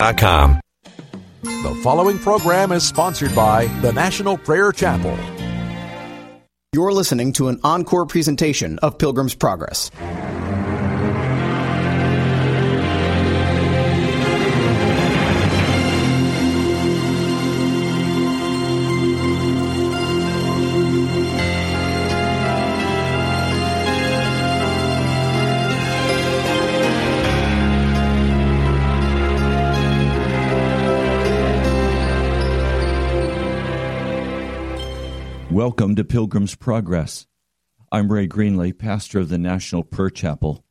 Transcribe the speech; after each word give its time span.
Com. 0.00 0.58
The 1.42 1.78
following 1.82 2.18
program 2.18 2.72
is 2.72 2.88
sponsored 2.88 3.34
by 3.34 3.66
the 3.82 3.92
National 3.92 4.38
Prayer 4.38 4.72
Chapel. 4.72 5.14
You're 6.72 6.92
listening 6.92 7.34
to 7.34 7.48
an 7.48 7.60
encore 7.64 8.06
presentation 8.06 8.78
of 8.78 8.96
Pilgrim's 8.96 9.34
Progress. 9.34 9.90
Welcome 35.60 35.94
to 35.96 36.04
Pilgrim's 36.04 36.54
Progress. 36.54 37.26
I'm 37.92 38.10
Ray 38.10 38.26
Greenley, 38.26 38.72
pastor 38.72 39.20
of 39.20 39.28
the 39.28 39.36
National 39.36 39.84
Prayer 39.84 40.08
Chapel. 40.08 40.64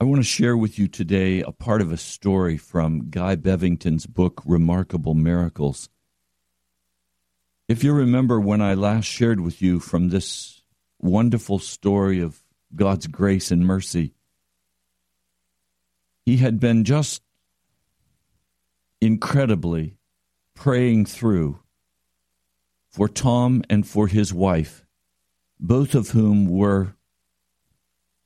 I 0.00 0.04
want 0.04 0.18
to 0.18 0.24
share 0.24 0.56
with 0.56 0.80
you 0.80 0.88
today 0.88 1.42
a 1.42 1.52
part 1.52 1.80
of 1.80 1.92
a 1.92 1.96
story 1.96 2.56
from 2.56 3.08
Guy 3.08 3.36
Bevington's 3.36 4.06
book, 4.06 4.42
Remarkable 4.44 5.14
Miracles. 5.14 5.88
If 7.68 7.84
you 7.84 7.92
remember 7.92 8.40
when 8.40 8.60
I 8.60 8.74
last 8.74 9.04
shared 9.04 9.38
with 9.38 9.62
you 9.62 9.78
from 9.78 10.08
this 10.08 10.64
wonderful 10.98 11.60
story 11.60 12.20
of 12.20 12.42
God's 12.74 13.06
grace 13.06 13.52
and 13.52 13.64
mercy, 13.64 14.12
he 16.26 16.38
had 16.38 16.58
been 16.58 16.82
just 16.82 17.22
incredibly 19.00 19.94
praying 20.56 21.06
through 21.06 21.61
for 22.92 23.08
Tom 23.08 23.62
and 23.70 23.86
for 23.86 24.06
his 24.06 24.32
wife, 24.34 24.84
both 25.58 25.94
of 25.94 26.10
whom 26.10 26.46
were 26.46 26.94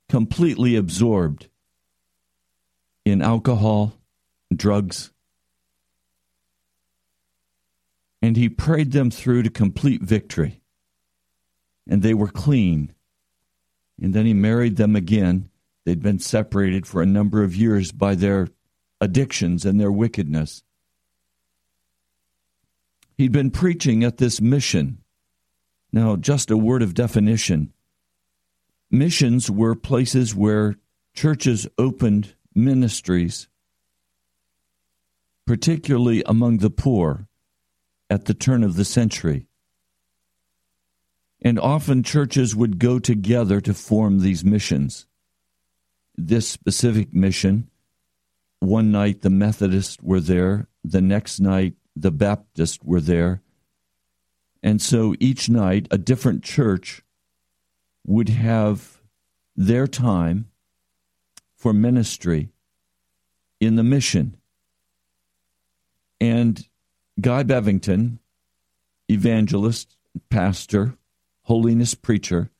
completely 0.09 0.75
absorbed 0.75 1.47
in 3.05 3.21
alcohol, 3.21 3.93
drugs. 4.53 5.11
And 8.21 8.35
he 8.35 8.49
prayed 8.49 8.91
them 8.91 9.09
through 9.11 9.43
to 9.43 9.49
complete 9.49 10.01
victory. 10.01 10.61
And 11.89 12.01
they 12.01 12.13
were 12.13 12.27
clean. 12.27 12.93
And 14.01 14.13
then 14.13 14.25
he 14.25 14.33
married 14.33 14.75
them 14.75 14.95
again. 14.95 15.49
They'd 15.85 16.01
been 16.01 16.19
separated 16.19 16.85
for 16.85 17.01
a 17.01 17.05
number 17.05 17.43
of 17.43 17.55
years 17.55 17.93
by 17.93 18.15
their 18.15 18.49
addictions 18.99 19.65
and 19.65 19.79
their 19.79 19.91
wickedness. 19.91 20.63
He'd 23.17 23.31
been 23.31 23.51
preaching 23.51 24.03
at 24.03 24.17
this 24.17 24.39
mission. 24.39 24.99
Now, 25.91 26.15
just 26.15 26.51
a 26.51 26.57
word 26.57 26.83
of 26.83 26.93
definition 26.93 27.73
missions 28.89 29.49
were 29.51 29.75
places 29.75 30.33
where 30.33 30.75
churches 31.13 31.67
opened 31.77 32.35
ministries, 32.53 33.47
particularly 35.45 36.23
among 36.25 36.59
the 36.59 36.69
poor 36.69 37.27
at 38.09 38.25
the 38.25 38.33
turn 38.33 38.63
of 38.63 38.75
the 38.75 38.85
century. 38.85 39.47
And 41.41 41.59
often 41.59 42.03
churches 42.03 42.55
would 42.55 42.79
go 42.79 42.99
together 42.99 43.61
to 43.61 43.73
form 43.73 44.19
these 44.19 44.43
missions. 44.43 45.05
This 46.15 46.47
specific 46.47 47.13
mission, 47.13 47.69
one 48.59 48.91
night 48.91 49.21
the 49.21 49.29
Methodists 49.29 49.97
were 50.01 50.19
there, 50.19 50.67
the 50.83 51.01
next 51.01 51.39
night 51.39 51.73
the 52.01 52.11
Baptists 52.11 52.79
were 52.83 53.01
there. 53.01 53.41
And 54.63 54.81
so 54.81 55.15
each 55.19 55.49
night, 55.49 55.87
a 55.91 55.97
different 55.97 56.43
church 56.43 57.03
would 58.05 58.29
have 58.29 59.01
their 59.55 59.87
time 59.87 60.49
for 61.55 61.73
ministry 61.73 62.49
in 63.59 63.75
the 63.75 63.83
mission. 63.83 64.37
And 66.19 66.67
Guy 67.19 67.43
Bevington, 67.43 68.19
evangelist, 69.09 69.97
pastor, 70.29 70.95
holiness 71.43 71.95
preacher, 71.95 72.51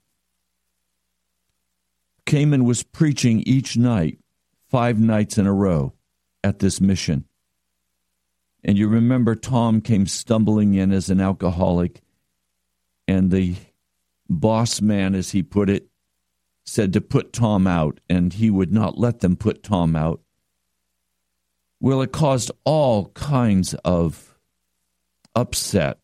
came 2.25 2.53
and 2.53 2.66
was 2.66 2.83
preaching 2.83 3.41
each 3.41 3.78
night, 3.78 4.19
five 4.69 5.00
nights 5.00 5.38
in 5.38 5.47
a 5.47 5.53
row 5.53 5.94
at 6.44 6.59
this 6.59 6.81
mission. 6.81 7.26
And 8.67 8.78
you 8.78 8.89
remember 8.89 9.33
Tom 9.33 9.79
came 9.79 10.05
stumbling 10.05 10.73
in 10.73 10.91
as 10.91 11.09
an 11.09 11.22
alcoholic, 11.22 12.01
and 13.07 13.31
the 13.31 13.55
boss 14.29 14.81
man, 14.81 15.16
as 15.16 15.31
he 15.31 15.41
put 15.41 15.69
it, 15.69 15.88
said 16.66 16.91
to 16.91 17.00
put 17.00 17.31
Tom 17.31 17.66
out, 17.66 18.01
and 18.09 18.33
he 18.33 18.51
would 18.51 18.73
not 18.73 18.97
let 18.97 19.22
them 19.22 19.38
put 19.38 19.63
Tom 19.63 19.95
out. 19.95 20.19
Well, 21.79 22.01
it 22.01 22.11
caused 22.11 22.51
all 22.66 23.06
kinds 23.11 23.73
of 23.85 24.38
upset 25.33 26.00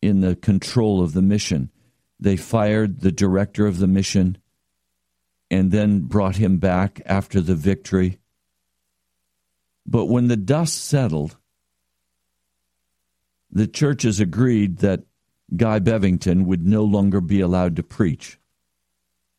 in 0.00 0.20
the 0.20 0.36
control 0.36 1.02
of 1.02 1.12
the 1.12 1.20
mission. 1.20 1.70
They 2.18 2.36
fired 2.36 3.00
the 3.00 3.12
director 3.12 3.66
of 3.66 3.78
the 3.78 3.86
mission 3.86 4.38
and 5.50 5.70
then 5.70 6.00
brought 6.00 6.36
him 6.36 6.56
back 6.56 7.02
after 7.04 7.42
the 7.42 7.54
victory. 7.54 8.20
But 9.84 10.06
when 10.06 10.28
the 10.28 10.36
dust 10.36 10.82
settled, 10.82 11.36
the 13.52 13.66
churches 13.66 14.20
agreed 14.20 14.78
that 14.78 15.04
Guy 15.56 15.80
Bevington 15.80 16.44
would 16.44 16.66
no 16.66 16.84
longer 16.84 17.20
be 17.20 17.40
allowed 17.40 17.76
to 17.76 17.82
preach 17.82 18.38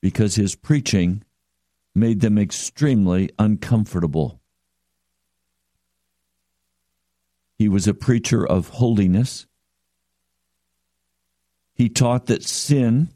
because 0.02 0.36
his 0.36 0.56
preaching 0.56 1.24
made 1.96 2.20
them 2.22 2.38
extremely 2.38 3.30
uncomfortable. 3.40 4.42
He 7.58 7.70
was 7.70 7.88
a 7.88 7.94
preacher 7.94 8.46
of 8.46 8.70
holiness. 8.70 9.46
He 11.76 11.90
taught 11.90 12.26
that 12.26 12.44
sin 12.44 13.10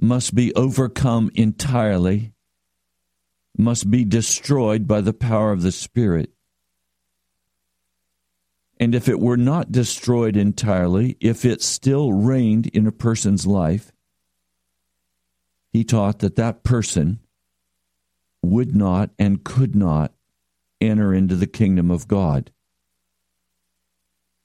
must 0.00 0.34
be 0.34 0.54
overcome 0.54 1.30
entirely, 1.34 2.32
must 3.56 3.90
be 3.90 4.04
destroyed 4.04 4.86
by 4.86 5.00
the 5.00 5.12
power 5.12 5.52
of 5.52 5.62
the 5.62 5.72
Spirit. 5.72 6.33
And 8.84 8.94
if 8.94 9.08
it 9.08 9.18
were 9.18 9.38
not 9.38 9.72
destroyed 9.72 10.36
entirely, 10.36 11.16
if 11.18 11.46
it 11.46 11.62
still 11.62 12.12
reigned 12.12 12.66
in 12.66 12.86
a 12.86 12.92
person's 12.92 13.46
life, 13.46 13.90
he 15.72 15.84
taught 15.84 16.18
that 16.18 16.36
that 16.36 16.64
person 16.64 17.20
would 18.42 18.76
not 18.76 19.08
and 19.18 19.42
could 19.42 19.74
not 19.74 20.12
enter 20.82 21.14
into 21.14 21.34
the 21.34 21.46
kingdom 21.46 21.90
of 21.90 22.06
God. 22.06 22.52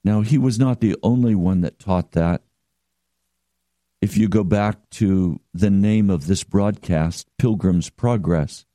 Now, 0.06 0.22
he 0.22 0.38
was 0.38 0.58
not 0.58 0.80
the 0.80 0.96
only 1.04 1.36
one 1.36 1.60
that 1.60 1.78
taught 1.78 2.14
that. 2.14 2.42
If 4.02 4.16
you 4.16 4.30
go 4.30 4.46
back 4.46 4.90
to 4.92 5.42
the 5.54 5.70
name 5.70 6.10
of 6.10 6.28
this 6.28 6.46
broadcast, 6.46 7.28
Pilgrim's 7.38 7.90
Progress, 7.90 8.66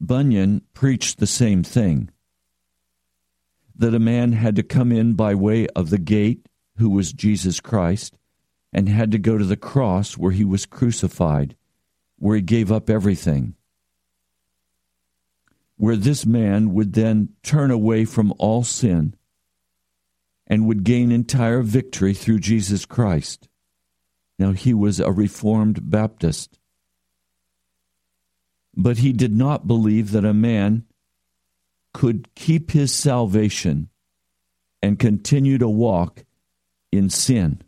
Bunyan 0.00 0.62
preached 0.72 1.18
the 1.18 1.26
same 1.26 1.62
thing 1.62 2.08
that 3.78 3.94
a 3.94 3.98
man 3.98 4.32
had 4.32 4.56
to 4.56 4.62
come 4.62 4.90
in 4.90 5.14
by 5.14 5.34
way 5.34 5.66
of 5.68 5.90
the 5.90 5.98
gate, 5.98 6.46
who 6.76 6.90
was 6.90 7.12
Jesus 7.12 7.60
Christ, 7.60 8.18
and 8.72 8.88
had 8.88 9.10
to 9.12 9.18
go 9.18 9.38
to 9.38 9.44
the 9.44 9.56
cross 9.56 10.16
where 10.16 10.32
he 10.32 10.44
was 10.44 10.66
crucified, 10.66 11.56
where 12.18 12.36
he 12.36 12.42
gave 12.42 12.72
up 12.72 12.88
everything. 12.88 13.54
Where 15.76 15.96
this 15.96 16.24
man 16.24 16.72
would 16.72 16.94
then 16.94 17.30
turn 17.42 17.70
away 17.70 18.04
from 18.06 18.32
all 18.38 18.64
sin 18.64 19.14
and 20.46 20.66
would 20.66 20.84
gain 20.84 21.12
entire 21.12 21.62
victory 21.62 22.14
through 22.14 22.38
Jesus 22.38 22.86
Christ. 22.86 23.48
Now, 24.38 24.52
he 24.52 24.72
was 24.72 25.00
a 25.00 25.12
Reformed 25.12 25.90
Baptist. 25.90 26.58
But 28.74 28.98
he 28.98 29.12
did 29.12 29.34
not 29.34 29.66
believe 29.66 30.12
that 30.12 30.24
a 30.24 30.34
man 30.34 30.84
could 31.96 32.28
keep 32.34 32.72
his 32.72 32.92
salvation 32.92 33.88
and 34.82 34.98
continue 34.98 35.56
to 35.56 35.66
walk 35.66 36.26
in 36.92 37.08
sin. 37.08 37.62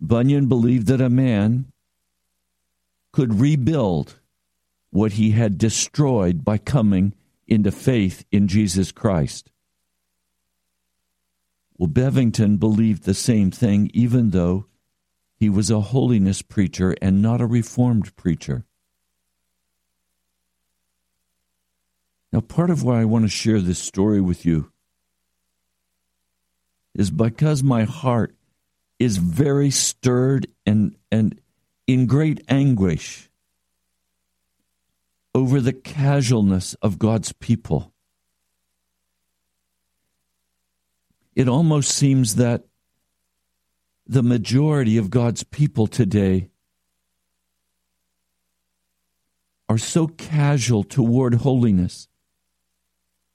Bunyan 0.00 0.48
believed 0.48 0.88
that 0.88 1.00
a 1.00 1.08
man 1.08 1.66
could 3.12 3.38
rebuild 3.38 4.18
what 4.90 5.12
he 5.12 5.30
had 5.30 5.56
destroyed 5.56 6.44
by 6.44 6.58
coming 6.58 7.14
into 7.46 7.70
faith 7.70 8.24
in 8.32 8.48
Jesus 8.48 8.90
Christ. 8.90 9.52
Well, 11.78 11.88
Bevington 11.88 12.58
believed 12.58 13.04
the 13.04 13.14
same 13.14 13.52
thing, 13.52 13.88
even 13.94 14.30
though 14.30 14.66
he 15.36 15.48
was 15.48 15.70
a 15.70 15.80
holiness 15.80 16.42
preacher 16.42 16.96
and 17.00 17.22
not 17.22 17.40
a 17.40 17.46
reformed 17.46 18.16
preacher. 18.16 18.66
Now, 22.34 22.40
part 22.40 22.70
of 22.70 22.82
why 22.82 23.00
I 23.00 23.04
want 23.04 23.24
to 23.24 23.28
share 23.28 23.60
this 23.60 23.78
story 23.78 24.20
with 24.20 24.44
you 24.44 24.72
is 26.92 27.12
because 27.12 27.62
my 27.62 27.84
heart 27.84 28.34
is 28.98 29.18
very 29.18 29.70
stirred 29.70 30.48
and, 30.66 30.96
and 31.12 31.40
in 31.86 32.06
great 32.06 32.42
anguish 32.48 33.30
over 35.32 35.60
the 35.60 35.72
casualness 35.72 36.74
of 36.82 36.98
God's 36.98 37.30
people. 37.30 37.92
It 41.36 41.48
almost 41.48 41.92
seems 41.92 42.34
that 42.34 42.64
the 44.08 44.24
majority 44.24 44.96
of 44.96 45.08
God's 45.08 45.44
people 45.44 45.86
today 45.86 46.50
are 49.68 49.78
so 49.78 50.08
casual 50.08 50.82
toward 50.82 51.34
holiness 51.34 52.08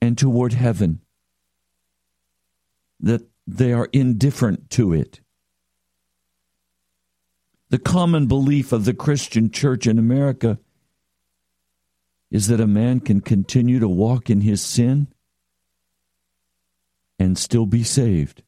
and 0.02 0.18
toward 0.18 0.54
heaven 0.54 1.02
that 3.00 3.22
they 3.48 3.74
are 3.74 3.90
indifferent 3.92 4.70
to 4.72 4.94
it. 4.94 5.20
The 7.70 7.80
common 7.80 8.28
belief 8.28 8.72
of 8.72 8.86
the 8.86 8.94
Christian 8.94 9.52
church 9.52 9.86
in 9.86 10.00
America 10.00 10.60
is 12.32 12.48
that 12.48 12.60
a 12.60 12.68
man 12.68 13.00
can 13.00 13.22
continue 13.22 13.80
to 13.80 13.88
walk 13.88 14.30
in 14.30 14.42
his 14.42 14.62
sin 14.62 15.08
and 17.18 17.38
still 17.38 17.66
be 17.66 17.84
saved. 17.84 18.44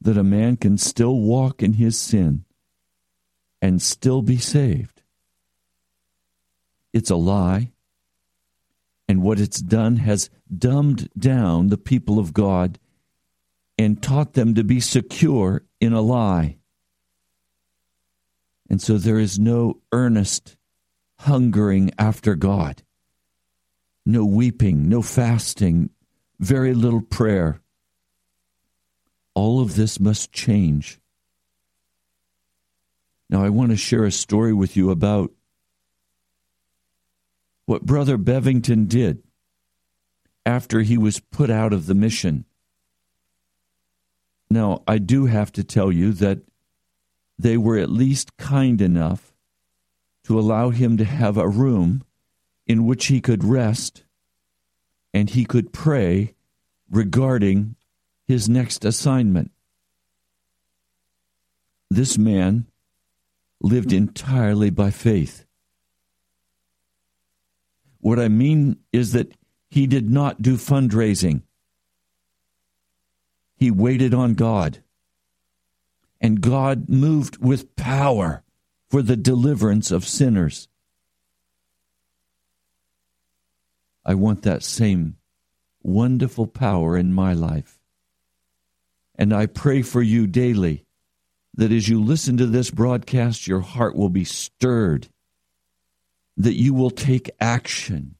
That 0.00 0.18
a 0.18 0.24
man 0.24 0.56
can 0.56 0.78
still 0.78 1.18
walk 1.18 1.62
in 1.62 1.74
his 1.74 1.98
sin 1.98 2.44
and 3.60 3.80
still 3.80 4.20
be 4.20 4.36
saved. 4.36 4.91
It's 6.92 7.10
a 7.10 7.16
lie. 7.16 7.72
And 9.08 9.22
what 9.22 9.40
it's 9.40 9.60
done 9.60 9.96
has 9.96 10.30
dumbed 10.56 11.08
down 11.18 11.68
the 11.68 11.78
people 11.78 12.18
of 12.18 12.32
God 12.32 12.78
and 13.78 14.02
taught 14.02 14.34
them 14.34 14.54
to 14.54 14.64
be 14.64 14.80
secure 14.80 15.64
in 15.80 15.92
a 15.92 16.00
lie. 16.00 16.58
And 18.70 18.80
so 18.80 18.96
there 18.96 19.18
is 19.18 19.38
no 19.38 19.80
earnest 19.92 20.56
hungering 21.20 21.90
after 21.98 22.34
God, 22.34 22.82
no 24.06 24.24
weeping, 24.24 24.88
no 24.88 25.02
fasting, 25.02 25.90
very 26.38 26.74
little 26.74 27.02
prayer. 27.02 27.60
All 29.34 29.60
of 29.60 29.76
this 29.76 30.00
must 30.00 30.32
change. 30.32 31.00
Now, 33.28 33.44
I 33.44 33.48
want 33.48 33.70
to 33.70 33.76
share 33.76 34.04
a 34.04 34.12
story 34.12 34.52
with 34.52 34.76
you 34.76 34.90
about 34.90 35.32
what 37.72 37.86
Brother 37.86 38.18
Bevington 38.18 38.86
did 38.86 39.22
after 40.44 40.82
he 40.82 40.98
was 40.98 41.20
put 41.20 41.48
out 41.48 41.72
of 41.72 41.86
the 41.86 41.94
mission. 41.94 42.44
Now, 44.50 44.82
I 44.86 44.98
do 44.98 45.24
have 45.24 45.50
to 45.52 45.64
tell 45.64 45.90
you 45.90 46.12
that 46.12 46.40
they 47.38 47.56
were 47.56 47.78
at 47.78 47.88
least 47.88 48.36
kind 48.36 48.82
enough 48.82 49.32
to 50.24 50.38
allow 50.38 50.68
him 50.68 50.98
to 50.98 51.06
have 51.06 51.38
a 51.38 51.48
room 51.48 52.04
in 52.66 52.84
which 52.84 53.06
he 53.06 53.22
could 53.22 53.42
rest 53.42 54.04
and 55.14 55.30
he 55.30 55.46
could 55.46 55.72
pray 55.72 56.34
regarding 56.90 57.76
his 58.28 58.50
next 58.50 58.84
assignment. 58.84 59.50
This 61.90 62.18
man 62.18 62.66
lived 63.62 63.94
entirely 63.94 64.68
by 64.68 64.90
faith. 64.90 65.46
What 68.02 68.18
I 68.18 68.26
mean 68.26 68.78
is 68.92 69.12
that 69.12 69.32
he 69.70 69.86
did 69.86 70.10
not 70.10 70.42
do 70.42 70.56
fundraising. 70.56 71.42
He 73.56 73.70
waited 73.70 74.12
on 74.12 74.34
God. 74.34 74.82
And 76.20 76.40
God 76.40 76.88
moved 76.88 77.38
with 77.42 77.74
power 77.76 78.42
for 78.90 79.02
the 79.02 79.16
deliverance 79.16 79.92
of 79.92 80.06
sinners. 80.06 80.68
I 84.04 84.14
want 84.14 84.42
that 84.42 84.64
same 84.64 85.16
wonderful 85.80 86.48
power 86.48 86.96
in 86.96 87.14
my 87.14 87.32
life. 87.32 87.78
And 89.14 89.32
I 89.32 89.46
pray 89.46 89.82
for 89.82 90.02
you 90.02 90.26
daily 90.26 90.84
that 91.54 91.70
as 91.70 91.88
you 91.88 92.02
listen 92.02 92.36
to 92.38 92.46
this 92.46 92.72
broadcast, 92.72 93.46
your 93.46 93.60
heart 93.60 93.94
will 93.94 94.08
be 94.08 94.24
stirred, 94.24 95.08
that 96.36 96.54
you 96.54 96.74
will 96.74 96.90
take 96.90 97.30
action, 97.40 98.16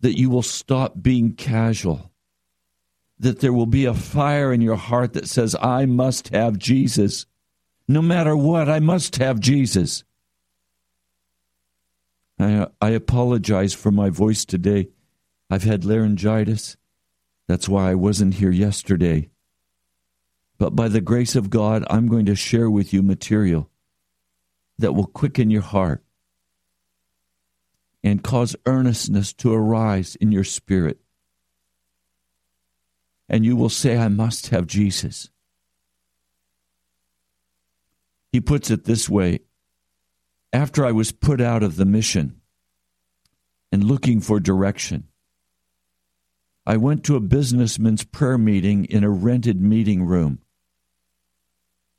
that 0.00 0.18
you 0.18 0.30
will 0.30 0.42
stop 0.42 1.02
being 1.02 1.34
casual, 1.34 2.10
that 3.18 3.40
there 3.40 3.52
will 3.52 3.66
be 3.66 3.84
a 3.84 3.94
fire 3.94 4.52
in 4.52 4.60
your 4.60 4.76
heart 4.76 5.12
that 5.14 5.28
says, 5.28 5.56
I 5.60 5.86
must 5.86 6.28
have 6.28 6.58
Jesus. 6.58 7.26
No 7.88 8.00
matter 8.00 8.36
what, 8.36 8.68
I 8.68 8.78
must 8.78 9.16
have 9.16 9.40
Jesus. 9.40 10.04
I, 12.38 12.68
I 12.80 12.90
apologize 12.90 13.74
for 13.74 13.90
my 13.90 14.10
voice 14.10 14.44
today. 14.44 14.88
I've 15.50 15.64
had 15.64 15.84
laryngitis. 15.84 16.76
That's 17.48 17.68
why 17.68 17.90
I 17.90 17.94
wasn't 17.94 18.34
here 18.34 18.50
yesterday. 18.50 19.30
But 20.58 20.76
by 20.76 20.88
the 20.88 21.00
grace 21.00 21.34
of 21.34 21.50
God, 21.50 21.84
I'm 21.88 22.08
going 22.08 22.26
to 22.26 22.34
share 22.34 22.68
with 22.68 22.92
you 22.92 23.02
material 23.02 23.70
that 24.78 24.92
will 24.92 25.06
quicken 25.06 25.50
your 25.50 25.62
heart 25.62 26.04
and 28.02 28.22
cause 28.22 28.56
earnestness 28.66 29.32
to 29.34 29.52
arise 29.52 30.16
in 30.16 30.32
your 30.32 30.44
spirit. 30.44 30.98
And 33.28 33.44
you 33.44 33.56
will 33.56 33.68
say, 33.68 33.98
I 33.98 34.08
must 34.08 34.48
have 34.48 34.66
Jesus. 34.66 35.30
He 38.32 38.40
puts 38.40 38.70
it 38.70 38.84
this 38.84 39.08
way 39.08 39.40
After 40.52 40.84
I 40.86 40.92
was 40.92 41.12
put 41.12 41.40
out 41.40 41.62
of 41.62 41.76
the 41.76 41.84
mission 41.84 42.40
and 43.70 43.84
looking 43.84 44.20
for 44.20 44.40
direction, 44.40 45.08
I 46.64 46.76
went 46.76 47.04
to 47.04 47.16
a 47.16 47.20
businessman's 47.20 48.04
prayer 48.04 48.38
meeting 48.38 48.84
in 48.84 49.04
a 49.04 49.10
rented 49.10 49.60
meeting 49.60 50.04
room 50.04 50.40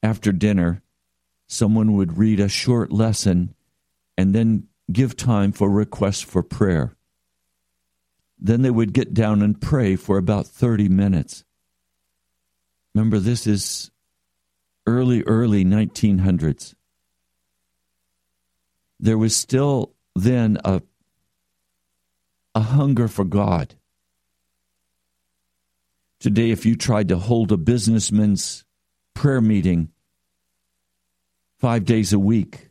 after 0.02 0.32
dinner, 0.32 0.82
someone 1.48 1.94
would 1.94 2.18
read 2.18 2.40
a 2.40 2.48
short 2.48 2.92
lesson 2.92 3.54
and 4.18 4.34
then 4.34 4.68
give 4.92 5.16
time 5.16 5.52
for 5.52 5.70
requests 5.70 6.22
for 6.22 6.44
prayer. 6.44 6.96
Then 8.40 8.62
they 8.62 8.72
would 8.72 8.94
get 8.94 9.14
down 9.14 9.42
and 9.42 9.60
pray 9.60 9.96
for 9.96 10.18
about 10.18 10.48
30 10.48 10.88
minutes. 10.90 11.44
Remember, 12.96 13.20
this 13.20 13.46
is 13.46 13.92
early, 14.88 15.24
early 15.24 15.64
1900s. 15.66 16.74
There 19.00 19.18
was 19.18 19.36
still 19.36 19.94
then 20.16 20.58
a, 20.66 20.82
a 22.56 22.62
hunger 22.62 23.08
for 23.08 23.26
God. 23.26 23.76
Today, 26.20 26.52
if 26.52 26.66
you 26.66 26.76
tried 26.76 27.08
to 27.10 27.18
hold 27.18 27.52
a 27.52 27.58
businessman's 27.58 28.66
prayer 29.14 29.40
meeting 29.40 29.90
five 31.60 31.86
days 31.86 32.12
a 32.12 32.20
week, 32.20 32.69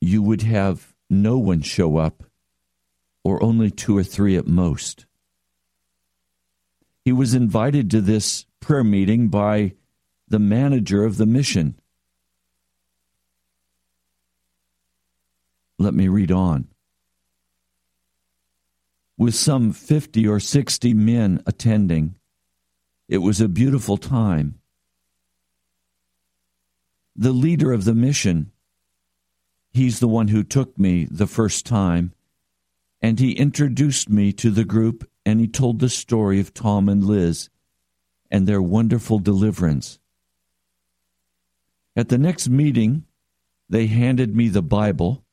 you 0.00 0.22
would 0.22 0.42
have 0.42 0.94
no 1.10 1.38
one 1.38 1.62
show 1.62 1.96
up, 1.96 2.24
or 3.24 3.42
only 3.42 3.70
two 3.70 3.96
or 3.96 4.04
three 4.04 4.36
at 4.36 4.46
most. 4.46 5.06
He 7.04 7.12
was 7.12 7.34
invited 7.34 7.90
to 7.90 8.00
this 8.00 8.46
prayer 8.60 8.84
meeting 8.84 9.28
by 9.28 9.74
the 10.28 10.38
manager 10.38 11.04
of 11.04 11.16
the 11.16 11.26
mission. 11.26 11.78
Let 15.78 15.94
me 15.94 16.08
read 16.08 16.30
on. 16.30 16.68
With 19.16 19.34
some 19.34 19.72
50 19.72 20.28
or 20.28 20.38
60 20.38 20.94
men 20.94 21.42
attending, 21.46 22.16
it 23.08 23.18
was 23.18 23.40
a 23.40 23.48
beautiful 23.48 23.96
time. 23.96 24.58
The 27.16 27.32
leader 27.32 27.72
of 27.72 27.84
the 27.84 27.94
mission, 27.94 28.52
he's 29.72 30.00
the 30.00 30.08
one 30.08 30.28
who 30.28 30.42
took 30.42 30.78
me 30.78 31.06
the 31.10 31.26
first 31.26 31.66
time, 31.66 32.12
and 33.00 33.18
he 33.18 33.32
introduced 33.32 34.08
me 34.08 34.32
to 34.32 34.50
the 34.50 34.64
group 34.64 35.08
and 35.24 35.40
he 35.40 35.46
told 35.46 35.78
the 35.78 35.88
story 35.88 36.40
of 36.40 36.54
Tom 36.54 36.88
and 36.88 37.04
Liz 37.04 37.50
and 38.30 38.46
their 38.46 38.62
wonderful 38.62 39.18
deliverance. 39.18 39.98
At 41.94 42.08
the 42.08 42.18
next 42.18 42.48
meeting, 42.48 43.04
they 43.68 43.86
handed 43.86 44.34
me 44.34 44.48
the 44.48 44.62
Bible, 44.62 45.24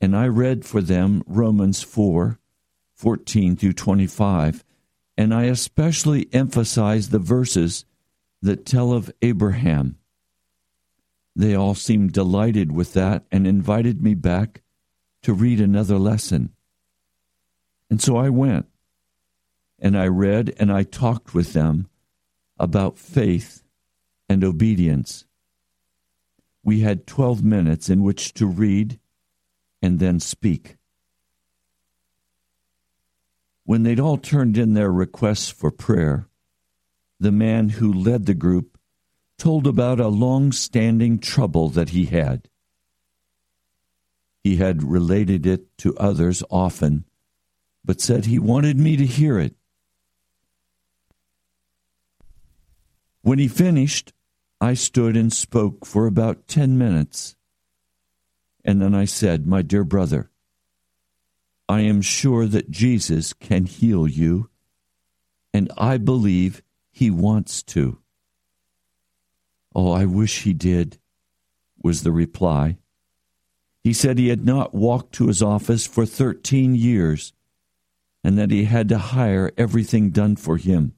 and 0.00 0.16
I 0.16 0.26
read 0.26 0.64
for 0.64 0.80
them 0.80 1.22
Romans 1.26 1.82
4 1.82 2.38
14 2.96 3.56
through 3.56 3.72
25 3.72 4.64
and 5.16 5.32
I 5.32 5.44
especially 5.44 6.28
emphasized 6.32 7.10
the 7.10 7.18
verses 7.18 7.84
that 8.42 8.66
tell 8.66 8.92
of 8.92 9.12
Abraham. 9.22 9.98
They 11.36 11.54
all 11.54 11.74
seemed 11.74 12.12
delighted 12.12 12.72
with 12.72 12.92
that 12.92 13.24
and 13.32 13.46
invited 13.46 14.02
me 14.02 14.14
back 14.14 14.62
to 15.22 15.32
read 15.32 15.60
another 15.60 15.98
lesson. 15.98 16.54
And 17.90 18.00
so 18.00 18.16
I 18.16 18.28
went 18.28 18.66
and 19.78 19.98
I 19.98 20.06
read 20.06 20.54
and 20.58 20.72
I 20.72 20.82
talked 20.84 21.34
with 21.34 21.52
them 21.52 21.88
about 22.58 22.98
faith 22.98 23.62
and 24.28 24.44
obedience. 24.44 25.24
We 26.62 26.80
had 26.80 27.06
12 27.06 27.42
minutes 27.42 27.90
in 27.90 28.02
which 28.02 28.32
to 28.34 28.46
read 28.46 29.00
and 29.82 29.98
then 29.98 30.20
speak. 30.20 30.76
When 33.64 33.82
they'd 33.82 34.00
all 34.00 34.18
turned 34.18 34.56
in 34.56 34.74
their 34.74 34.92
requests 34.92 35.50
for 35.50 35.70
prayer, 35.70 36.28
the 37.18 37.32
man 37.32 37.70
who 37.70 37.92
led 37.92 38.26
the 38.26 38.34
group 38.34 38.73
told 39.38 39.66
about 39.66 40.00
a 40.00 40.08
long 40.08 40.52
standing 40.52 41.18
trouble 41.18 41.68
that 41.70 41.90
he 41.90 42.06
had. 42.06 42.48
He 44.42 44.56
had 44.56 44.82
related 44.82 45.46
it 45.46 45.76
to 45.78 45.96
others 45.96 46.42
often, 46.50 47.04
but 47.84 48.00
said 48.00 48.26
he 48.26 48.38
wanted 48.38 48.78
me 48.78 48.96
to 48.96 49.06
hear 49.06 49.38
it. 49.38 49.56
When 53.22 53.38
he 53.38 53.48
finished, 53.48 54.12
I 54.60 54.74
stood 54.74 55.16
and 55.16 55.32
spoke 55.32 55.86
for 55.86 56.06
about 56.06 56.46
ten 56.46 56.76
minutes. 56.76 57.36
And 58.64 58.80
then 58.80 58.94
I 58.94 59.06
said, 59.06 59.46
My 59.46 59.62
dear 59.62 59.84
brother, 59.84 60.30
I 61.68 61.80
am 61.80 62.02
sure 62.02 62.46
that 62.46 62.70
Jesus 62.70 63.32
can 63.32 63.64
heal 63.64 64.06
you, 64.06 64.50
and 65.54 65.72
I 65.78 65.96
believe 65.96 66.62
he 66.92 67.10
wants 67.10 67.62
to. 67.62 67.98
Oh, 69.74 69.92
I 69.92 70.04
wish 70.04 70.42
he 70.42 70.52
did, 70.52 70.98
was 71.82 72.02
the 72.02 72.12
reply. 72.12 72.78
He 73.82 73.92
said 73.92 74.18
he 74.18 74.28
had 74.28 74.44
not 74.44 74.74
walked 74.74 75.12
to 75.14 75.26
his 75.26 75.42
office 75.42 75.86
for 75.86 76.06
13 76.06 76.74
years 76.74 77.32
and 78.22 78.38
that 78.38 78.50
he 78.50 78.64
had 78.64 78.88
to 78.88 78.98
hire 78.98 79.52
everything 79.58 80.10
done 80.10 80.36
for 80.36 80.56
him. 80.56 80.94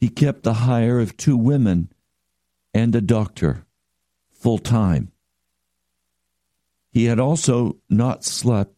He 0.00 0.08
kept 0.08 0.42
the 0.42 0.54
hire 0.54 0.98
of 0.98 1.16
two 1.16 1.36
women 1.36 1.92
and 2.74 2.94
a 2.96 3.00
doctor 3.00 3.64
full 4.32 4.58
time. 4.58 5.12
He 6.90 7.04
had 7.04 7.20
also 7.20 7.76
not 7.88 8.24
slept 8.24 8.74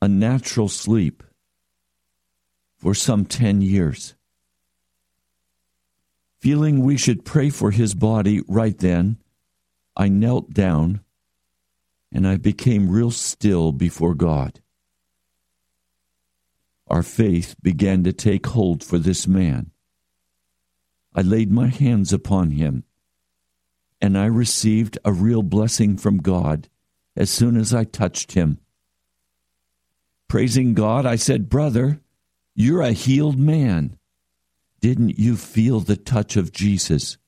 a 0.00 0.08
natural 0.08 0.68
sleep 0.68 1.22
for 2.76 2.94
some 2.94 3.24
10 3.24 3.60
years. 3.60 4.14
Feeling 6.40 6.80
we 6.80 6.96
should 6.96 7.24
pray 7.24 7.50
for 7.50 7.70
his 7.70 7.94
body 7.94 8.42
right 8.46 8.76
then, 8.78 9.18
I 9.96 10.08
knelt 10.08 10.52
down 10.52 11.00
and 12.12 12.26
I 12.26 12.36
became 12.36 12.90
real 12.90 13.10
still 13.10 13.72
before 13.72 14.14
God. 14.14 14.60
Our 16.86 17.02
faith 17.02 17.54
began 17.62 18.04
to 18.04 18.12
take 18.12 18.46
hold 18.46 18.82
for 18.82 18.98
this 18.98 19.26
man. 19.26 19.72
I 21.14 21.22
laid 21.22 21.50
my 21.50 21.66
hands 21.66 22.12
upon 22.12 22.52
him, 22.52 22.84
and 24.00 24.16
I 24.16 24.26
received 24.26 24.98
a 25.04 25.12
real 25.12 25.42
blessing 25.42 25.96
from 25.96 26.18
God 26.18 26.68
as 27.16 27.30
soon 27.30 27.56
as 27.56 27.74
I 27.74 27.84
touched 27.84 28.32
him. 28.32 28.58
Praising 30.28 30.74
God, 30.74 31.04
I 31.04 31.16
said, 31.16 31.48
Brother, 31.48 32.00
you're 32.54 32.82
a 32.82 32.92
healed 32.92 33.38
man. 33.38 33.98
Didn't 34.80 35.18
you 35.18 35.36
feel 35.36 35.80
the 35.80 35.96
touch 35.96 36.36
of 36.36 36.52
Jesus? 36.52 37.18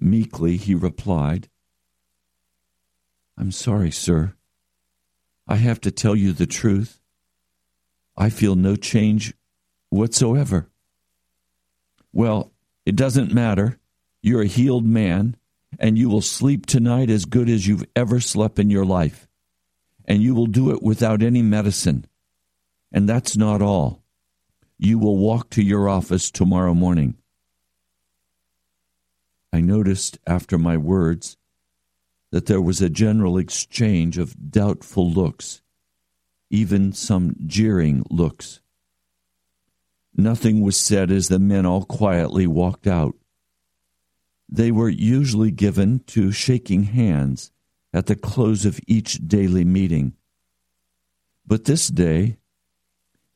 Meekly 0.00 0.56
he 0.56 0.74
replied, 0.74 1.48
I'm 3.38 3.52
sorry, 3.52 3.90
sir. 3.90 4.34
I 5.46 5.56
have 5.56 5.80
to 5.82 5.90
tell 5.90 6.16
you 6.16 6.32
the 6.32 6.46
truth. 6.46 7.00
I 8.16 8.30
feel 8.30 8.54
no 8.54 8.76
change 8.76 9.34
whatsoever. 9.90 10.68
Well, 12.12 12.52
it 12.86 12.96
doesn't 12.96 13.32
matter. 13.32 13.78
You're 14.22 14.42
a 14.42 14.46
healed 14.46 14.84
man, 14.84 15.36
and 15.78 15.98
you 15.98 16.08
will 16.08 16.22
sleep 16.22 16.66
tonight 16.66 17.10
as 17.10 17.24
good 17.24 17.48
as 17.48 17.66
you've 17.66 17.84
ever 17.94 18.20
slept 18.20 18.58
in 18.58 18.70
your 18.70 18.84
life. 18.84 19.28
And 20.06 20.22
you 20.22 20.34
will 20.34 20.46
do 20.46 20.70
it 20.70 20.82
without 20.82 21.22
any 21.22 21.42
medicine. 21.42 22.06
And 22.92 23.08
that's 23.08 23.36
not 23.36 23.62
all 23.62 24.03
you 24.84 24.98
will 24.98 25.16
walk 25.16 25.50
to 25.50 25.62
your 25.62 25.88
office 25.88 26.30
tomorrow 26.30 26.74
morning. 26.74 27.16
I 29.52 29.60
noticed 29.60 30.18
after 30.26 30.58
my 30.58 30.76
words 30.76 31.36
that 32.32 32.46
there 32.46 32.60
was 32.60 32.80
a 32.82 32.90
general 32.90 33.38
exchange 33.38 34.18
of 34.18 34.50
doubtful 34.50 35.10
looks, 35.10 35.62
even 36.50 36.92
some 36.92 37.36
jeering 37.46 38.04
looks. 38.10 38.60
Nothing 40.16 40.60
was 40.60 40.76
said 40.76 41.10
as 41.10 41.28
the 41.28 41.38
men 41.38 41.66
all 41.66 41.84
quietly 41.84 42.46
walked 42.46 42.86
out. 42.86 43.14
They 44.48 44.70
were 44.70 44.88
usually 44.88 45.50
given 45.50 46.00
to 46.08 46.32
shaking 46.32 46.84
hands 46.84 47.50
at 47.92 48.06
the 48.06 48.16
close 48.16 48.64
of 48.64 48.80
each 48.86 49.26
daily 49.26 49.64
meeting. 49.64 50.14
But 51.46 51.64
this 51.64 51.88
day, 51.88 52.38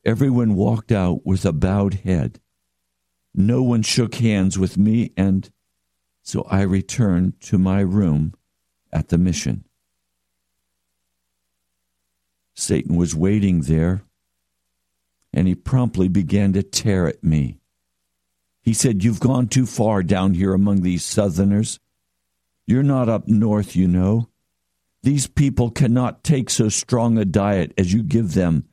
Everyone 0.09 0.55
walked 0.55 0.91
out 0.91 1.23
with 1.23 1.45
a 1.45 1.53
bowed 1.53 1.93
head. 1.93 2.39
No 3.35 3.61
one 3.61 3.83
shook 3.83 4.15
hands 4.15 4.57
with 4.57 4.75
me, 4.75 5.13
and 5.15 5.47
so 6.23 6.47
I 6.49 6.61
returned 6.61 7.39
to 7.41 7.59
my 7.59 7.81
room 7.81 8.33
at 8.91 9.09
the 9.09 9.19
mission. 9.19 9.65
Satan 12.55 12.95
was 12.95 13.13
waiting 13.13 13.61
there, 13.61 14.01
and 15.31 15.47
he 15.47 15.53
promptly 15.53 16.07
began 16.07 16.53
to 16.53 16.63
tear 16.63 17.05
at 17.05 17.23
me. 17.23 17.59
He 18.63 18.73
said, 18.73 19.03
You've 19.03 19.19
gone 19.19 19.47
too 19.47 19.67
far 19.67 20.01
down 20.01 20.33
here 20.33 20.55
among 20.55 20.81
these 20.81 21.03
Southerners. 21.03 21.79
You're 22.65 22.81
not 22.81 23.09
up 23.09 23.27
north, 23.27 23.75
you 23.75 23.87
know. 23.87 24.29
These 25.03 25.27
people 25.27 25.69
cannot 25.69 26.23
take 26.23 26.49
so 26.49 26.67
strong 26.67 27.19
a 27.19 27.25
diet 27.25 27.75
as 27.77 27.93
you 27.93 28.01
give 28.01 28.33
them 28.33 28.68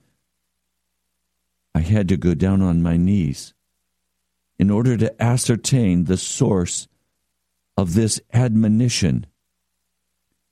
I 1.77 1.81
had 1.81 2.09
to 2.09 2.17
go 2.17 2.33
down 2.33 2.63
on 2.63 2.83
my 2.83 2.97
knees 2.97 3.53
in 4.59 4.71
order 4.71 4.97
to 4.97 5.23
ascertain 5.23 6.05
the 6.05 6.17
source 6.17 6.89
of 7.77 7.93
this 7.93 8.19
admonition. 8.33 9.27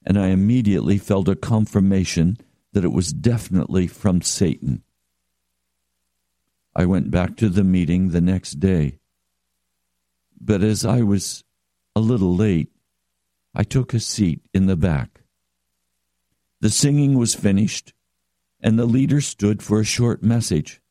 And 0.05 0.19
I 0.19 0.27
immediately 0.27 0.99
felt 0.99 1.31
a 1.31 1.35
confirmation 1.35 2.37
that 2.75 2.85
it 2.85 2.93
was 2.93 3.15
definitely 3.15 3.87
from 3.87 4.21
Satan. 4.21 4.83
I 6.77 6.85
went 6.85 7.11
back 7.11 7.37
to 7.37 7.49
the 7.49 7.65
meeting 7.65 8.11
the 8.11 8.21
next 8.21 8.61
day. 8.61 8.99
But 10.39 10.63
as 10.63 10.85
I 10.85 11.01
was 11.01 11.43
a 11.97 12.01
little 12.01 12.37
late, 12.37 12.69
I 13.55 13.63
took 13.65 13.95
a 13.95 13.99
seat 13.99 14.43
in 14.53 14.67
the 14.67 14.77
back. 14.77 15.23
The 16.61 16.69
singing 16.69 17.17
was 17.17 17.35
finished, 17.35 17.95
and 18.61 18.79
the 18.79 18.85
leader 18.85 19.23
stood 19.23 19.63
for 19.63 19.81
a 19.81 19.85
short 19.85 20.23
message 20.23 20.83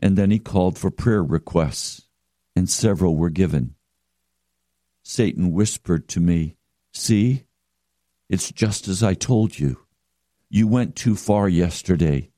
and 0.00 0.16
then 0.16 0.30
he 0.30 0.38
called 0.38 0.78
for 0.78 0.90
prayer 0.90 1.22
requests, 1.22 2.08
and 2.56 2.68
several 2.68 3.16
were 3.16 3.30
given. 3.30 3.74
Satan 5.02 5.52
whispered 5.52 6.08
to 6.08 6.20
me, 6.20 6.56
See, 6.92 7.44
it's 8.28 8.50
just 8.50 8.88
as 8.88 9.02
I 9.02 9.14
told 9.14 9.58
you. 9.58 9.86
You 10.48 10.66
went 10.66 10.96
too 10.96 11.14
far 11.14 11.48
yesterday. 11.48 12.30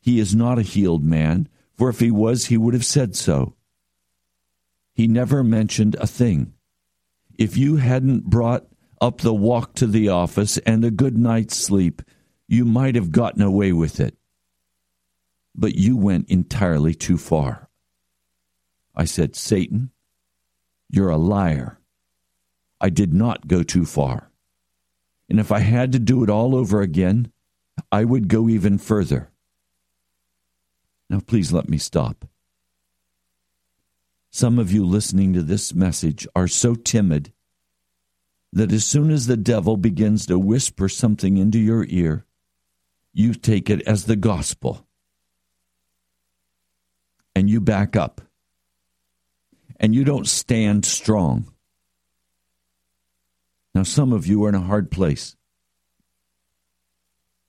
He 0.00 0.20
is 0.20 0.34
not 0.34 0.58
a 0.58 0.62
healed 0.62 1.02
man, 1.02 1.48
for 1.76 1.88
if 1.88 1.98
he 1.98 2.10
was, 2.10 2.46
he 2.46 2.56
would 2.56 2.74
have 2.74 2.84
said 2.84 3.16
so. 3.16 3.56
He 4.92 5.08
never 5.08 5.42
mentioned 5.42 5.96
a 5.96 6.06
thing. 6.06 6.52
If 7.36 7.56
you 7.56 7.76
hadn't 7.76 8.26
brought 8.26 8.66
up 9.00 9.20
the 9.20 9.34
walk 9.34 9.74
to 9.74 9.86
the 9.86 10.08
office 10.08 10.58
and 10.58 10.84
a 10.84 10.90
good 10.90 11.16
night's 11.16 11.56
sleep, 11.56 12.02
you 12.46 12.64
might 12.64 12.94
have 12.94 13.10
gotten 13.10 13.42
away 13.42 13.72
with 13.72 13.98
it 13.98 14.16
but 15.54 15.76
you 15.76 15.96
went 15.96 16.28
entirely 16.28 16.94
too 16.94 17.16
far. 17.16 17.68
I 18.94 19.04
said, 19.04 19.36
Satan, 19.36 19.90
you're 20.88 21.10
a 21.10 21.16
liar. 21.16 21.78
I 22.80 22.90
did 22.90 23.12
not 23.12 23.48
go 23.48 23.62
too 23.62 23.84
far. 23.84 24.30
And 25.28 25.40
if 25.40 25.50
I 25.50 25.60
had 25.60 25.92
to 25.92 25.98
do 25.98 26.22
it 26.22 26.30
all 26.30 26.54
over 26.54 26.80
again, 26.80 27.32
I 27.90 28.04
would 28.04 28.28
go 28.28 28.48
even 28.48 28.78
further. 28.78 29.30
Now, 31.08 31.20
please 31.20 31.52
let 31.52 31.68
me 31.68 31.78
stop. 31.78 32.26
Some 34.30 34.58
of 34.58 34.72
you 34.72 34.84
listening 34.84 35.32
to 35.34 35.42
this 35.42 35.74
message 35.74 36.26
are 36.34 36.48
so 36.48 36.74
timid 36.74 37.32
that 38.52 38.72
as 38.72 38.84
soon 38.84 39.10
as 39.10 39.26
the 39.26 39.36
devil 39.36 39.76
begins 39.76 40.26
to 40.26 40.38
whisper 40.38 40.88
something 40.88 41.36
into 41.36 41.58
your 41.58 41.84
ear, 41.88 42.24
you 43.12 43.34
take 43.34 43.70
it 43.70 43.82
as 43.82 44.04
the 44.04 44.16
gospel 44.16 44.86
and 47.34 47.50
you 47.50 47.60
back 47.60 47.96
up 47.96 48.20
and 49.80 49.94
you 49.94 50.04
don't 50.04 50.28
stand 50.28 50.84
strong. 50.84 51.52
Now, 53.74 53.82
some 53.82 54.12
of 54.12 54.26
you 54.26 54.44
are 54.44 54.48
in 54.48 54.54
a 54.54 54.60
hard 54.60 54.90
place. 54.90 55.36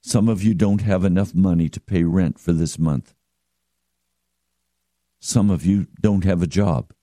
Some 0.01 0.27
of 0.27 0.44
you 0.44 0.54
don't 0.54 0.82
have 0.82 1.04
enough 1.04 1.34
money 1.34 1.70
to 1.70 1.80
pay 1.80 2.04
rent 2.04 2.39
for 2.39 2.51
this 2.51 2.77
month. 2.80 3.13
Some 5.20 5.50
of 5.50 5.65
you 5.65 5.88
don't 6.01 6.24
have 6.24 6.42
a 6.42 6.48
job. 6.48 6.94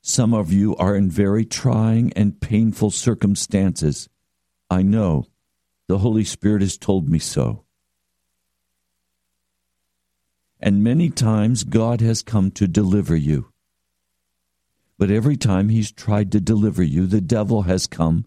Some 0.00 0.34
of 0.34 0.52
you 0.52 0.74
are 0.76 0.96
in 0.96 1.10
very 1.10 1.44
trying 1.44 2.12
and 2.14 2.40
painful 2.40 2.90
circumstances. 2.90 4.08
I 4.68 4.82
know. 4.82 5.26
The 5.88 5.98
Holy 5.98 6.24
Spirit 6.24 6.62
has 6.62 6.76
told 6.76 7.08
me 7.08 7.18
so. 7.18 7.64
And 10.62 10.84
many 10.84 11.10
times 11.10 11.64
God 11.64 12.00
has 12.00 12.22
come 12.22 12.52
to 12.52 12.68
deliver 12.68 13.16
you. 13.16 13.52
But 14.96 15.10
every 15.10 15.36
time 15.36 15.68
He's 15.68 15.90
tried 15.90 16.30
to 16.32 16.40
deliver 16.40 16.84
you, 16.84 17.06
the 17.08 17.20
devil 17.20 17.62
has 17.62 17.88
come, 17.88 18.26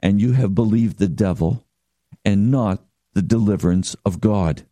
and 0.00 0.20
you 0.20 0.32
have 0.32 0.54
believed 0.54 0.98
the 0.98 1.08
devil 1.08 1.64
and 2.24 2.52
not 2.52 2.84
the 3.14 3.22
deliverance 3.22 3.96
of 4.06 4.20
God. 4.20 4.62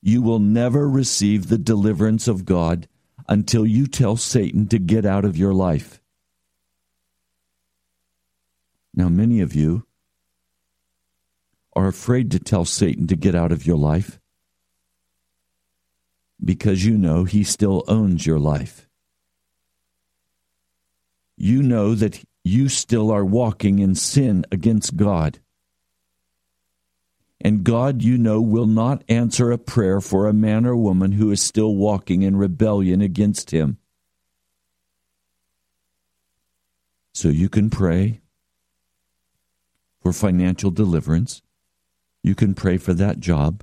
You 0.00 0.22
will 0.22 0.38
never 0.38 0.88
receive 0.88 1.48
the 1.48 1.58
deliverance 1.58 2.28
of 2.28 2.44
God 2.44 2.86
until 3.28 3.66
you 3.66 3.88
tell 3.88 4.16
Satan 4.16 4.68
to 4.68 4.78
get 4.78 5.04
out 5.04 5.24
of 5.24 5.36
your 5.36 5.52
life. 5.52 6.00
Now, 8.94 9.08
many 9.08 9.40
of 9.40 9.56
you 9.56 9.84
are 11.74 11.88
afraid 11.88 12.30
to 12.30 12.38
tell 12.38 12.64
Satan 12.64 13.08
to 13.08 13.16
get 13.16 13.34
out 13.34 13.50
of 13.50 13.66
your 13.66 13.76
life 13.76 14.19
because 16.44 16.84
you 16.84 16.96
know 16.96 17.24
he 17.24 17.44
still 17.44 17.84
owns 17.88 18.26
your 18.26 18.38
life. 18.38 18.88
You 21.36 21.62
know 21.62 21.94
that 21.94 22.22
you 22.44 22.68
still 22.68 23.10
are 23.10 23.24
walking 23.24 23.78
in 23.78 23.94
sin 23.94 24.44
against 24.50 24.96
God. 24.96 25.38
And 27.40 27.64
God, 27.64 28.02
you 28.02 28.18
know, 28.18 28.40
will 28.40 28.66
not 28.66 29.02
answer 29.08 29.50
a 29.50 29.58
prayer 29.58 30.00
for 30.00 30.26
a 30.26 30.34
man 30.34 30.66
or 30.66 30.76
woman 30.76 31.12
who 31.12 31.30
is 31.30 31.42
still 31.42 31.74
walking 31.74 32.22
in 32.22 32.36
rebellion 32.36 33.00
against 33.00 33.50
Him. 33.50 33.78
So 37.14 37.28
you 37.28 37.48
can 37.48 37.70
pray 37.70 38.20
for 40.00 40.12
financial 40.12 40.70
deliverance. 40.70 41.42
You 42.22 42.34
can 42.34 42.54
pray 42.54 42.76
for 42.76 42.94
that 42.94 43.20
job. 43.20 43.62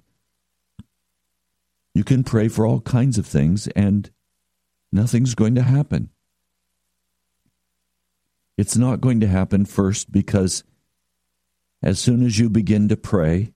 You 1.98 2.04
can 2.04 2.24
pray 2.24 2.48
for 2.48 2.64
all 2.64 2.82
kinds 2.82 3.18
of 3.18 3.26
things, 3.26 3.68
and 3.70 4.12
nothing's 4.92 5.34
going 5.34 5.56
to 5.56 5.64
happen. 5.64 6.12
It's 8.56 8.78
not 8.78 9.02
going 9.02 9.20
to 9.22 9.28
happen 9.28 9.66
first 9.66 10.12
because 10.12 10.64
as 11.82 11.98
soon 12.00 12.24
as 12.24 12.38
you 12.38 12.52
begin 12.52 12.88
to 12.90 12.98
pray, 12.98 13.52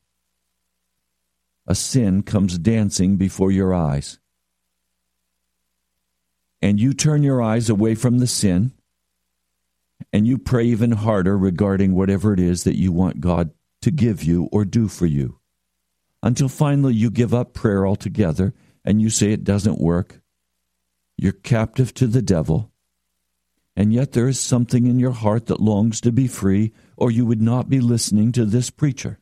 a 1.67 1.75
sin 1.75 2.23
comes 2.23 2.57
dancing 2.57 3.15
before 3.15 3.51
your 3.51 3.75
eyes. 3.75 4.17
And 6.63 6.79
you 6.79 6.95
turn 6.95 7.21
your 7.21 7.43
eyes 7.43 7.69
away 7.69 7.93
from 7.93 8.17
the 8.17 8.25
sin 8.25 8.71
and 10.11 10.25
you 10.25 10.39
pray 10.39 10.63
even 10.65 10.93
harder 10.93 11.37
regarding 11.37 11.93
whatever 11.93 12.33
it 12.33 12.39
is 12.39 12.63
that 12.63 12.79
you 12.79 12.91
want 12.91 13.21
God 13.21 13.51
to 13.83 13.91
give 13.91 14.23
you 14.23 14.49
or 14.51 14.65
do 14.65 14.87
for 14.87 15.05
you. 15.05 15.40
Until 16.23 16.49
finally 16.49 16.93
you 16.93 17.09
give 17.09 17.33
up 17.33 17.53
prayer 17.53 17.85
altogether 17.85 18.53
and 18.85 19.01
you 19.01 19.09
say 19.09 19.31
it 19.31 19.43
doesn't 19.43 19.79
work. 19.79 20.21
You're 21.17 21.31
captive 21.31 21.93
to 21.95 22.07
the 22.07 22.21
devil 22.21 22.71
and 23.75 23.93
yet 23.93 24.11
there 24.11 24.27
is 24.27 24.39
something 24.39 24.85
in 24.85 24.99
your 24.99 25.11
heart 25.11 25.45
that 25.47 25.61
longs 25.61 26.01
to 26.01 26.11
be 26.11 26.27
free, 26.27 26.73
or 26.97 27.09
you 27.09 27.25
would 27.25 27.41
not 27.41 27.69
be 27.69 27.79
listening 27.79 28.31
to 28.33 28.45
this 28.45 28.69
preacher. 28.69 29.19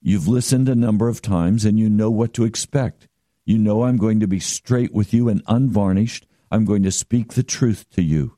You've 0.00 0.26
listened 0.26 0.68
a 0.68 0.74
number 0.74 1.08
of 1.08 1.20
times 1.20 1.64
and 1.64 1.78
you 1.78 1.90
know 1.90 2.10
what 2.10 2.32
to 2.34 2.44
expect. 2.44 3.06
You 3.44 3.58
know 3.58 3.84
I'm 3.84 3.98
going 3.98 4.20
to 4.20 4.26
be 4.26 4.40
straight 4.40 4.94
with 4.94 5.12
you 5.12 5.28
and 5.28 5.42
unvarnished. 5.46 6.26
I'm 6.50 6.64
going 6.64 6.82
to 6.84 6.90
speak 6.90 7.34
the 7.34 7.42
truth 7.42 7.88
to 7.90 8.02
you. 8.02 8.36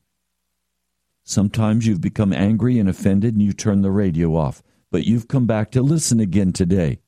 Sometimes 1.22 1.86
you've 1.86 2.00
become 2.00 2.32
angry 2.32 2.80
and 2.80 2.88
offended 2.88 3.34
and 3.34 3.42
you 3.42 3.52
turn 3.52 3.82
the 3.82 3.92
radio 3.92 4.34
off, 4.34 4.60
but 4.92 5.06
you've 5.06 5.26
come 5.26 5.46
back 5.46 5.70
to 5.70 5.82
listen 5.82 6.20
again 6.20 6.52
today. 6.52 7.00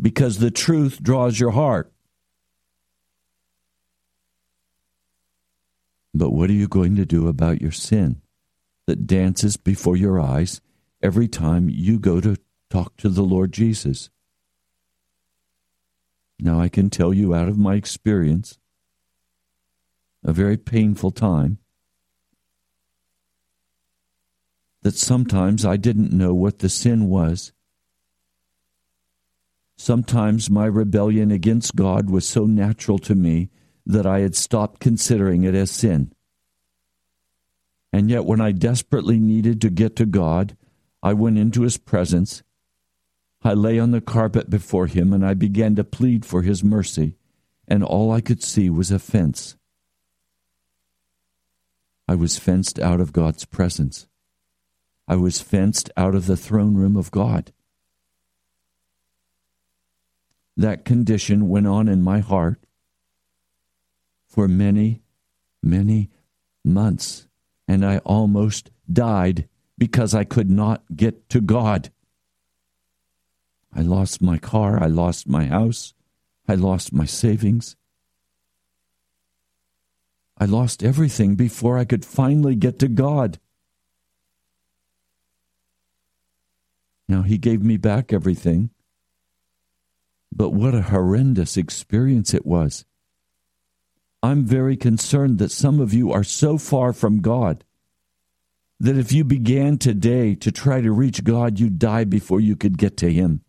Because 0.00 0.38
the 0.38 0.50
truth 0.50 1.02
draws 1.02 1.40
your 1.40 1.50
heart. 1.50 1.90
But 6.14 6.30
what 6.30 6.50
are 6.50 6.54
you 6.54 6.68
going 6.68 6.96
to 6.96 7.06
do 7.06 7.28
about 7.28 7.62
your 7.62 7.72
sin 7.72 8.20
that 8.86 9.06
dances 9.06 9.56
before 9.56 9.96
your 9.96 10.20
eyes 10.20 10.60
every 11.02 11.28
time 11.28 11.70
you 11.70 11.98
go 11.98 12.20
to 12.20 12.36
talk 12.68 12.96
to 12.98 13.08
the 13.08 13.22
Lord 13.22 13.50
Jesus? 13.50 14.10
Now, 16.38 16.60
I 16.60 16.68
can 16.68 16.90
tell 16.90 17.14
you 17.14 17.34
out 17.34 17.48
of 17.48 17.58
my 17.58 17.74
experience, 17.74 18.58
a 20.22 20.32
very 20.32 20.58
painful 20.58 21.10
time, 21.10 21.58
that 24.82 24.96
sometimes 24.96 25.64
I 25.64 25.76
didn't 25.76 26.12
know 26.12 26.34
what 26.34 26.60
the 26.60 26.68
sin 26.68 27.08
was. 27.08 27.52
Sometimes 29.76 30.50
my 30.50 30.66
rebellion 30.66 31.30
against 31.30 31.76
God 31.76 32.10
was 32.10 32.26
so 32.26 32.46
natural 32.46 32.98
to 33.00 33.14
me 33.14 33.48
that 33.86 34.06
I 34.06 34.20
had 34.20 34.34
stopped 34.34 34.80
considering 34.80 35.44
it 35.44 35.54
as 35.54 35.70
sin. 35.70 36.12
And 37.92 38.10
yet, 38.10 38.26
when 38.26 38.40
I 38.40 38.52
desperately 38.52 39.18
needed 39.18 39.60
to 39.62 39.70
get 39.70 39.96
to 39.96 40.06
God, 40.06 40.56
I 41.02 41.14
went 41.14 41.38
into 41.38 41.62
His 41.62 41.78
presence. 41.78 42.42
I 43.42 43.54
lay 43.54 43.78
on 43.78 43.92
the 43.92 44.00
carpet 44.00 44.50
before 44.50 44.88
Him 44.88 45.12
and 45.12 45.24
I 45.24 45.34
began 45.34 45.74
to 45.76 45.84
plead 45.84 46.26
for 46.26 46.42
His 46.42 46.62
mercy, 46.62 47.16
and 47.66 47.82
all 47.82 48.10
I 48.10 48.20
could 48.20 48.42
see 48.42 48.68
was 48.68 48.90
a 48.90 48.98
fence. 48.98 49.56
I 52.06 52.14
was 52.14 52.38
fenced 52.38 52.78
out 52.78 53.00
of 53.00 53.12
God's 53.12 53.44
presence. 53.44 54.06
I 55.08 55.16
was 55.16 55.40
fenced 55.40 55.90
out 55.96 56.14
of 56.14 56.26
the 56.26 56.36
throne 56.36 56.74
room 56.74 56.94
of 56.94 57.10
God. 57.10 57.50
That 60.54 60.84
condition 60.84 61.48
went 61.48 61.66
on 61.66 61.88
in 61.88 62.02
my 62.02 62.18
heart 62.18 62.60
for 64.26 64.46
many, 64.46 65.00
many 65.62 66.10
months, 66.62 67.26
and 67.66 67.86
I 67.86 67.98
almost 67.98 68.70
died 68.92 69.48
because 69.78 70.14
I 70.14 70.24
could 70.24 70.50
not 70.50 70.82
get 70.94 71.30
to 71.30 71.40
God. 71.40 71.90
I 73.74 73.80
lost 73.80 74.20
my 74.20 74.36
car, 74.36 74.82
I 74.82 74.88
lost 74.88 75.26
my 75.26 75.46
house, 75.46 75.94
I 76.46 76.54
lost 76.54 76.92
my 76.92 77.06
savings. 77.06 77.76
I 80.36 80.44
lost 80.44 80.84
everything 80.84 81.34
before 81.34 81.78
I 81.78 81.84
could 81.84 82.04
finally 82.04 82.54
get 82.54 82.78
to 82.80 82.88
God. 82.88 83.38
Now, 87.08 87.22
He 87.22 87.38
gave 87.38 87.62
me 87.62 87.76
back 87.76 88.12
everything, 88.12 88.70
but 90.30 90.50
what 90.50 90.74
a 90.74 90.82
horrendous 90.82 91.56
experience 91.56 92.34
it 92.34 92.44
was. 92.44 92.84
I'm 94.22 94.44
very 94.44 94.76
concerned 94.76 95.38
that 95.38 95.52
some 95.52 95.80
of 95.80 95.94
you 95.94 96.12
are 96.12 96.24
so 96.24 96.58
far 96.58 96.92
from 96.92 97.20
God 97.20 97.64
that 98.80 98.96
if 98.96 99.12
you 99.12 99.24
began 99.24 99.78
today 99.78 100.34
to 100.36 100.52
try 100.52 100.80
to 100.80 100.92
reach 100.92 101.24
God, 101.24 101.58
you'd 101.58 101.78
die 101.78 102.04
before 102.04 102.40
you 102.40 102.56
could 102.56 102.78
get 102.78 102.96
to 102.98 103.12
Him. 103.12 103.42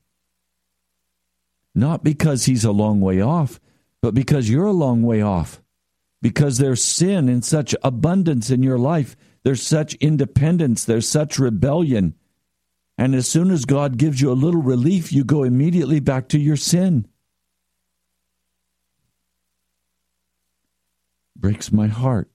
Not 1.75 2.03
because 2.03 2.45
He's 2.45 2.65
a 2.65 2.71
long 2.71 2.99
way 2.99 3.21
off, 3.21 3.59
but 4.01 4.13
because 4.13 4.49
you're 4.49 4.65
a 4.65 4.71
long 4.71 5.03
way 5.03 5.21
off. 5.21 5.61
Because 6.21 6.57
there's 6.57 6.83
sin 6.83 7.29
in 7.29 7.41
such 7.41 7.75
abundance 7.83 8.49
in 8.49 8.63
your 8.63 8.77
life, 8.77 9.15
there's 9.43 9.61
such 9.61 9.93
independence, 9.95 10.83
there's 10.83 11.07
such 11.07 11.39
rebellion. 11.39 12.15
And 12.99 13.15
as 13.15 13.29
soon 13.29 13.49
as 13.49 13.63
God 13.63 13.97
gives 13.97 14.19
you 14.19 14.29
a 14.29 14.33
little 14.33 14.61
relief, 14.61 15.13
you 15.13 15.23
go 15.23 15.43
immediately 15.43 16.01
back 16.01 16.27
to 16.29 16.37
your 16.37 16.57
sin. 16.57 17.07
breaks 21.39 21.71
my 21.71 21.87
heart. 21.87 22.29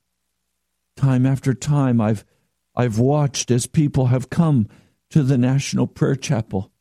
Time 0.96 1.26
after 1.26 1.52
time, 1.52 2.00
I've, 2.00 2.24
I've 2.74 2.98
watched 2.98 3.50
as 3.50 3.66
people 3.66 4.06
have 4.06 4.30
come 4.30 4.66
to 5.10 5.22
the 5.22 5.36
National 5.36 5.86
Prayer 5.86 6.16
Chapel. 6.16 6.72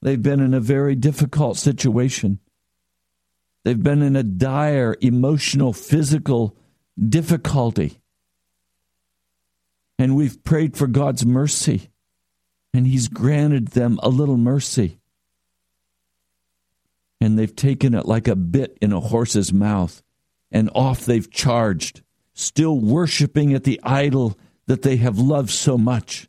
They've 0.00 0.22
been 0.22 0.38
in 0.38 0.54
a 0.54 0.60
very 0.60 0.94
difficult 0.94 1.56
situation. 1.56 2.38
They've 3.64 3.82
been 3.82 4.02
in 4.02 4.14
a 4.14 4.22
dire 4.22 4.96
emotional, 5.00 5.72
physical 5.72 6.56
difficulty. 6.96 7.98
And 9.98 10.14
we've 10.14 10.44
prayed 10.44 10.76
for 10.76 10.86
God's 10.86 11.26
mercy, 11.26 11.90
and 12.72 12.86
He's 12.86 13.08
granted 13.08 13.68
them 13.68 13.98
a 14.02 14.08
little 14.08 14.36
mercy. 14.36 14.98
And 17.20 17.38
they've 17.38 17.54
taken 17.54 17.94
it 17.94 18.06
like 18.06 18.28
a 18.28 18.36
bit 18.36 18.78
in 18.80 18.92
a 18.92 19.00
horse's 19.00 19.52
mouth 19.52 20.02
and 20.50 20.70
off 20.74 21.04
they've 21.04 21.30
charged, 21.30 22.02
still 22.32 22.78
worshiping 22.78 23.52
at 23.52 23.64
the 23.64 23.80
idol 23.82 24.38
that 24.66 24.82
they 24.82 24.96
have 24.96 25.18
loved 25.18 25.50
so 25.50 25.76
much. 25.76 26.28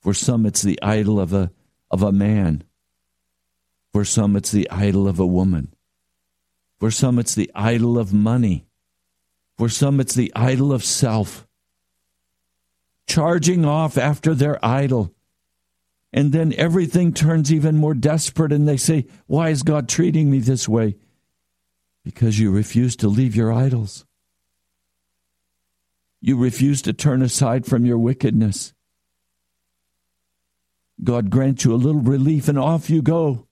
For 0.00 0.14
some, 0.14 0.46
it's 0.46 0.62
the 0.62 0.82
idol 0.82 1.20
of 1.20 1.32
a, 1.32 1.52
of 1.90 2.02
a 2.02 2.10
man. 2.10 2.64
For 3.92 4.04
some, 4.04 4.36
it's 4.36 4.50
the 4.50 4.68
idol 4.70 5.06
of 5.06 5.20
a 5.20 5.26
woman. 5.26 5.72
For 6.80 6.90
some, 6.90 7.18
it's 7.18 7.34
the 7.34 7.50
idol 7.54 7.98
of 7.98 8.12
money. 8.12 8.66
For 9.58 9.68
some, 9.68 10.00
it's 10.00 10.14
the 10.14 10.32
idol 10.34 10.72
of 10.72 10.82
self. 10.82 11.46
Charging 13.06 13.64
off 13.64 13.98
after 13.98 14.34
their 14.34 14.64
idol. 14.64 15.14
And 16.12 16.32
then 16.32 16.52
everything 16.58 17.12
turns 17.12 17.52
even 17.52 17.76
more 17.76 17.94
desperate, 17.94 18.52
and 18.52 18.68
they 18.68 18.76
say, 18.76 19.06
Why 19.26 19.48
is 19.48 19.62
God 19.62 19.88
treating 19.88 20.30
me 20.30 20.40
this 20.40 20.68
way? 20.68 20.96
Because 22.04 22.38
you 22.38 22.50
refuse 22.50 22.96
to 22.96 23.08
leave 23.08 23.34
your 23.34 23.52
idols. 23.52 24.04
You 26.20 26.36
refuse 26.36 26.82
to 26.82 26.92
turn 26.92 27.22
aside 27.22 27.66
from 27.66 27.86
your 27.86 27.98
wickedness. 27.98 28.74
God 31.02 31.30
grants 31.30 31.64
you 31.64 31.74
a 31.74 31.76
little 31.76 32.00
relief, 32.00 32.48
and 32.48 32.58
off 32.58 32.90
you 32.90 33.02
go. 33.02 33.48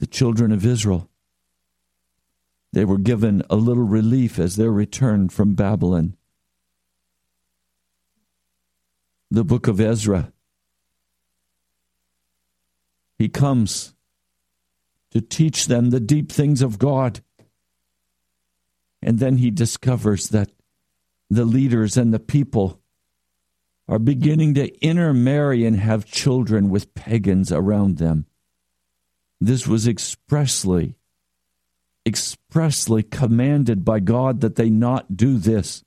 The 0.00 0.06
children 0.06 0.52
of 0.52 0.66
Israel, 0.66 1.08
they 2.72 2.84
were 2.84 2.98
given 2.98 3.42
a 3.48 3.56
little 3.56 3.84
relief 3.84 4.38
as 4.38 4.56
they 4.56 4.68
returned 4.68 5.32
from 5.32 5.54
Babylon. 5.54 6.15
The 9.36 9.44
book 9.44 9.66
of 9.66 9.82
Ezra, 9.82 10.32
he 13.18 13.28
comes 13.28 13.92
to 15.10 15.20
teach 15.20 15.66
them 15.66 15.90
the 15.90 16.00
deep 16.00 16.32
things 16.32 16.62
of 16.62 16.78
God. 16.78 17.20
And 19.02 19.18
then 19.18 19.36
he 19.36 19.50
discovers 19.50 20.30
that 20.30 20.52
the 21.28 21.44
leaders 21.44 21.98
and 21.98 22.14
the 22.14 22.18
people 22.18 22.80
are 23.86 23.98
beginning 23.98 24.54
to 24.54 24.74
intermarry 24.82 25.66
and 25.66 25.78
have 25.78 26.06
children 26.06 26.70
with 26.70 26.94
pagans 26.94 27.52
around 27.52 27.98
them. 27.98 28.24
This 29.38 29.66
was 29.66 29.86
expressly, 29.86 30.96
expressly 32.06 33.02
commanded 33.02 33.84
by 33.84 34.00
God 34.00 34.40
that 34.40 34.56
they 34.56 34.70
not 34.70 35.14
do 35.14 35.36
this. 35.36 35.84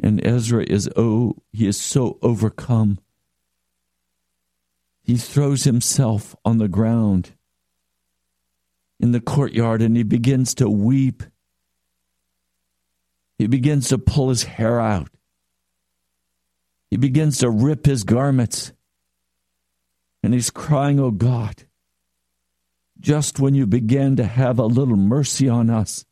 And 0.00 0.24
Ezra 0.24 0.64
is, 0.64 0.88
oh, 0.96 1.36
he 1.52 1.66
is 1.66 1.80
so 1.80 2.18
overcome. 2.22 2.98
He 5.02 5.16
throws 5.16 5.64
himself 5.64 6.36
on 6.44 6.58
the 6.58 6.68
ground 6.68 7.32
in 9.00 9.12
the 9.12 9.20
courtyard 9.20 9.82
and 9.82 9.96
he 9.96 10.02
begins 10.02 10.54
to 10.56 10.68
weep. 10.68 11.22
He 13.38 13.46
begins 13.46 13.88
to 13.88 13.98
pull 13.98 14.28
his 14.28 14.44
hair 14.44 14.80
out. 14.80 15.08
He 16.90 16.96
begins 16.96 17.38
to 17.38 17.50
rip 17.50 17.86
his 17.86 18.04
garments. 18.04 18.72
And 20.22 20.34
he's 20.34 20.50
crying, 20.50 20.98
Oh 20.98 21.12
God, 21.12 21.64
just 23.00 23.38
when 23.38 23.54
you 23.54 23.66
began 23.66 24.16
to 24.16 24.24
have 24.24 24.58
a 24.58 24.66
little 24.66 24.96
mercy 24.96 25.48
on 25.48 25.70
us, 25.70 26.04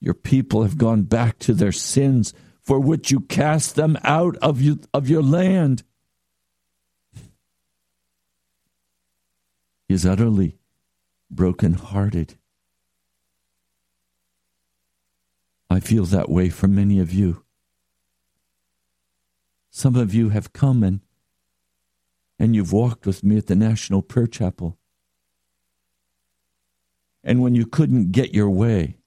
your 0.00 0.14
people 0.14 0.62
have 0.62 0.78
gone 0.78 1.02
back 1.02 1.38
to 1.40 1.54
their 1.54 1.72
sins 1.72 2.32
for 2.68 2.78
which 2.78 3.10
you 3.10 3.20
cast 3.20 3.76
them 3.76 3.96
out 4.04 4.36
of, 4.42 4.60
you, 4.60 4.78
of 4.92 5.08
your 5.08 5.22
land. 5.22 5.82
He 9.88 9.94
is 9.94 10.04
utterly 10.04 10.58
broken-hearted. 11.30 12.36
I 15.70 15.80
feel 15.80 16.04
that 16.04 16.28
way 16.28 16.50
for 16.50 16.68
many 16.68 17.00
of 17.00 17.10
you. 17.10 17.42
Some 19.70 19.96
of 19.96 20.12
you 20.12 20.28
have 20.28 20.52
come 20.52 20.82
and, 20.82 21.00
and 22.38 22.54
you've 22.54 22.74
walked 22.74 23.06
with 23.06 23.24
me 23.24 23.38
at 23.38 23.46
the 23.46 23.56
National 23.56 24.02
Prayer 24.02 24.26
Chapel. 24.26 24.76
And 27.24 27.40
when 27.40 27.54
you 27.54 27.64
couldn't 27.64 28.12
get 28.12 28.34
your 28.34 28.50
way, 28.50 28.98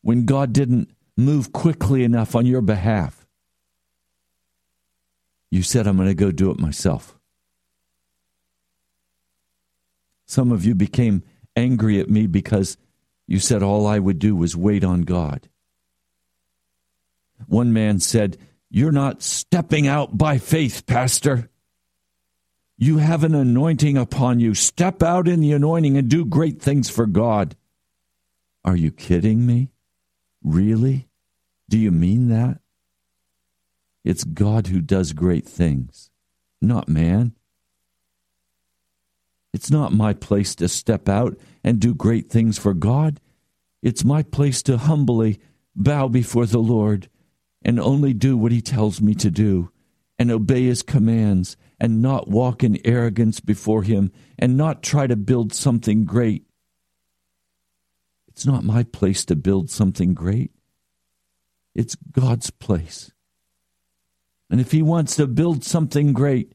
when 0.00 0.24
God 0.24 0.54
didn't 0.54 0.94
move 1.18 1.52
quickly 1.52 2.04
enough 2.04 2.34
on 2.36 2.46
your 2.46 2.62
behalf, 2.62 3.26
you 5.50 5.62
said, 5.62 5.86
I'm 5.86 5.96
going 5.96 6.08
to 6.08 6.14
go 6.14 6.30
do 6.30 6.50
it 6.50 6.60
myself. 6.60 7.18
Some 10.26 10.52
of 10.52 10.64
you 10.64 10.74
became 10.74 11.24
angry 11.56 11.98
at 12.00 12.08
me 12.08 12.26
because 12.26 12.76
you 13.26 13.40
said 13.40 13.62
all 13.62 13.86
I 13.86 13.98
would 13.98 14.18
do 14.18 14.36
was 14.36 14.56
wait 14.56 14.84
on 14.84 15.02
God. 15.02 15.48
One 17.46 17.72
man 17.72 17.98
said, 17.98 18.36
you're 18.70 18.92
not 18.92 19.22
stepping 19.22 19.86
out 19.86 20.16
by 20.16 20.38
faith, 20.38 20.86
Pastor. 20.86 21.50
You 22.76 22.98
have 22.98 23.24
an 23.24 23.34
anointing 23.34 23.96
upon 23.96 24.38
you. 24.38 24.54
Step 24.54 25.02
out 25.02 25.26
in 25.26 25.40
the 25.40 25.52
anointing 25.52 25.96
and 25.96 26.08
do 26.08 26.24
great 26.24 26.60
things 26.60 26.88
for 26.88 27.06
God. 27.06 27.56
Are 28.64 28.76
you 28.76 28.92
kidding 28.92 29.46
me? 29.46 29.72
Really? 30.44 31.07
Do 31.68 31.78
you 31.78 31.90
mean 31.90 32.28
that? 32.28 32.60
It's 34.04 34.24
God 34.24 34.68
who 34.68 34.80
does 34.80 35.12
great 35.12 35.46
things, 35.46 36.10
not 36.62 36.88
man. 36.88 37.34
It's 39.52 39.70
not 39.70 39.92
my 39.92 40.12
place 40.14 40.54
to 40.56 40.68
step 40.68 41.08
out 41.08 41.38
and 41.64 41.80
do 41.80 41.94
great 41.94 42.30
things 42.30 42.58
for 42.58 42.74
God. 42.74 43.20
It's 43.82 44.04
my 44.04 44.22
place 44.22 44.62
to 44.62 44.78
humbly 44.78 45.40
bow 45.74 46.08
before 46.08 46.46
the 46.46 46.58
Lord 46.58 47.08
and 47.62 47.78
only 47.80 48.12
do 48.12 48.36
what 48.36 48.52
he 48.52 48.60
tells 48.60 49.00
me 49.00 49.14
to 49.16 49.30
do 49.30 49.70
and 50.18 50.30
obey 50.30 50.64
his 50.64 50.82
commands 50.82 51.56
and 51.80 52.02
not 52.02 52.28
walk 52.28 52.64
in 52.64 52.80
arrogance 52.84 53.40
before 53.40 53.82
him 53.82 54.10
and 54.38 54.56
not 54.56 54.82
try 54.82 55.06
to 55.06 55.16
build 55.16 55.52
something 55.52 56.04
great. 56.04 56.44
It's 58.28 58.46
not 58.46 58.64
my 58.64 58.84
place 58.84 59.24
to 59.26 59.36
build 59.36 59.70
something 59.70 60.14
great. 60.14 60.52
It's 61.74 61.96
God's 62.12 62.50
place. 62.50 63.12
And 64.50 64.60
if 64.60 64.72
he 64.72 64.82
wants 64.82 65.16
to 65.16 65.26
build 65.26 65.64
something 65.64 66.12
great, 66.12 66.52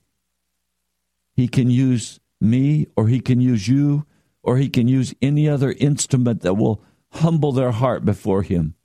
he 1.35 1.47
can 1.47 1.69
use 1.69 2.19
me 2.41 2.87
or 2.95 3.07
he 3.07 3.19
can 3.19 3.39
use 3.39 3.67
you 3.67 4.05
or 4.41 4.57
he 4.57 4.69
can 4.69 4.87
use 4.87 5.13
any 5.21 5.47
other 5.47 5.73
instrument 5.79 6.41
that 6.41 6.55
will 6.55 6.83
humble 7.11 7.51
their 7.51 7.71
heart 7.71 8.03
before 8.03 8.41
him 8.41 8.75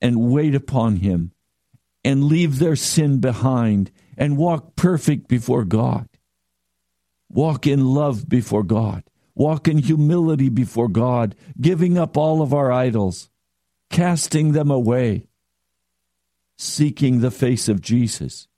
and 0.00 0.30
wait 0.30 0.54
upon 0.54 0.96
him 0.96 1.32
and 2.04 2.24
leave 2.24 2.58
their 2.58 2.76
sin 2.76 3.20
behind 3.20 3.90
and 4.16 4.36
walk 4.36 4.76
perfect 4.76 5.28
before 5.28 5.64
God. 5.64 6.08
Walk 7.28 7.66
in 7.66 7.84
love 7.84 8.28
before 8.28 8.62
God. 8.62 9.04
Walk 9.34 9.68
in 9.68 9.78
humility 9.78 10.48
before 10.48 10.88
God, 10.88 11.34
giving 11.60 11.96
up 11.96 12.16
all 12.16 12.42
of 12.42 12.52
our 12.52 12.70
idols, 12.72 13.30
casting 13.88 14.52
them 14.52 14.70
away, 14.70 15.26
seeking 16.60 17.20
the 17.20 17.30
face 17.30 17.68
of 17.68 17.80
Jesus. 17.80 18.48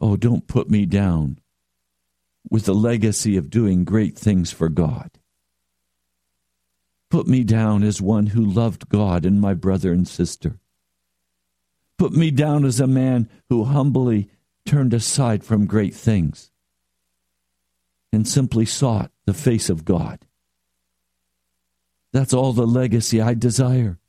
Oh, 0.00 0.16
don't 0.16 0.46
put 0.46 0.70
me 0.70 0.86
down 0.86 1.38
with 2.50 2.64
the 2.64 2.74
legacy 2.74 3.36
of 3.36 3.50
doing 3.50 3.84
great 3.84 4.16
things 4.18 4.50
for 4.50 4.68
God. 4.68 5.10
Put 7.10 7.26
me 7.26 7.44
down 7.44 7.82
as 7.82 8.00
one 8.00 8.26
who 8.28 8.44
loved 8.44 8.88
God 8.88 9.24
and 9.24 9.40
my 9.40 9.54
brother 9.54 9.92
and 9.92 10.06
sister 10.06 10.60
put 12.00 12.14
me 12.14 12.30
down 12.30 12.64
as 12.64 12.80
a 12.80 12.86
man 12.86 13.28
who 13.50 13.62
humbly 13.62 14.30
turned 14.64 14.94
aside 14.94 15.44
from 15.44 15.66
great 15.66 15.94
things 15.94 16.50
and 18.10 18.26
simply 18.26 18.64
sought 18.64 19.10
the 19.26 19.34
face 19.34 19.68
of 19.68 19.84
God. 19.84 20.18
That's 22.10 22.32
all 22.32 22.54
the 22.54 22.66
legacy 22.66 23.20
I 23.20 23.34
desire. 23.34 23.99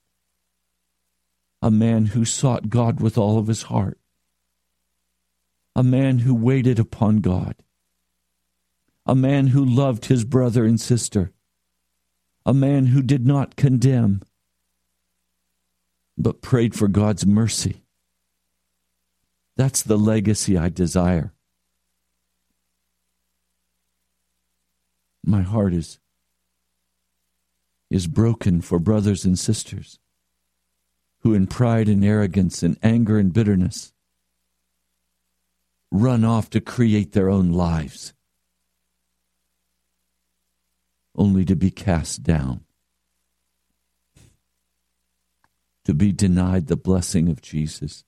A 1.62 1.69
man 1.69 2.08
who 2.08 2.26
sought 2.26 2.69
God 2.69 3.00
with 3.00 3.17
all 3.17 3.38
of 3.38 3.47
his 3.47 3.63
heart. 3.63 4.00
A 5.76 5.84
man 5.84 6.19
who 6.19 6.34
waited 6.34 6.80
upon 6.80 7.17
God. 7.17 7.56
A 9.06 9.13
man 9.13 9.47
who 9.47 9.63
loved 9.63 10.06
his 10.06 10.26
brother 10.26 10.65
and 10.65 10.82
sister. 10.82 11.32
A 12.45 12.54
man 12.54 12.88
who 12.88 13.04
did 13.04 13.28
not 13.28 13.56
condemn, 13.56 14.24
but 16.17 16.41
prayed 16.41 16.74
for 16.74 16.88
God's 16.88 17.26
mercy. 17.26 17.84
That's 19.56 19.84
the 19.84 19.97
legacy 19.97 20.58
I 20.58 20.69
desire. 20.69 21.34
My 25.24 25.41
heart 25.41 25.74
is, 25.74 26.00
is 27.91 28.08
broken 28.08 28.62
for 28.62 28.80
brothers 28.80 29.24
and 29.24 29.38
sisters 29.38 30.00
who, 31.22 31.34
in 31.34 31.48
pride 31.48 31.88
and 31.88 32.04
arrogance 32.04 32.64
and 32.64 32.78
anger 32.84 33.18
and 33.18 33.34
bitterness, 33.34 33.94
run 35.92 36.24
off 36.24 36.50
to 36.50 36.62
create 36.62 37.12
their 37.14 37.30
own 37.30 37.52
lives. 37.52 38.14
only 41.16 41.46
to 41.46 41.56
be 41.56 41.70
cast 41.70 42.24
down, 42.24 42.62
to 45.84 45.94
be 45.94 46.12
denied 46.12 46.68
the 46.68 46.76
blessing 46.76 47.30
of 47.30 47.42
Jesus, 47.42 48.04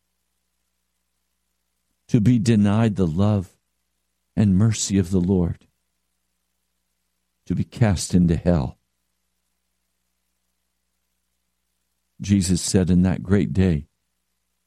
to 2.07 2.21
be 2.21 2.39
denied 2.39 2.95
the 2.95 3.07
love 3.07 3.55
and 4.35 4.57
mercy 4.57 4.97
of 4.97 5.11
the 5.11 5.19
Lord, 5.19 5.67
to 7.45 7.55
be 7.55 7.63
cast 7.63 8.13
into 8.13 8.35
hell. 8.35 8.77
Jesus 12.23 12.61
said 12.61 12.89
in 12.89 13.03
that 13.03 13.21
great 13.21 13.53
day, 13.53 13.85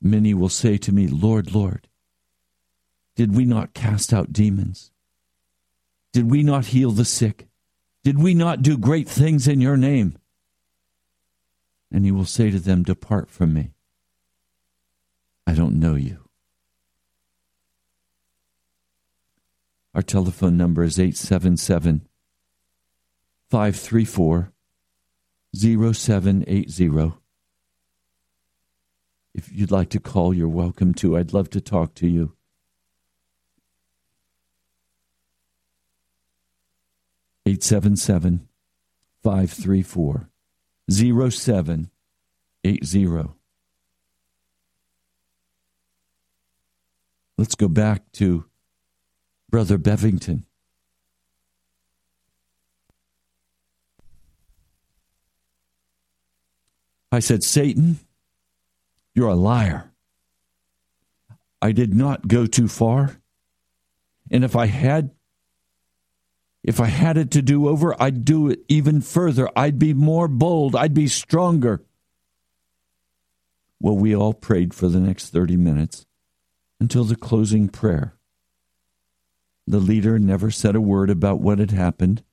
Many 0.00 0.34
will 0.34 0.50
say 0.50 0.76
to 0.76 0.92
me, 0.92 1.08
Lord, 1.08 1.52
Lord, 1.52 1.88
did 3.16 3.34
we 3.34 3.44
not 3.44 3.74
cast 3.74 4.12
out 4.12 4.32
demons? 4.32 4.92
Did 6.12 6.30
we 6.30 6.42
not 6.42 6.66
heal 6.66 6.92
the 6.92 7.04
sick? 7.04 7.48
Did 8.04 8.18
we 8.22 8.34
not 8.34 8.62
do 8.62 8.78
great 8.78 9.08
things 9.08 9.48
in 9.48 9.60
your 9.60 9.76
name? 9.76 10.16
And 11.90 12.04
he 12.04 12.12
will 12.12 12.26
say 12.26 12.50
to 12.50 12.60
them, 12.60 12.82
Depart 12.82 13.30
from 13.30 13.54
me. 13.54 13.72
I 15.46 15.54
don't 15.54 15.80
know 15.80 15.94
you. 15.94 16.28
Our 19.94 20.02
telephone 20.02 20.58
number 20.58 20.84
is 20.84 20.98
877 20.98 22.06
534 23.50 24.52
0780. 25.54 27.25
If 29.36 29.52
you'd 29.52 29.70
like 29.70 29.90
to 29.90 30.00
call, 30.00 30.32
you're 30.32 30.48
welcome 30.48 30.94
to. 30.94 31.18
I'd 31.18 31.34
love 31.34 31.50
to 31.50 31.60
talk 31.60 31.94
to 31.96 32.08
you. 32.08 32.32
Eight 37.44 37.62
seven 37.62 37.96
seven 37.96 38.48
five 39.22 39.50
three 39.50 39.82
four 39.82 40.30
zero 40.90 41.28
seven 41.28 41.90
eight 42.64 42.86
zero. 42.86 43.36
Let's 47.36 47.54
go 47.54 47.68
back 47.68 48.10
to 48.12 48.46
Brother 49.50 49.76
Bevington. 49.76 50.44
I 57.12 57.18
said, 57.18 57.44
Satan, 57.44 57.98
you're 59.16 59.28
a 59.28 59.34
liar. 59.34 59.90
I 61.62 61.72
did 61.72 61.94
not 61.94 62.28
go 62.28 62.46
too 62.46 62.68
far. 62.68 63.16
And 64.30 64.44
if 64.44 64.54
I 64.54 64.66
had 64.66 65.10
if 66.62 66.80
I 66.80 66.86
had 66.86 67.16
it 67.16 67.30
to 67.30 67.42
do 67.42 67.68
over, 67.68 68.00
I'd 68.02 68.24
do 68.24 68.50
it 68.50 68.60
even 68.68 69.00
further. 69.00 69.48
I'd 69.56 69.78
be 69.78 69.94
more 69.94 70.26
bold. 70.26 70.74
I'd 70.74 70.94
be 70.94 71.06
stronger. 71.06 71.82
Well, 73.80 73.96
we 73.96 74.16
all 74.16 74.34
prayed 74.34 74.74
for 74.74 74.88
the 74.88 74.98
next 74.98 75.30
30 75.30 75.56
minutes 75.56 76.06
until 76.80 77.04
the 77.04 77.14
closing 77.14 77.68
prayer. 77.68 78.14
The 79.64 79.78
leader 79.78 80.18
never 80.18 80.50
said 80.50 80.74
a 80.74 80.80
word 80.80 81.08
about 81.08 81.40
what 81.40 81.60
had 81.60 81.70
happened 81.70 82.24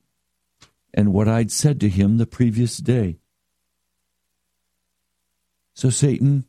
and 0.92 1.12
what 1.12 1.28
I'd 1.28 1.52
said 1.52 1.80
to 1.80 1.88
him 1.88 2.18
the 2.18 2.26
previous 2.26 2.78
day. 2.78 3.18
So 5.74 5.90
Satan 5.90 6.44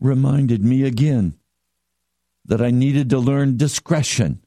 reminded 0.00 0.64
me 0.64 0.84
again 0.84 1.34
that 2.44 2.62
I 2.62 2.70
needed 2.70 3.10
to 3.10 3.18
learn 3.18 3.56
discretion 3.56 4.44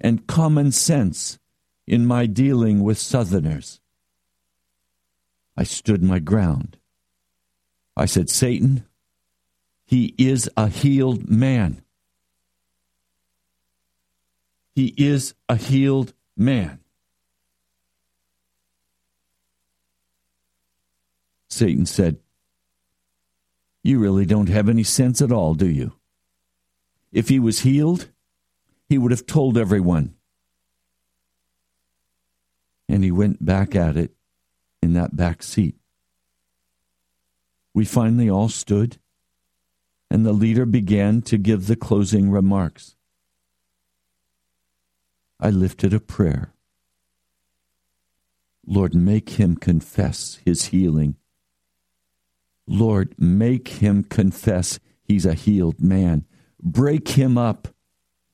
and 0.00 0.26
common 0.26 0.72
sense 0.72 1.38
in 1.86 2.06
my 2.06 2.26
dealing 2.26 2.82
with 2.82 2.98
Southerners. 2.98 3.80
I 5.56 5.62
stood 5.64 6.02
my 6.02 6.18
ground. 6.18 6.78
I 7.96 8.06
said, 8.06 8.28
Satan, 8.28 8.84
he 9.86 10.14
is 10.18 10.50
a 10.56 10.68
healed 10.68 11.28
man. 11.30 11.82
He 14.74 14.92
is 14.96 15.34
a 15.48 15.54
healed 15.54 16.12
man. 16.36 16.80
Satan 21.48 21.86
said, 21.86 22.18
you 23.84 23.98
really 23.98 24.24
don't 24.24 24.48
have 24.48 24.68
any 24.68 24.82
sense 24.82 25.20
at 25.20 25.30
all, 25.30 25.54
do 25.54 25.68
you? 25.68 25.92
If 27.12 27.28
he 27.28 27.38
was 27.38 27.60
healed, 27.60 28.08
he 28.88 28.96
would 28.96 29.10
have 29.10 29.26
told 29.26 29.58
everyone. 29.58 30.14
And 32.88 33.04
he 33.04 33.10
went 33.10 33.44
back 33.44 33.76
at 33.76 33.96
it 33.96 34.12
in 34.82 34.94
that 34.94 35.14
back 35.14 35.42
seat. 35.42 35.76
We 37.74 37.84
finally 37.84 38.30
all 38.30 38.48
stood, 38.48 38.98
and 40.10 40.24
the 40.24 40.32
leader 40.32 40.64
began 40.64 41.20
to 41.22 41.36
give 41.36 41.66
the 41.66 41.76
closing 41.76 42.30
remarks. 42.30 42.96
I 45.38 45.50
lifted 45.50 45.92
a 45.92 46.00
prayer. 46.00 46.54
Lord, 48.66 48.94
make 48.94 49.30
him 49.30 49.56
confess 49.56 50.40
his 50.42 50.66
healing 50.66 51.16
Lord, 52.66 53.14
make 53.18 53.68
him 53.68 54.04
confess 54.04 54.78
he's 55.02 55.26
a 55.26 55.34
healed 55.34 55.80
man. 55.80 56.24
Break 56.62 57.08
him 57.08 57.36
up. 57.36 57.68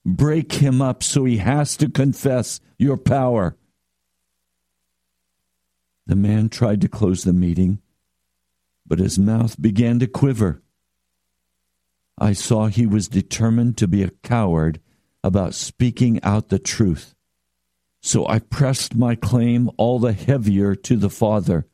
Break 0.05 0.53
him 0.53 0.81
up 0.81 1.03
so 1.03 1.25
he 1.25 1.37
has 1.37 1.77
to 1.77 1.89
confess 1.89 2.59
your 2.77 2.97
power. 2.97 3.55
The 6.07 6.15
man 6.15 6.49
tried 6.49 6.81
to 6.81 6.89
close 6.89 7.23
the 7.23 7.33
meeting, 7.33 7.81
but 8.87 8.99
his 8.99 9.19
mouth 9.19 9.61
began 9.61 9.99
to 9.99 10.07
quiver. 10.07 10.61
I 12.17 12.33
saw 12.33 12.67
he 12.67 12.85
was 12.85 13.07
determined 13.07 13.77
to 13.77 13.87
be 13.87 14.03
a 14.03 14.11
coward 14.23 14.79
about 15.23 15.53
speaking 15.53 16.19
out 16.23 16.49
the 16.49 16.59
truth. 16.59 17.15
So 18.01 18.27
I 18.27 18.39
pressed 18.39 18.95
my 18.95 19.15
claim 19.15 19.69
all 19.77 19.99
the 19.99 20.13
heavier 20.13 20.75
to 20.75 20.97
the 20.97 21.09
Father. 21.09 21.67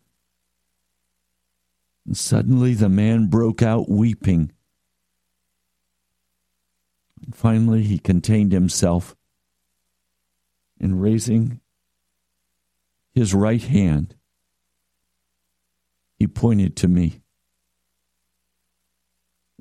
Suddenly 2.11 2.73
the 2.73 2.89
man 2.89 3.27
broke 3.27 3.61
out 3.61 3.89
weeping. 3.89 4.51
Finally, 7.33 7.83
he 7.83 7.99
contained 7.99 8.51
himself 8.51 9.15
and 10.79 11.01
raising 11.01 11.59
his 13.13 13.33
right 13.33 13.63
hand, 13.63 14.15
he 16.19 16.27
pointed 16.27 16.75
to 16.77 16.87
me. 16.87 17.21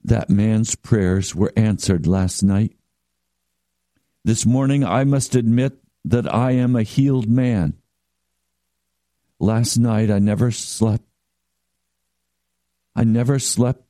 That 0.05 0.31
man's 0.31 0.75
prayers 0.75 1.35
were 1.35 1.53
answered 1.57 2.07
last 2.07 2.43
night. 2.43 2.77
This 4.25 4.45
morning, 4.45 4.85
I 4.85 5.05
must 5.05 5.35
admit 5.35 5.79
that 6.05 6.33
I 6.33 6.53
am 6.53 6.77
a 6.77 6.83
healed 6.83 7.29
man. 7.29 7.75
Last 9.41 9.79
night, 9.79 10.11
I 10.11 10.19
never 10.19 10.51
slept 10.51 11.06
I 12.97 13.05
never 13.05 13.39
slept 13.39 13.85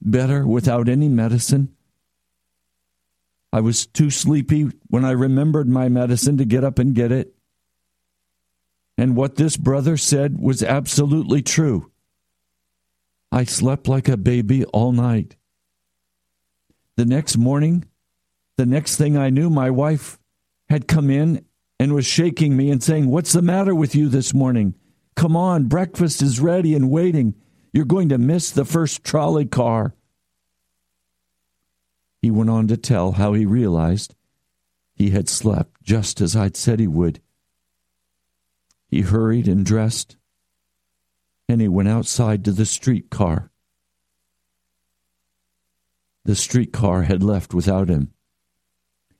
better 0.00 0.46
without 0.46 0.88
any 0.88 1.08
medicine. 1.08 1.76
I 3.52 3.60
was 3.60 3.86
too 3.86 4.08
sleepy 4.08 4.70
when 4.88 5.04
I 5.04 5.10
remembered 5.10 5.68
my 5.68 5.90
medicine 5.90 6.38
to 6.38 6.46
get 6.46 6.64
up 6.64 6.78
and 6.78 6.94
get 6.94 7.12
it. 7.12 7.34
And 8.96 9.14
what 9.14 9.36
this 9.36 9.58
brother 9.58 9.96
said 9.98 10.38
was 10.40 10.62
absolutely 10.62 11.42
true. 11.42 11.90
I 13.30 13.44
slept 13.44 13.88
like 13.88 14.08
a 14.08 14.16
baby 14.16 14.64
all 14.66 14.92
night. 14.92 15.36
The 16.96 17.04
next 17.04 17.36
morning, 17.36 17.84
the 18.56 18.66
next 18.66 18.96
thing 18.96 19.16
I 19.16 19.30
knew, 19.30 19.50
my 19.50 19.70
wife 19.70 20.18
had 20.68 20.88
come 20.88 21.10
in 21.10 21.44
and 21.78 21.94
was 21.94 22.06
shaking 22.06 22.56
me 22.56 22.70
and 22.70 22.82
saying, 22.82 23.08
What's 23.08 23.32
the 23.32 23.42
matter 23.42 23.74
with 23.74 23.94
you 23.94 24.08
this 24.08 24.32
morning? 24.32 24.74
Come 25.16 25.36
on, 25.36 25.64
breakfast 25.64 26.22
is 26.22 26.40
ready 26.40 26.74
and 26.74 26.90
waiting. 26.90 27.34
You're 27.72 27.84
going 27.84 28.08
to 28.08 28.18
miss 28.18 28.50
the 28.50 28.64
first 28.64 29.04
trolley 29.04 29.46
car. 29.46 29.94
He 32.20 32.30
went 32.30 32.50
on 32.50 32.68
to 32.68 32.76
tell 32.76 33.12
how 33.12 33.32
he 33.32 33.46
realized 33.46 34.14
he 34.94 35.10
had 35.10 35.28
slept 35.28 35.82
just 35.82 36.20
as 36.20 36.36
I'd 36.36 36.56
said 36.56 36.80
he 36.80 36.86
would. 36.86 37.20
He 38.88 39.02
hurried 39.02 39.46
and 39.46 39.64
dressed, 39.64 40.16
and 41.48 41.60
he 41.60 41.68
went 41.68 41.88
outside 41.88 42.44
to 42.44 42.52
the 42.52 42.66
streetcar. 42.66 43.50
The 46.24 46.34
streetcar 46.34 47.02
had 47.02 47.22
left 47.22 47.54
without 47.54 47.88
him, 47.88 48.12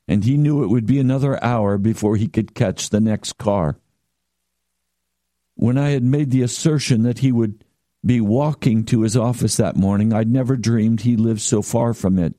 and 0.06 0.24
he 0.24 0.36
knew 0.36 0.62
it 0.62 0.68
would 0.68 0.86
be 0.86 0.98
another 0.98 1.42
hour 1.42 1.78
before 1.78 2.16
he 2.16 2.26
could 2.26 2.54
catch 2.54 2.90
the 2.90 3.00
next 3.00 3.38
car. 3.38 3.78
When 5.54 5.78
I 5.78 5.90
had 5.90 6.02
made 6.02 6.30
the 6.30 6.42
assertion 6.42 7.04
that 7.04 7.20
he 7.20 7.32
would 7.32 7.64
be 8.04 8.20
walking 8.20 8.84
to 8.84 9.02
his 9.02 9.16
office 9.16 9.56
that 9.56 9.76
morning. 9.76 10.12
I'd 10.12 10.30
never 10.30 10.56
dreamed 10.56 11.02
he 11.02 11.16
lived 11.16 11.40
so 11.42 11.62
far 11.62 11.92
from 11.94 12.18
it. 12.18 12.34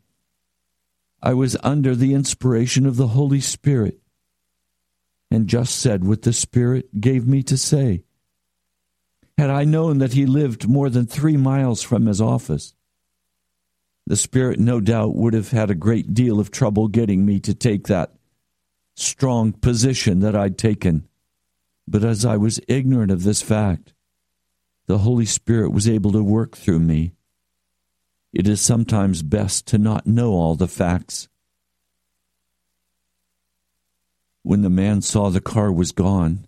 I 1.21 1.33
was 1.33 1.55
under 1.63 1.95
the 1.95 2.13
inspiration 2.13 2.85
of 2.85 2.97
the 2.97 3.09
Holy 3.09 3.41
Spirit. 3.41 3.99
and 5.33 5.47
just 5.47 5.79
said 5.79 6.03
what 6.03 6.23
the 6.23 6.33
Spirit 6.33 6.99
gave 6.99 7.25
me 7.25 7.41
to 7.43 7.55
say. 7.57 8.03
Had 9.37 9.49
I 9.49 9.63
known 9.63 9.99
that 9.99 10.11
he 10.11 10.25
lived 10.25 10.67
more 10.67 10.89
than 10.89 11.07
three 11.07 11.37
miles 11.37 11.81
from 11.81 12.05
his 12.05 12.19
office, 12.19 12.75
the 14.05 14.17
Spirit 14.17 14.59
no 14.59 14.81
doubt 14.81 15.15
would 15.15 15.33
have 15.33 15.51
had 15.51 15.71
a 15.71 15.75
great 15.75 16.13
deal 16.13 16.39
of 16.39 16.51
trouble 16.51 16.89
getting 16.89 17.25
me 17.25 17.39
to 17.39 17.53
take 17.53 17.87
that 17.87 18.11
strong 18.95 19.53
position 19.53 20.19
that 20.19 20.35
I'd 20.35 20.57
taken. 20.57 21.07
But 21.87 22.03
as 22.03 22.25
I 22.25 22.35
was 22.35 22.59
ignorant 22.67 23.11
of 23.11 23.23
this 23.23 23.41
fact, 23.41 23.93
the 24.91 24.97
Holy 24.97 25.25
Spirit 25.25 25.71
was 25.71 25.87
able 25.87 26.11
to 26.11 26.21
work 26.21 26.57
through 26.57 26.81
me. 26.81 27.13
It 28.33 28.45
is 28.45 28.59
sometimes 28.59 29.23
best 29.23 29.65
to 29.67 29.77
not 29.77 30.05
know 30.05 30.33
all 30.33 30.55
the 30.55 30.67
facts. 30.67 31.29
When 34.43 34.63
the 34.63 34.69
man 34.69 35.01
saw 35.01 35.29
the 35.29 35.39
car 35.39 35.71
was 35.71 35.93
gone, 35.93 36.45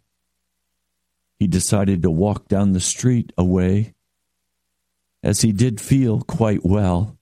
he 1.40 1.48
decided 1.48 2.02
to 2.02 2.12
walk 2.12 2.50
down 2.50 2.74
the 2.74 2.82
street 2.82 3.32
away, 3.38 3.94
as 5.24 5.40
he 5.40 5.54
did 5.54 5.80
feel 5.80 6.20
quite 6.20 6.66
well. 6.66 7.18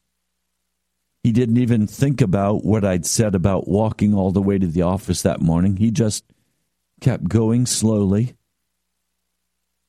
He 1.22 1.32
didn't 1.32 1.58
even 1.58 1.86
think 1.86 2.20
about 2.20 2.66
what 2.66 2.84
I'd 2.84 3.06
said 3.06 3.36
about 3.36 3.68
walking 3.68 4.16
all 4.16 4.32
the 4.32 4.42
way 4.42 4.58
to 4.58 4.66
the 4.66 4.82
office 4.82 5.22
that 5.22 5.40
morning. 5.40 5.78
He 5.78 5.92
just 5.92 6.24
kept 7.00 7.30
going 7.30 7.68
slowly. 7.68 8.34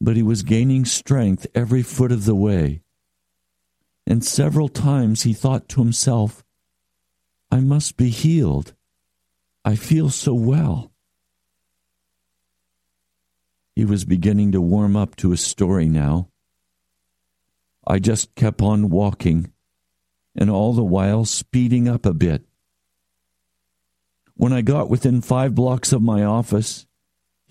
But 0.02 0.16
he 0.16 0.22
was 0.24 0.42
gaining 0.42 0.84
strength 0.84 1.46
every 1.54 1.82
foot 1.82 2.10
of 2.10 2.24
the 2.24 2.34
way. 2.34 2.82
And 4.04 4.24
several 4.24 4.68
times 4.68 5.22
he 5.22 5.32
thought 5.32 5.68
to 5.68 5.80
himself, 5.80 6.42
I 7.52 7.60
must 7.60 7.96
be 7.96 8.08
healed. 8.08 8.74
I 9.64 9.76
feel 9.76 10.10
so 10.10 10.34
well. 10.34 10.90
He 13.76 13.84
was 13.84 14.04
beginning 14.04 14.50
to 14.52 14.60
warm 14.60 14.96
up 14.96 15.14
to 15.16 15.30
his 15.30 15.40
story 15.40 15.88
now. 15.88 16.30
I 17.86 18.00
just 18.00 18.34
kept 18.34 18.60
on 18.60 18.90
walking 18.90 19.52
and 20.34 20.50
all 20.50 20.72
the 20.72 20.82
while 20.82 21.24
speeding 21.24 21.86
up 21.88 22.04
a 22.04 22.12
bit. 22.12 22.42
When 24.34 24.52
I 24.52 24.62
got 24.62 24.90
within 24.90 25.20
five 25.20 25.54
blocks 25.54 25.92
of 25.92 26.02
my 26.02 26.24
office, 26.24 26.86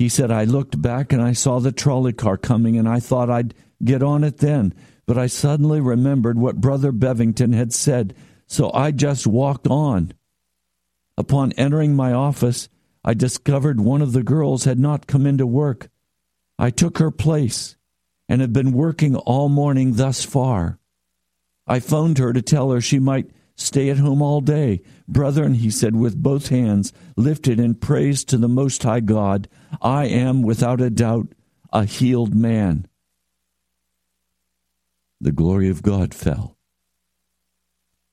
he 0.01 0.09
said 0.09 0.31
I 0.31 0.45
looked 0.45 0.81
back 0.81 1.13
and 1.13 1.21
I 1.21 1.33
saw 1.33 1.59
the 1.59 1.71
trolley 1.71 2.11
car 2.11 2.35
coming 2.35 2.75
and 2.75 2.89
I 2.89 2.99
thought 2.99 3.29
I'd 3.29 3.53
get 3.83 4.01
on 4.01 4.23
it 4.23 4.39
then, 4.39 4.73
but 5.05 5.15
I 5.15 5.27
suddenly 5.27 5.79
remembered 5.79 6.39
what 6.39 6.59
Brother 6.59 6.91
Bevington 6.91 7.53
had 7.53 7.71
said, 7.71 8.15
so 8.47 8.71
I 8.73 8.89
just 8.89 9.27
walked 9.27 9.67
on. 9.67 10.13
Upon 11.19 11.51
entering 11.51 11.95
my 11.95 12.13
office, 12.13 12.67
I 13.05 13.13
discovered 13.13 13.79
one 13.79 14.01
of 14.01 14.11
the 14.11 14.23
girls 14.23 14.63
had 14.63 14.79
not 14.79 15.05
come 15.05 15.27
into 15.27 15.45
work. 15.45 15.89
I 16.57 16.71
took 16.71 16.97
her 16.97 17.11
place 17.11 17.75
and 18.27 18.41
have 18.41 18.53
been 18.53 18.71
working 18.71 19.15
all 19.15 19.49
morning 19.49 19.93
thus 19.93 20.25
far. 20.25 20.79
I 21.67 21.79
phoned 21.79 22.17
her 22.17 22.33
to 22.33 22.41
tell 22.41 22.71
her 22.71 22.81
she 22.81 22.97
might 22.97 23.29
stay 23.55 23.89
at 23.89 23.97
home 23.97 24.21
all 24.21 24.41
day. 24.41 24.81
Brethren, 25.07 25.55
he 25.55 25.69
said 25.69 25.95
with 25.95 26.21
both 26.21 26.49
hands 26.49 26.93
lifted 27.15 27.59
in 27.59 27.75
praise 27.75 28.23
to 28.25 28.37
the 28.37 28.47
Most 28.47 28.83
High 28.83 28.99
God, 28.99 29.47
I 29.81 30.05
am 30.05 30.41
without 30.41 30.81
a 30.81 30.89
doubt 30.89 31.33
a 31.71 31.85
healed 31.85 32.35
man. 32.35 32.87
The 35.19 35.31
glory 35.31 35.69
of 35.69 35.83
God 35.83 36.13
fell. 36.13 36.57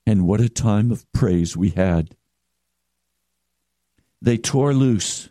And 0.05 0.25
what 0.25 0.41
a 0.41 0.49
time 0.49 0.91
of 0.91 1.11
praise 1.11 1.57
we 1.57 1.69
had. 1.69 2.15
They 4.21 4.37
tore 4.37 4.73
loose 4.73 5.29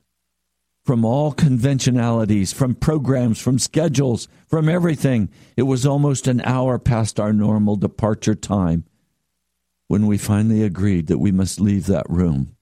from 0.85 1.05
all 1.05 1.33
conventionalities, 1.33 2.53
from 2.53 2.75
programs, 2.75 3.39
from 3.39 3.59
schedules, 3.59 4.27
from 4.47 4.69
everything. 4.69 5.29
It 5.57 5.65
was 5.65 5.85
almost 5.85 6.27
an 6.27 6.41
hour 6.43 6.79
past 6.79 7.21
our 7.21 7.33
normal 7.33 7.77
departure 7.77 8.35
time 8.35 8.85
when 9.89 10.07
we 10.07 10.19
finally 10.19 10.63
agreed 10.63 11.07
that 11.09 11.19
we 11.19 11.33
must 11.33 11.61
leave 11.61 11.87
that 11.87 12.09
room. 12.09 12.55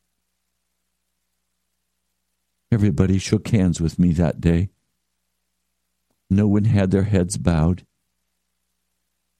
Everybody 2.73 3.19
shook 3.19 3.49
hands 3.49 3.81
with 3.81 3.99
me 3.99 4.13
that 4.13 4.41
day. 4.41 4.71
No 6.31 6.47
one 6.47 6.65
had 6.65 6.91
their 6.91 7.05
heads 7.05 7.37
bowed. 7.37 7.85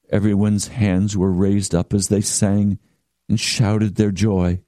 Everyone's 0.09 0.67
hands 0.67 1.17
were 1.17 1.31
raised 1.31 1.73
up 1.73 1.93
as 1.93 2.09
they 2.09 2.21
sang 2.21 2.77
and 3.27 3.39
shouted 3.39 3.95
their 3.95 4.11
joy 4.11 4.61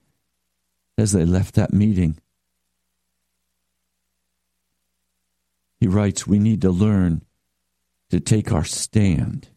as 0.98 1.12
they 1.12 1.24
left 1.24 1.54
that 1.54 1.72
meeting. 1.72 2.18
He 5.78 5.86
writes, 5.86 6.26
we 6.26 6.38
need 6.38 6.60
to 6.62 6.70
learn 6.70 7.22
to 8.10 8.20
take 8.20 8.52
our 8.52 8.64
stand 8.64 9.49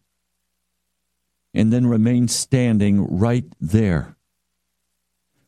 and 1.54 1.72
then 1.72 1.86
remain 1.86 2.28
standing 2.28 3.18
right 3.20 3.46
there. 3.62 4.16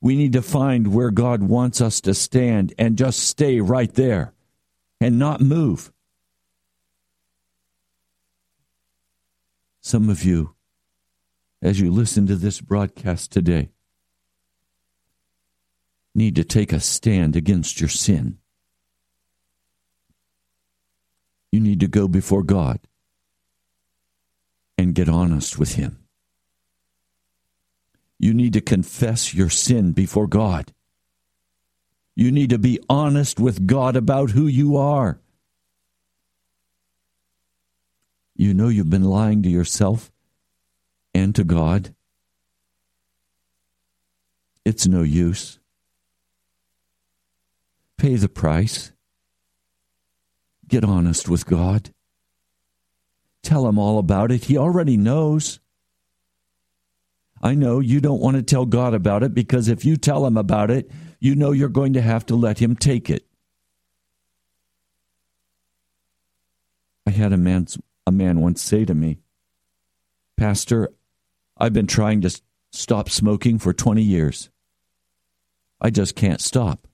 We 0.01 0.15
need 0.15 0.33
to 0.33 0.41
find 0.41 0.93
where 0.93 1.09
God 1.09 1.41
wants 1.43 1.81
us 1.81 1.99
to 2.01 2.13
stand 2.13 2.73
and 2.77 2.97
just 2.97 3.21
stay 3.21 3.59
right 3.59 3.91
there 3.93 4.33
and 5.01 5.17
not 5.17 5.41
move. 5.41 5.91
Some 9.81 10.09
of 10.09 10.23
you, 10.23 10.55
as 11.61 11.79
you 11.79 11.91
listen 11.91 12.27
to 12.27 12.35
this 12.35 12.61
broadcast 12.61 13.31
today, 13.31 13.69
need 16.13 16.35
to 16.35 16.43
take 16.43 16.71
a 16.71 16.79
stand 16.79 17.35
against 17.35 17.79
your 17.79 17.89
sin. 17.89 18.37
You 21.51 21.59
need 21.59 21.79
to 21.79 21.87
go 21.87 22.07
before 22.07 22.43
God 22.43 22.79
and 24.77 24.95
get 24.95 25.09
honest 25.09 25.57
with 25.57 25.75
Him. 25.75 25.99
You 28.19 28.33
need 28.33 28.53
to 28.53 28.61
confess 28.61 29.33
your 29.33 29.49
sin 29.49 29.91
before 29.91 30.27
God. 30.27 30.73
You 32.15 32.31
need 32.31 32.49
to 32.51 32.57
be 32.57 32.79
honest 32.89 33.39
with 33.39 33.67
God 33.67 33.95
about 33.95 34.31
who 34.31 34.47
you 34.47 34.77
are. 34.77 35.19
You 38.35 38.53
know 38.53 38.67
you've 38.67 38.89
been 38.89 39.03
lying 39.03 39.43
to 39.43 39.49
yourself 39.49 40.11
and 41.13 41.33
to 41.35 41.43
God. 41.43 41.93
It's 44.65 44.87
no 44.87 45.03
use. 45.03 45.59
Pay 47.97 48.15
the 48.15 48.27
price. 48.29 48.91
Get 50.67 50.83
honest 50.83 51.29
with 51.29 51.45
God. 51.45 51.94
Tell 53.45 53.67
him 53.67 53.77
all 53.77 53.99
about 53.99 54.31
it. 54.31 54.45
He 54.45 54.57
already 54.57 54.97
knows. 54.97 55.59
I 57.43 57.53
know 57.53 57.79
you 57.79 58.01
don't 58.01 58.19
want 58.19 58.37
to 58.37 58.41
tell 58.41 58.65
God 58.65 58.95
about 58.95 59.21
it 59.21 59.35
because 59.35 59.67
if 59.67 59.85
you 59.85 59.97
tell 59.97 60.25
him 60.25 60.35
about 60.35 60.71
it, 60.71 60.89
you 61.19 61.35
know 61.35 61.51
you're 61.51 61.69
going 61.69 61.93
to 61.93 62.01
have 62.01 62.25
to 62.25 62.35
let 62.35 62.57
him 62.57 62.75
take 62.75 63.07
it. 63.07 63.23
I 67.05 67.11
had 67.11 67.33
a 67.33 67.37
man, 67.37 67.67
a 68.07 68.11
man 68.11 68.41
once 68.41 68.63
say 68.63 68.83
to 68.83 68.95
me, 68.95 69.19
Pastor, 70.37 70.91
I've 71.55 71.71
been 71.71 71.85
trying 71.85 72.21
to 72.21 72.41
stop 72.71 73.11
smoking 73.11 73.59
for 73.59 73.73
20 73.73 74.01
years. 74.01 74.49
I 75.79 75.91
just 75.91 76.15
can't 76.15 76.41
stop. 76.41 76.87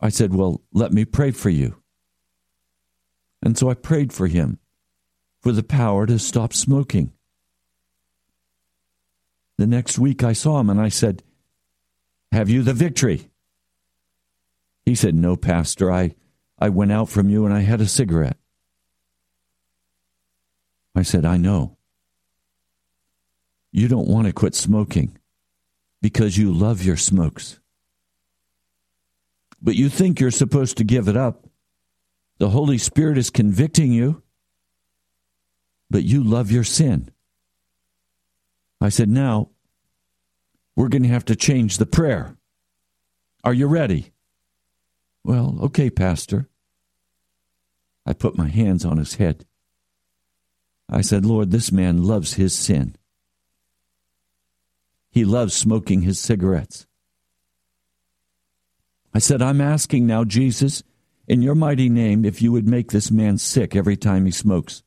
I 0.00 0.08
said, 0.08 0.34
Well, 0.34 0.62
let 0.72 0.90
me 0.90 1.04
pray 1.04 1.32
for 1.32 1.50
you. 1.50 1.83
And 3.44 3.56
so 3.56 3.70
I 3.70 3.74
prayed 3.74 4.12
for 4.12 4.26
him 4.26 4.58
for 5.40 5.52
the 5.52 5.62
power 5.62 6.06
to 6.06 6.18
stop 6.18 6.52
smoking. 6.52 7.12
The 9.58 9.66
next 9.66 9.98
week 9.98 10.24
I 10.24 10.32
saw 10.32 10.58
him 10.58 10.70
and 10.70 10.80
I 10.80 10.88
said, 10.88 11.22
Have 12.32 12.50
you 12.50 12.62
the 12.62 12.72
victory? 12.72 13.30
He 14.84 14.96
said, 14.96 15.14
No, 15.14 15.36
Pastor. 15.36 15.92
I, 15.92 16.16
I 16.58 16.70
went 16.70 16.90
out 16.90 17.08
from 17.08 17.28
you 17.28 17.44
and 17.44 17.54
I 17.54 17.60
had 17.60 17.80
a 17.80 17.86
cigarette. 17.86 18.38
I 20.96 21.02
said, 21.02 21.24
I 21.24 21.36
know. 21.36 21.76
You 23.70 23.86
don't 23.86 24.08
want 24.08 24.26
to 24.26 24.32
quit 24.32 24.54
smoking 24.54 25.18
because 26.00 26.38
you 26.38 26.52
love 26.52 26.82
your 26.82 26.96
smokes 26.96 27.60
but 29.64 29.76
you 29.76 29.88
think 29.88 30.20
you're 30.20 30.30
supposed 30.30 30.76
to 30.76 30.84
give 30.84 31.08
it 31.08 31.16
up. 31.16 31.43
The 32.38 32.50
Holy 32.50 32.78
Spirit 32.78 33.16
is 33.16 33.30
convicting 33.30 33.92
you, 33.92 34.22
but 35.90 36.02
you 36.02 36.22
love 36.22 36.50
your 36.50 36.64
sin. 36.64 37.10
I 38.80 38.88
said, 38.88 39.08
now 39.08 39.50
we're 40.76 40.88
going 40.88 41.04
to 41.04 41.08
have 41.08 41.24
to 41.26 41.36
change 41.36 41.78
the 41.78 41.86
prayer. 41.86 42.36
Are 43.44 43.54
you 43.54 43.66
ready? 43.66 44.12
Well, 45.22 45.58
okay, 45.62 45.90
Pastor. 45.90 46.48
I 48.06 48.12
put 48.12 48.36
my 48.36 48.48
hands 48.48 48.84
on 48.84 48.98
his 48.98 49.14
head. 49.14 49.46
I 50.90 51.00
said, 51.00 51.24
Lord, 51.24 51.50
this 51.50 51.72
man 51.72 52.02
loves 52.02 52.34
his 52.34 52.54
sin. 52.54 52.96
He 55.10 55.24
loves 55.24 55.54
smoking 55.54 56.02
his 56.02 56.18
cigarettes. 56.18 56.86
I 59.14 59.20
said, 59.20 59.40
I'm 59.40 59.60
asking 59.60 60.06
now, 60.06 60.24
Jesus, 60.24 60.82
in 61.26 61.42
your 61.42 61.54
mighty 61.54 61.88
name, 61.88 62.24
if 62.24 62.42
you 62.42 62.52
would 62.52 62.68
make 62.68 62.90
this 62.90 63.10
man 63.10 63.38
sick 63.38 63.74
every 63.74 63.96
time 63.96 64.26
he 64.26 64.30
smokes. 64.30 64.82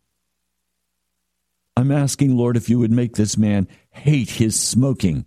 I'm 1.75 1.91
asking, 1.91 2.35
Lord, 2.35 2.57
if 2.57 2.69
you 2.69 2.79
would 2.79 2.91
make 2.91 3.15
this 3.15 3.37
man 3.37 3.67
hate 3.91 4.31
his 4.31 4.59
smoking. 4.59 5.25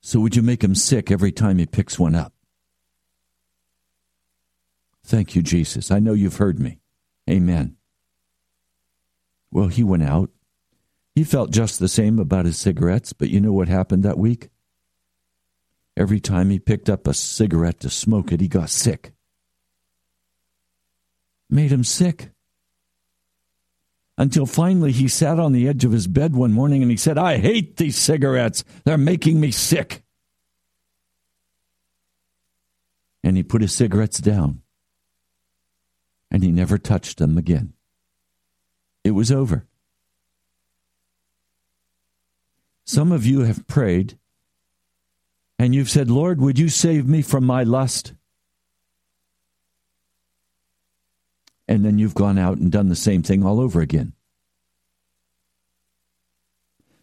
So 0.00 0.20
would 0.20 0.36
you 0.36 0.42
make 0.42 0.64
him 0.64 0.74
sick 0.74 1.10
every 1.10 1.32
time 1.32 1.58
he 1.58 1.66
picks 1.66 1.98
one 1.98 2.14
up? 2.14 2.32
Thank 5.04 5.34
you, 5.34 5.42
Jesus. 5.42 5.90
I 5.90 5.98
know 5.98 6.12
you've 6.12 6.36
heard 6.36 6.58
me. 6.58 6.80
Amen. 7.28 7.76
Well, 9.50 9.68
he 9.68 9.82
went 9.82 10.04
out. 10.04 10.30
He 11.14 11.24
felt 11.24 11.50
just 11.50 11.78
the 11.78 11.88
same 11.88 12.18
about 12.18 12.46
his 12.46 12.56
cigarettes, 12.56 13.12
but 13.12 13.30
you 13.30 13.40
know 13.40 13.52
what 13.52 13.68
happened 13.68 14.02
that 14.04 14.18
week? 14.18 14.48
Every 16.00 16.18
time 16.18 16.48
he 16.48 16.58
picked 16.58 16.88
up 16.88 17.06
a 17.06 17.12
cigarette 17.12 17.80
to 17.80 17.90
smoke 17.90 18.32
it, 18.32 18.40
he 18.40 18.48
got 18.48 18.70
sick. 18.70 19.12
Made 21.50 21.70
him 21.70 21.84
sick. 21.84 22.30
Until 24.16 24.46
finally 24.46 24.92
he 24.92 25.08
sat 25.08 25.38
on 25.38 25.52
the 25.52 25.68
edge 25.68 25.84
of 25.84 25.92
his 25.92 26.06
bed 26.06 26.34
one 26.34 26.54
morning 26.54 26.80
and 26.80 26.90
he 26.90 26.96
said, 26.96 27.18
I 27.18 27.36
hate 27.36 27.76
these 27.76 27.98
cigarettes. 27.98 28.64
They're 28.86 28.96
making 28.96 29.40
me 29.40 29.50
sick. 29.50 30.02
And 33.22 33.36
he 33.36 33.42
put 33.42 33.60
his 33.60 33.74
cigarettes 33.74 34.20
down. 34.20 34.62
And 36.30 36.42
he 36.42 36.50
never 36.50 36.78
touched 36.78 37.18
them 37.18 37.36
again. 37.36 37.74
It 39.04 39.10
was 39.10 39.30
over. 39.30 39.66
Some 42.86 43.12
of 43.12 43.26
you 43.26 43.40
have 43.40 43.66
prayed 43.66 44.16
and 45.60 45.74
you've 45.74 45.90
said, 45.90 46.10
Lord, 46.10 46.40
would 46.40 46.58
you 46.58 46.70
save 46.70 47.06
me 47.06 47.20
from 47.20 47.44
my 47.44 47.64
lust? 47.64 48.14
And 51.68 51.84
then 51.84 51.98
you've 51.98 52.14
gone 52.14 52.38
out 52.38 52.56
and 52.56 52.72
done 52.72 52.88
the 52.88 52.96
same 52.96 53.22
thing 53.22 53.44
all 53.44 53.60
over 53.60 53.82
again. 53.82 54.14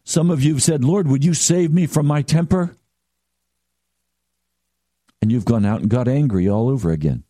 Some 0.03 0.31
of 0.31 0.41
you 0.41 0.53
have 0.53 0.63
said, 0.63 0.83
Lord, 0.83 1.07
would 1.07 1.23
you 1.23 1.35
save 1.35 1.71
me 1.71 1.85
from 1.85 2.07
my 2.07 2.23
temper? 2.23 2.75
And 5.21 5.31
you've 5.31 5.45
gone 5.45 5.63
out 5.63 5.81
and 5.81 5.89
got 5.89 6.07
angry 6.07 6.49
all 6.49 6.67
over 6.67 6.89
again. 6.89 7.25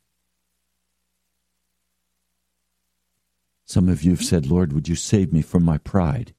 Some 3.65 3.89
of 3.89 4.01
you 4.01 4.11
have 4.11 4.23
said, 4.23 4.45
Lord, 4.45 4.71
would 4.71 4.87
you 4.87 4.95
save 4.95 5.33
me 5.33 5.41
from 5.41 5.65
my 5.65 5.77
pride? 5.77 6.33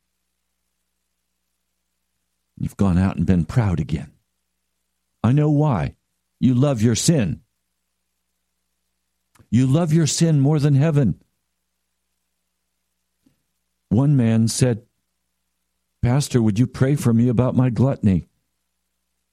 You've 2.59 2.78
gone 2.78 2.97
out 2.97 3.16
and 3.16 3.26
been 3.26 3.45
proud 3.45 3.80
again. 3.80 4.12
I 5.23 5.33
know 5.33 5.51
why. 5.51 5.97
You 6.41 6.55
love 6.55 6.83
your 6.83 6.95
sin. 6.95 7.41
You 9.51 9.66
love 9.66 9.93
your 9.93 10.07
sin 10.07 10.41
more 10.41 10.59
than 10.59 10.75
heaven. 10.75 11.21
One 13.89 14.16
man 14.16 14.49
said, 14.49 14.83
Pastor, 16.03 16.41
would 16.41 16.59
you 16.59 16.66
pray 16.66 16.95
for 16.95 17.12
me 17.12 17.29
about 17.29 17.57
my 17.57 17.71
gluttony? 17.71 18.29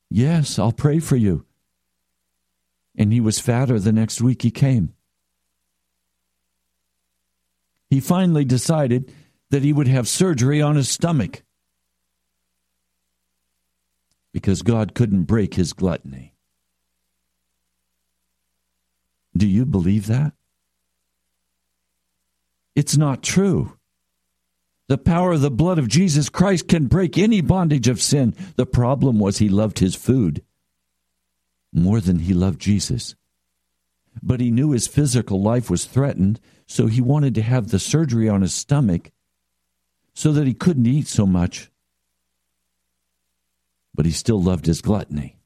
Yes, 0.10 0.58
I'll 0.58 0.72
pray 0.72 1.00
for 1.00 1.16
you. 1.16 1.46
And 2.98 3.12
he 3.12 3.20
was 3.20 3.40
fatter 3.40 3.80
the 3.80 3.92
next 3.92 4.22
week 4.22 4.42
he 4.42 4.52
came. 4.52 4.94
He 7.90 8.00
finally 8.00 8.46
decided 8.46 9.14
that 9.52 9.64
he 9.64 9.74
would 9.74 9.88
have 9.88 10.08
surgery 10.08 10.62
on 10.62 10.76
his 10.76 10.90
stomach 10.90 11.44
because 14.36 14.64
God 14.64 14.94
couldn't 14.94 15.24
break 15.24 15.54
his 15.54 15.72
gluttony. 15.72 16.34
Do 19.34 19.48
you 19.48 19.66
believe 19.66 20.08
that? 20.08 20.34
It's 22.76 22.98
not 22.98 23.24
true. 23.24 23.78
The 24.90 24.98
power 24.98 25.32
of 25.32 25.40
the 25.40 25.50
blood 25.50 25.80
of 25.80 25.88
Jesus 25.88 26.28
Christ 26.28 26.68
can 26.68 26.88
break 26.88 27.18
any 27.18 27.40
bondage 27.40 27.88
of 27.88 28.02
sin. 28.02 28.36
The 28.58 28.66
problem 28.66 29.20
was 29.20 29.38
he 29.38 29.48
loved 29.48 29.80
his 29.80 29.96
food 29.96 30.44
more 31.72 32.02
than 32.02 32.20
he 32.20 32.34
loved 32.34 32.60
Jesus. 32.60 33.16
But 34.22 34.42
he 34.42 34.52
knew 34.52 34.72
his 34.72 34.86
physical 34.86 35.42
life 35.42 35.70
was 35.70 35.86
threatened, 35.86 36.42
so 36.68 36.88
he 36.88 37.00
wanted 37.00 37.36
to 37.36 37.42
have 37.42 37.70
the 37.70 37.80
surgery 37.80 38.28
on 38.28 38.42
his 38.42 38.54
stomach 38.54 39.12
so 40.14 40.34
that 40.34 40.46
he 40.46 40.54
couldn't 40.54 40.88
eat 40.88 41.08
so 41.08 41.26
much 41.26 41.72
but 43.96 44.06
he 44.06 44.12
still 44.12 44.42
loved 44.42 44.66
his 44.66 44.82
gluttony. 44.82 45.38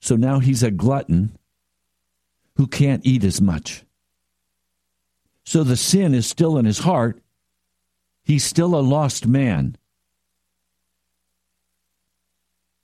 So 0.00 0.16
now 0.16 0.38
he's 0.38 0.62
a 0.62 0.70
glutton 0.70 1.36
who 2.56 2.66
can't 2.66 3.04
eat 3.04 3.24
as 3.24 3.40
much. 3.40 3.84
So 5.44 5.64
the 5.64 5.76
sin 5.76 6.14
is 6.14 6.26
still 6.26 6.58
in 6.58 6.64
his 6.64 6.80
heart. 6.80 7.20
He's 8.24 8.44
still 8.44 8.74
a 8.74 8.80
lost 8.80 9.26
man. 9.26 9.76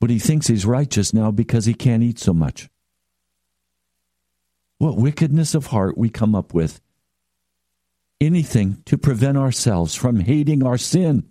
But 0.00 0.10
he 0.10 0.18
thinks 0.18 0.46
he's 0.46 0.66
righteous 0.66 1.12
now 1.12 1.30
because 1.30 1.66
he 1.66 1.74
can't 1.74 2.02
eat 2.02 2.18
so 2.18 2.32
much. 2.32 2.68
What 4.78 4.96
wickedness 4.96 5.54
of 5.54 5.66
heart 5.66 5.96
we 5.96 6.10
come 6.10 6.34
up 6.34 6.52
with. 6.52 6.80
Anything 8.20 8.82
to 8.86 8.96
prevent 8.96 9.36
ourselves 9.36 9.94
from 9.94 10.20
hating 10.20 10.64
our 10.64 10.78
sin. 10.78 11.30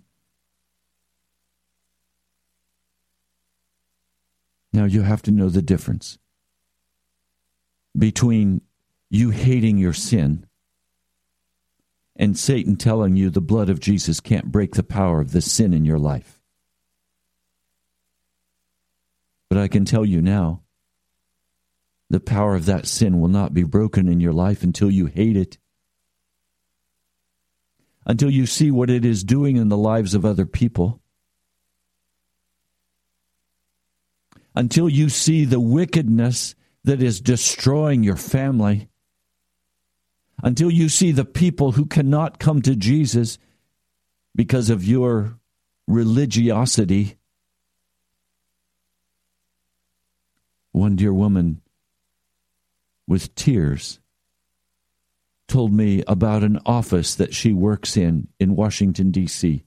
Now 4.74 4.86
you 4.86 5.02
have 5.02 5.22
to 5.22 5.30
know 5.30 5.48
the 5.48 5.62
difference 5.62 6.18
between 7.96 8.60
you 9.08 9.30
hating 9.30 9.78
your 9.78 9.92
sin 9.92 10.46
and 12.16 12.36
Satan 12.36 12.74
telling 12.74 13.14
you 13.14 13.30
the 13.30 13.40
blood 13.40 13.70
of 13.70 13.78
Jesus 13.78 14.18
can't 14.18 14.50
break 14.50 14.74
the 14.74 14.82
power 14.82 15.20
of 15.20 15.30
the 15.30 15.40
sin 15.40 15.72
in 15.72 15.84
your 15.84 16.00
life. 16.00 16.40
But 19.48 19.58
I 19.58 19.68
can 19.68 19.84
tell 19.84 20.04
you 20.04 20.20
now, 20.20 20.62
the 22.10 22.18
power 22.18 22.56
of 22.56 22.66
that 22.66 22.88
sin 22.88 23.20
will 23.20 23.28
not 23.28 23.54
be 23.54 23.62
broken 23.62 24.08
in 24.08 24.18
your 24.18 24.32
life 24.32 24.64
until 24.64 24.90
you 24.90 25.06
hate 25.06 25.36
it. 25.36 25.56
Until 28.04 28.28
you 28.28 28.46
see 28.46 28.72
what 28.72 28.90
it 28.90 29.04
is 29.04 29.22
doing 29.22 29.56
in 29.56 29.68
the 29.68 29.76
lives 29.76 30.14
of 30.14 30.24
other 30.24 30.46
people. 30.46 31.00
Until 34.54 34.88
you 34.88 35.08
see 35.08 35.44
the 35.44 35.60
wickedness 35.60 36.54
that 36.84 37.02
is 37.02 37.20
destroying 37.20 38.02
your 38.02 38.16
family, 38.16 38.88
until 40.42 40.70
you 40.70 40.88
see 40.88 41.12
the 41.12 41.24
people 41.24 41.72
who 41.72 41.86
cannot 41.86 42.38
come 42.38 42.60
to 42.62 42.76
Jesus 42.76 43.38
because 44.34 44.70
of 44.70 44.84
your 44.84 45.38
religiosity. 45.86 47.16
One 50.72 50.96
dear 50.96 51.14
woman 51.14 51.62
with 53.06 53.34
tears 53.34 54.00
told 55.46 55.72
me 55.72 56.02
about 56.06 56.42
an 56.42 56.58
office 56.66 57.14
that 57.14 57.34
she 57.34 57.52
works 57.52 57.96
in 57.96 58.28
in 58.40 58.56
Washington, 58.56 59.10
D.C., 59.10 59.64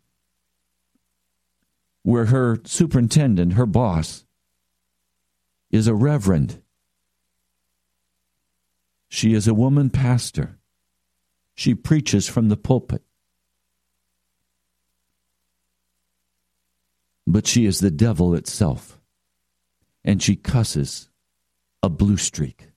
where 2.04 2.26
her 2.26 2.60
superintendent, 2.66 3.54
her 3.54 3.66
boss, 3.66 4.26
is 5.72 5.88
a 5.88 5.94
reverend. 5.94 6.62
She 9.10 9.34
is 9.34 9.48
a 9.48 9.54
woman 9.54 9.90
pastor. 9.90 10.58
She 11.56 11.74
preaches 11.74 12.28
from 12.28 12.50
the 12.50 12.58
pulpit. 12.58 13.02
But 17.26 17.48
she 17.48 17.66
is 17.66 17.80
the 17.80 17.92
devil 17.92 18.36
itself. 18.36 19.00
And 20.04 20.22
she 20.22 20.36
cusses 20.36 21.10
a 21.84 21.90
blue 21.90 22.18
streak. 22.18 22.70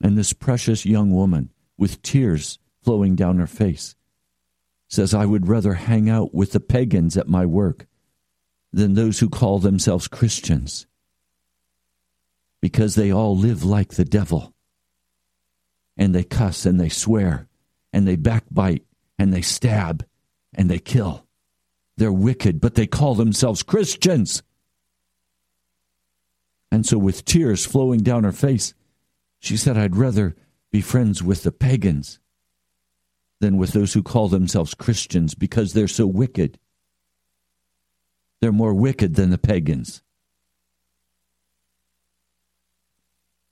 And 0.00 0.16
this 0.16 0.32
precious 0.32 0.84
young 0.84 1.10
woman, 1.10 1.50
with 1.78 2.02
tears 2.02 2.58
flowing 2.82 3.16
down 3.16 3.38
her 3.38 3.46
face, 3.46 3.96
says, 4.88 5.14
I 5.14 5.26
would 5.26 5.48
rather 5.48 5.74
hang 5.74 6.08
out 6.08 6.34
with 6.34 6.52
the 6.52 6.60
pagans 6.60 7.16
at 7.16 7.28
my 7.28 7.44
work 7.44 7.86
than 8.72 8.94
those 8.94 9.18
who 9.18 9.28
call 9.28 9.58
themselves 9.58 10.06
Christians 10.06 10.86
because 12.66 12.96
they 12.96 13.12
all 13.12 13.36
live 13.36 13.62
like 13.62 13.90
the 13.90 14.04
devil. 14.04 14.52
And 15.96 16.12
they 16.12 16.24
cuss 16.24 16.66
and 16.66 16.80
they 16.80 16.88
swear 16.88 17.46
and 17.92 18.08
they 18.08 18.16
backbite 18.16 18.82
and 19.20 19.32
they 19.32 19.40
stab 19.40 20.04
and 20.52 20.68
they 20.68 20.80
kill. 20.80 21.28
They're 21.96 22.10
wicked, 22.10 22.60
but 22.60 22.74
they 22.74 22.88
call 22.88 23.14
themselves 23.14 23.62
Christians. 23.62 24.42
And 26.72 26.84
so, 26.84 26.98
with 26.98 27.24
tears 27.24 27.64
flowing 27.64 28.00
down 28.00 28.24
her 28.24 28.32
face, 28.32 28.74
she 29.38 29.56
said, 29.56 29.78
I'd 29.78 29.94
rather 29.94 30.34
be 30.72 30.80
friends 30.80 31.22
with 31.22 31.44
the 31.44 31.52
pagans 31.52 32.18
than 33.38 33.58
with 33.58 33.74
those 33.74 33.92
who 33.92 34.02
call 34.02 34.26
themselves 34.26 34.74
Christians 34.74 35.36
because 35.36 35.72
they're 35.72 35.86
so 35.86 36.08
wicked. 36.08 36.58
They're 38.40 38.50
more 38.50 38.74
wicked 38.74 39.14
than 39.14 39.30
the 39.30 39.38
pagans. 39.38 40.02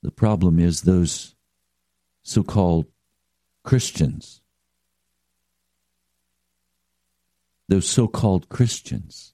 The 0.05 0.11
problem 0.11 0.59
is 0.59 0.81
those 0.81 1.33
so 2.21 2.43
called 2.43 2.85
Christians, 3.63 4.39
those 7.67 7.89
so 7.89 8.07
called 8.07 8.47
Christians, 8.47 9.33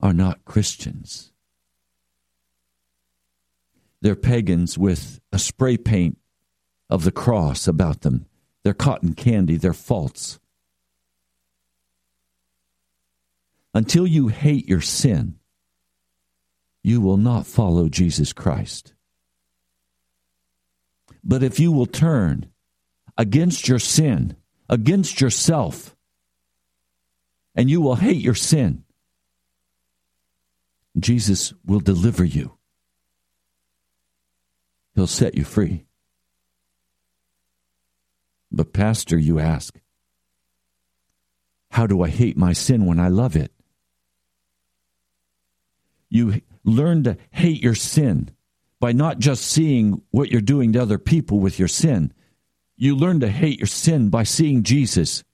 are 0.00 0.12
not 0.12 0.44
Christians. 0.44 1.32
They're 4.00 4.14
pagans 4.14 4.78
with 4.78 5.18
a 5.32 5.40
spray 5.40 5.76
paint 5.76 6.16
of 6.88 7.02
the 7.02 7.10
cross 7.10 7.66
about 7.66 8.02
them. 8.02 8.26
They're 8.62 8.72
cotton 8.72 9.14
candy. 9.14 9.56
They're 9.56 9.72
false. 9.72 10.38
Until 13.74 14.06
you 14.06 14.28
hate 14.28 14.68
your 14.68 14.80
sin, 14.80 15.40
you 16.84 17.00
will 17.00 17.16
not 17.16 17.46
follow 17.46 17.88
Jesus 17.88 18.34
Christ. 18.34 18.92
But 21.24 21.42
if 21.42 21.58
you 21.58 21.72
will 21.72 21.86
turn 21.86 22.50
against 23.16 23.66
your 23.66 23.78
sin, 23.78 24.36
against 24.68 25.18
yourself, 25.18 25.96
and 27.54 27.70
you 27.70 27.80
will 27.80 27.94
hate 27.94 28.20
your 28.20 28.34
sin, 28.34 28.84
Jesus 30.98 31.54
will 31.64 31.80
deliver 31.80 32.22
you. 32.22 32.58
He'll 34.94 35.06
set 35.06 35.34
you 35.34 35.44
free. 35.44 35.86
But, 38.52 38.74
Pastor, 38.74 39.16
you 39.16 39.38
ask, 39.38 39.80
how 41.70 41.86
do 41.86 42.02
I 42.02 42.10
hate 42.10 42.36
my 42.36 42.52
sin 42.52 42.84
when 42.84 43.00
I 43.00 43.08
love 43.08 43.36
it? 43.36 43.53
You 46.14 46.42
learn 46.62 47.02
to 47.04 47.16
hate 47.32 47.60
your 47.60 47.74
sin 47.74 48.30
by 48.78 48.92
not 48.92 49.18
just 49.18 49.42
seeing 49.42 50.00
what 50.12 50.30
you're 50.30 50.40
doing 50.40 50.72
to 50.72 50.78
other 50.80 50.96
people 50.96 51.40
with 51.40 51.58
your 51.58 51.66
sin. 51.66 52.14
You 52.76 52.94
learn 52.94 53.18
to 53.18 53.28
hate 53.28 53.58
your 53.58 53.66
sin 53.66 54.10
by 54.10 54.22
seeing 54.22 54.62
Jesus, 54.62 55.24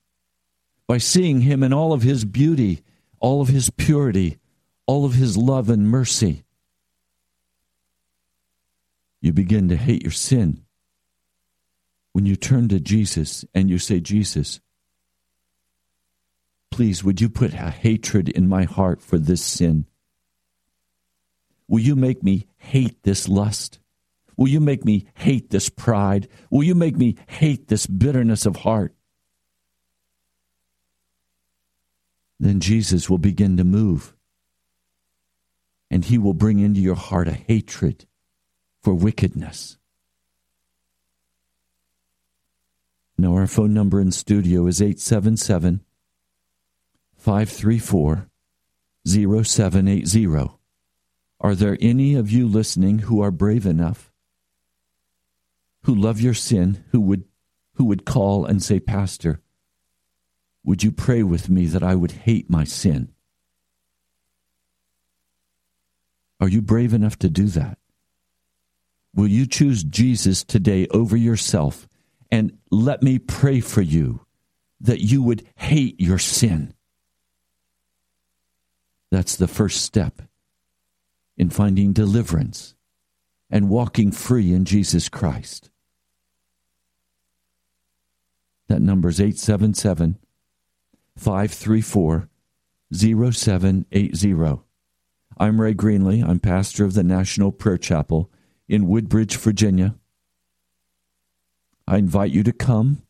by 0.86 0.96
seeing 0.96 1.42
him 1.42 1.62
in 1.62 1.74
all 1.74 1.92
of 1.92 2.00
his 2.00 2.24
beauty, 2.24 2.82
all 3.18 3.42
of 3.42 3.48
his 3.48 3.68
purity, 3.68 4.38
all 4.86 5.04
of 5.04 5.12
his 5.12 5.36
love 5.36 5.68
and 5.68 5.86
mercy. 5.86 6.44
You 9.20 9.34
begin 9.34 9.68
to 9.68 9.76
hate 9.76 10.02
your 10.02 10.12
sin 10.12 10.62
when 12.14 12.24
you 12.24 12.36
turn 12.36 12.68
to 12.70 12.80
Jesus 12.80 13.44
and 13.54 13.68
you 13.68 13.78
say, 13.78 14.00
Jesus, 14.00 14.62
please, 16.70 17.04
would 17.04 17.20
you 17.20 17.28
put 17.28 17.52
a 17.52 17.68
hatred 17.68 18.30
in 18.30 18.48
my 18.48 18.64
heart 18.64 19.02
for 19.02 19.18
this 19.18 19.44
sin? 19.44 19.84
Will 21.70 21.78
you 21.78 21.94
make 21.94 22.24
me 22.24 22.48
hate 22.56 23.04
this 23.04 23.28
lust? 23.28 23.78
Will 24.36 24.48
you 24.48 24.58
make 24.58 24.84
me 24.84 25.06
hate 25.14 25.50
this 25.50 25.68
pride? 25.68 26.26
Will 26.50 26.64
you 26.64 26.74
make 26.74 26.96
me 26.96 27.14
hate 27.28 27.68
this 27.68 27.86
bitterness 27.86 28.44
of 28.44 28.56
heart? 28.56 28.92
Then 32.40 32.58
Jesus 32.58 33.08
will 33.08 33.18
begin 33.18 33.56
to 33.56 33.62
move. 33.62 34.16
And 35.92 36.04
he 36.04 36.18
will 36.18 36.34
bring 36.34 36.58
into 36.58 36.80
your 36.80 36.96
heart 36.96 37.28
a 37.28 37.32
hatred 37.32 38.04
for 38.82 38.92
wickedness. 38.92 39.78
Now, 43.16 43.34
our 43.34 43.46
phone 43.46 43.72
number 43.72 44.00
in 44.00 44.10
studio 44.10 44.66
is 44.66 44.82
877 44.82 45.84
534 47.16 48.28
0780. 49.06 50.59
Are 51.41 51.55
there 51.55 51.78
any 51.80 52.14
of 52.14 52.30
you 52.30 52.47
listening 52.47 53.01
who 53.01 53.22
are 53.22 53.30
brave 53.30 53.64
enough, 53.64 54.12
who 55.84 55.95
love 55.95 56.20
your 56.20 56.34
sin, 56.34 56.84
who 56.91 57.01
would, 57.01 57.24
who 57.74 57.84
would 57.86 58.05
call 58.05 58.45
and 58.45 58.62
say, 58.62 58.78
Pastor, 58.78 59.41
would 60.62 60.82
you 60.82 60.93
pray 60.93 61.22
with 61.22 61.49
me 61.49 61.64
that 61.66 61.82
I 61.82 61.95
would 61.95 62.12
hate 62.12 62.51
my 62.51 62.64
sin? 62.64 63.12
Are 66.41 66.49
you 66.49 66.61
brave 66.61 66.93
enough 66.93 67.18
to 67.20 67.30
do 67.30 67.47
that? 67.47 67.78
Will 69.14 69.26
you 69.26 69.47
choose 69.47 69.82
Jesus 69.82 70.45
today 70.45 70.86
over 70.88 71.16
yourself? 71.16 71.88
And 72.30 72.59
let 72.70 73.03
me 73.03 73.18
pray 73.18 73.61
for 73.61 73.80
you 73.80 74.26
that 74.80 75.01
you 75.01 75.22
would 75.22 75.47
hate 75.57 75.99
your 76.01 76.18
sin. 76.18 76.74
That's 79.11 79.36
the 79.36 79.49
first 79.49 79.82
step 79.82 80.22
in 81.41 81.49
finding 81.49 81.95
deliverance 81.95 82.74
and 83.49 83.70
walking 83.70 84.12
free 84.12 84.53
in 84.53 84.66
Jesus 84.66 85.09
Christ. 85.09 85.70
That 88.68 88.82
number 88.82 89.09
is 89.09 89.22
877 89.22 90.18
534 91.16 92.28
0780. 92.93 94.61
I'm 95.38 95.59
Ray 95.59 95.72
Greenlee. 95.72 96.22
I'm 96.22 96.41
pastor 96.41 96.84
of 96.84 96.93
the 96.93 97.03
National 97.03 97.53
Prayer 97.53 97.78
Chapel 97.78 98.30
in 98.68 98.86
Woodbridge, 98.86 99.38
Virginia. 99.38 99.95
I 101.88 101.97
invite 101.97 102.32
you 102.32 102.43
to 102.43 102.53
come 102.53 103.01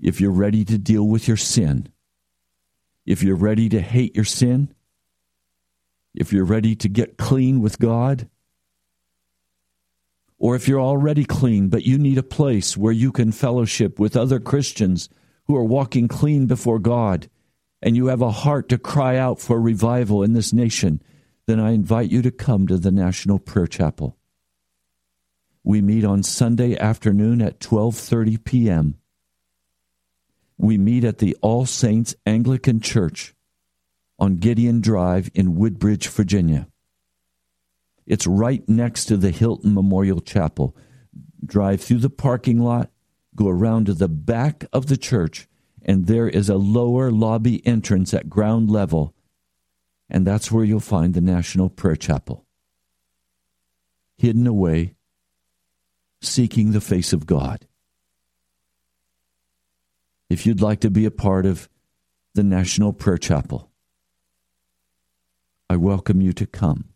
if 0.00 0.22
you're 0.22 0.30
ready 0.30 0.64
to 0.64 0.78
deal 0.78 1.06
with 1.06 1.28
your 1.28 1.36
sin. 1.36 1.92
If 3.04 3.22
you're 3.22 3.36
ready 3.36 3.68
to 3.68 3.82
hate 3.82 4.16
your 4.16 4.24
sin, 4.24 4.72
if 6.14 6.32
you're 6.32 6.44
ready 6.44 6.74
to 6.76 6.88
get 6.88 7.16
clean 7.16 7.60
with 7.60 7.78
God, 7.78 8.28
or 10.38 10.56
if 10.56 10.66
you're 10.66 10.80
already 10.80 11.24
clean, 11.24 11.68
but 11.68 11.84
you 11.84 11.98
need 11.98 12.18
a 12.18 12.22
place 12.22 12.76
where 12.76 12.92
you 12.92 13.12
can 13.12 13.30
fellowship 13.30 13.98
with 13.98 14.16
other 14.16 14.40
Christians 14.40 15.08
who 15.44 15.56
are 15.56 15.64
walking 15.64 16.08
clean 16.08 16.46
before 16.46 16.78
God, 16.78 17.28
and 17.82 17.96
you 17.96 18.06
have 18.06 18.22
a 18.22 18.30
heart 18.30 18.68
to 18.70 18.78
cry 18.78 19.16
out 19.16 19.40
for 19.40 19.60
revival 19.60 20.22
in 20.22 20.32
this 20.32 20.52
nation, 20.52 21.02
then 21.46 21.60
I 21.60 21.72
invite 21.72 22.10
you 22.10 22.22
to 22.22 22.30
come 22.30 22.66
to 22.66 22.78
the 22.78 22.90
National 22.90 23.38
Prayer 23.38 23.66
Chapel. 23.66 24.16
We 25.62 25.82
meet 25.82 26.04
on 26.04 26.22
Sunday 26.22 26.76
afternoon 26.76 27.42
at 27.42 27.60
12:30 27.60 28.44
p.m. 28.44 28.96
We 30.56 30.78
meet 30.78 31.04
at 31.04 31.18
the 31.18 31.36
All 31.42 31.66
Saints 31.66 32.14
Anglican 32.24 32.80
Church 32.80 33.34
on 34.20 34.36
Gideon 34.36 34.80
Drive 34.82 35.30
in 35.34 35.56
Woodbridge, 35.56 36.06
Virginia. 36.08 36.68
It's 38.06 38.26
right 38.26 38.68
next 38.68 39.06
to 39.06 39.16
the 39.16 39.30
Hylton 39.30 39.72
Memorial 39.72 40.20
Chapel. 40.20 40.76
Drive 41.44 41.80
through 41.80 41.98
the 41.98 42.10
parking 42.10 42.60
lot, 42.60 42.90
go 43.34 43.48
around 43.48 43.86
to 43.86 43.94
the 43.94 44.08
back 44.08 44.66
of 44.72 44.86
the 44.86 44.98
church, 44.98 45.48
and 45.82 46.06
there 46.06 46.28
is 46.28 46.50
a 46.50 46.56
lower 46.56 47.10
lobby 47.10 47.66
entrance 47.66 48.12
at 48.12 48.28
ground 48.28 48.70
level, 48.70 49.14
and 50.10 50.26
that's 50.26 50.52
where 50.52 50.64
you'll 50.64 50.80
find 50.80 51.14
the 51.14 51.22
National 51.22 51.70
Prayer 51.70 51.96
Chapel. 51.96 52.44
Hidden 54.18 54.46
away, 54.46 54.96
seeking 56.20 56.72
the 56.72 56.80
face 56.82 57.14
of 57.14 57.24
God. 57.24 57.66
If 60.28 60.44
you'd 60.44 60.60
like 60.60 60.80
to 60.80 60.90
be 60.90 61.06
a 61.06 61.10
part 61.10 61.46
of 61.46 61.68
the 62.34 62.44
National 62.44 62.92
Prayer 62.92 63.18
Chapel, 63.18 63.69
I 65.70 65.76
welcome 65.76 66.20
you 66.20 66.32
to 66.32 66.46
come. 66.46 66.86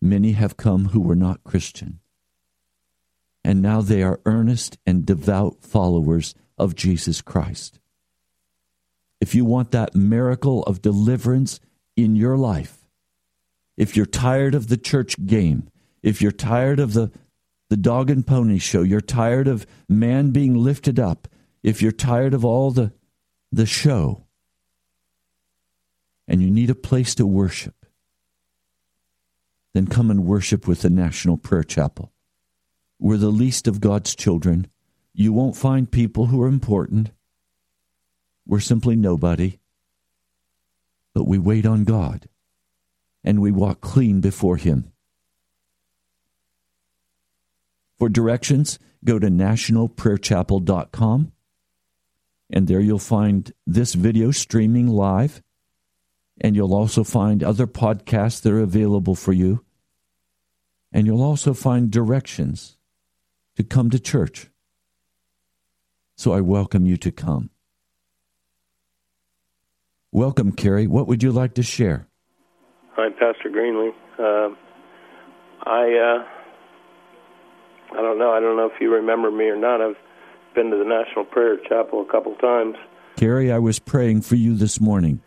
Many 0.00 0.32
have 0.32 0.56
come 0.56 0.86
who 0.86 1.00
were 1.02 1.14
not 1.14 1.44
Christian, 1.44 2.00
and 3.44 3.60
now 3.60 3.82
they 3.82 4.02
are 4.02 4.22
earnest 4.24 4.78
and 4.86 5.04
devout 5.04 5.62
followers 5.62 6.34
of 6.56 6.74
Jesus 6.74 7.20
Christ. 7.20 7.78
If 9.20 9.34
you 9.34 9.44
want 9.44 9.72
that 9.72 9.94
miracle 9.94 10.62
of 10.62 10.80
deliverance 10.80 11.60
in 11.98 12.16
your 12.16 12.38
life, 12.38 12.78
if 13.76 13.98
you're 13.98 14.06
tired 14.06 14.54
of 14.54 14.68
the 14.68 14.78
church 14.78 15.16
game, 15.26 15.68
if 16.02 16.22
you're 16.22 16.32
tired 16.32 16.80
of 16.80 16.94
the, 16.94 17.12
the 17.68 17.76
dog 17.76 18.08
and 18.08 18.26
pony 18.26 18.58
show, 18.58 18.80
you're 18.80 19.02
tired 19.02 19.48
of 19.48 19.66
man 19.86 20.30
being 20.30 20.54
lifted 20.54 20.98
up, 20.98 21.28
if 21.62 21.82
you're 21.82 21.92
tired 21.92 22.32
of 22.32 22.42
all 22.42 22.70
the, 22.70 22.94
the 23.52 23.66
show, 23.66 24.24
and 26.30 26.40
you 26.40 26.48
need 26.48 26.70
a 26.70 26.76
place 26.76 27.16
to 27.16 27.26
worship, 27.26 27.74
then 29.74 29.88
come 29.88 30.12
and 30.12 30.24
worship 30.24 30.68
with 30.68 30.82
the 30.82 30.88
National 30.88 31.36
Prayer 31.36 31.64
Chapel. 31.64 32.12
We're 33.00 33.16
the 33.16 33.30
least 33.30 33.66
of 33.66 33.80
God's 33.80 34.14
children. 34.14 34.68
You 35.12 35.32
won't 35.32 35.56
find 35.56 35.90
people 35.90 36.26
who 36.26 36.40
are 36.40 36.46
important. 36.46 37.10
We're 38.46 38.60
simply 38.60 38.94
nobody. 38.94 39.58
But 41.14 41.26
we 41.26 41.36
wait 41.36 41.66
on 41.66 41.82
God 41.82 42.28
and 43.24 43.42
we 43.42 43.50
walk 43.50 43.80
clean 43.80 44.20
before 44.20 44.56
Him. 44.56 44.92
For 47.98 48.08
directions, 48.08 48.78
go 49.04 49.18
to 49.18 49.26
nationalprayerchapel.com 49.26 51.32
And 52.50 52.68
there 52.68 52.80
you'll 52.80 53.00
find 53.00 53.52
this 53.66 53.94
video 53.94 54.30
streaming 54.30 54.86
live. 54.86 55.42
And 56.40 56.56
you'll 56.56 56.74
also 56.74 57.04
find 57.04 57.42
other 57.42 57.66
podcasts 57.66 58.40
that 58.42 58.52
are 58.52 58.60
available 58.60 59.14
for 59.14 59.32
you. 59.32 59.64
And 60.92 61.06
you'll 61.06 61.22
also 61.22 61.54
find 61.54 61.90
directions 61.90 62.76
to 63.56 63.62
come 63.62 63.90
to 63.90 63.98
church. 63.98 64.48
So 66.16 66.32
I 66.32 66.40
welcome 66.40 66.86
you 66.86 66.96
to 66.98 67.12
come. 67.12 67.50
Welcome, 70.12 70.52
Kerry. 70.52 70.86
What 70.86 71.06
would 71.06 71.22
you 71.22 71.30
like 71.30 71.54
to 71.54 71.62
share? 71.62 72.08
Hi, 72.92 73.10
Pastor 73.10 73.48
Greenlee. 73.48 73.92
Uh, 74.18 74.54
I 75.62 75.94
uh, 75.94 76.24
I 77.92 78.02
don't 78.02 78.18
know. 78.18 78.32
I 78.32 78.40
don't 78.40 78.56
know 78.56 78.66
if 78.66 78.80
you 78.80 78.92
remember 78.92 79.30
me 79.30 79.44
or 79.44 79.56
not. 79.56 79.80
I've 79.80 79.96
been 80.54 80.70
to 80.70 80.76
the 80.76 80.84
National 80.84 81.24
Prayer 81.24 81.56
Chapel 81.68 82.02
a 82.02 82.10
couple 82.10 82.34
times. 82.36 82.76
Kerry, 83.16 83.52
I 83.52 83.58
was 83.58 83.78
praying 83.78 84.22
for 84.22 84.34
you 84.34 84.54
this 84.54 84.80
morning. 84.80 85.20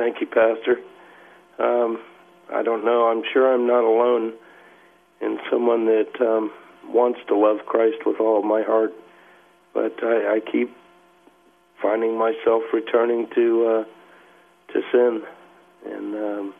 Thank 0.00 0.22
you, 0.22 0.26
Pastor. 0.28 0.78
Um, 1.58 2.00
I 2.50 2.62
don't 2.62 2.86
know. 2.86 3.08
I'm 3.08 3.22
sure 3.34 3.52
I'm 3.52 3.66
not 3.66 3.84
alone 3.84 4.32
in 5.20 5.38
someone 5.52 5.84
that 5.84 6.18
um, 6.22 6.50
wants 6.88 7.20
to 7.28 7.36
love 7.36 7.66
Christ 7.66 7.98
with 8.06 8.18
all 8.18 8.38
of 8.38 8.44
my 8.46 8.62
heart, 8.62 8.94
but 9.74 9.92
I, 10.02 10.36
I 10.36 10.40
keep 10.40 10.74
finding 11.82 12.16
myself 12.18 12.62
returning 12.72 13.28
to 13.34 13.66
uh, 13.66 14.72
to 14.72 14.80
sin, 14.90 15.22
and 15.84 16.14
um, 16.14 16.54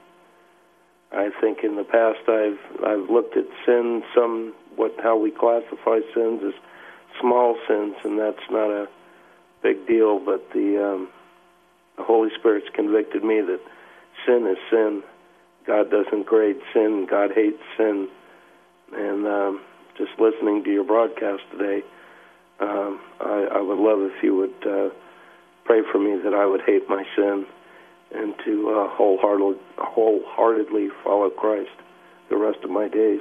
I 1.11 1.31
think 1.41 1.61
in 1.65 1.77
the 1.77 1.85
past 1.85 2.29
I've 2.29 2.85
I've 2.85 3.09
looked 3.09 3.39
at 3.39 3.47
sin 3.65 4.03
some 4.15 4.53
what 4.77 4.93
how 5.03 5.17
we 5.17 5.31
classify 5.31 6.01
sins 6.15 6.43
as 6.47 6.53
small 7.19 7.57
sins, 7.67 7.95
and 8.05 8.19
that's 8.19 8.51
not 8.51 8.69
a 8.69 8.87
big 9.63 9.87
deal. 9.87 10.19
But 10.19 10.47
the 10.53 10.77
um, 10.85 11.09
the 12.01 12.07
Holy 12.07 12.31
Spirit's 12.39 12.69
convicted 12.75 13.23
me 13.23 13.43
that 13.43 13.61
sin 14.27 14.47
is 14.47 14.57
sin. 14.71 15.03
God 15.67 15.91
doesn't 15.91 16.25
grade 16.25 16.57
sin. 16.73 17.07
God 17.09 17.31
hates 17.35 17.61
sin. 17.77 18.09
And 18.95 19.27
um, 19.27 19.61
just 19.99 20.13
listening 20.19 20.65
to 20.65 20.73
your 20.73 20.85
broadcast 20.85 21.43
today, 21.53 21.83
um, 22.59 23.01
I, 23.21 23.49
I 23.53 23.61
would 23.61 23.79
love 23.79 24.01
if 24.01 24.23
you 24.23 24.35
would 24.35 24.67
uh, 24.67 24.89
pray 25.67 25.83
for 25.93 25.99
me 25.99 26.19
that 26.25 26.33
I 26.33 26.47
would 26.47 26.63
hate 26.63 26.89
my 26.89 27.05
sin 27.15 27.45
and 28.13 28.35
to 28.47 28.71
uh, 28.71 28.97
wholeheartedly, 28.97 29.59
wholeheartedly 29.77 30.89
follow 31.05 31.29
Christ 31.29 31.71
the 32.31 32.37
rest 32.37 32.65
of 32.65 32.71
my 32.71 32.89
days. 32.89 33.21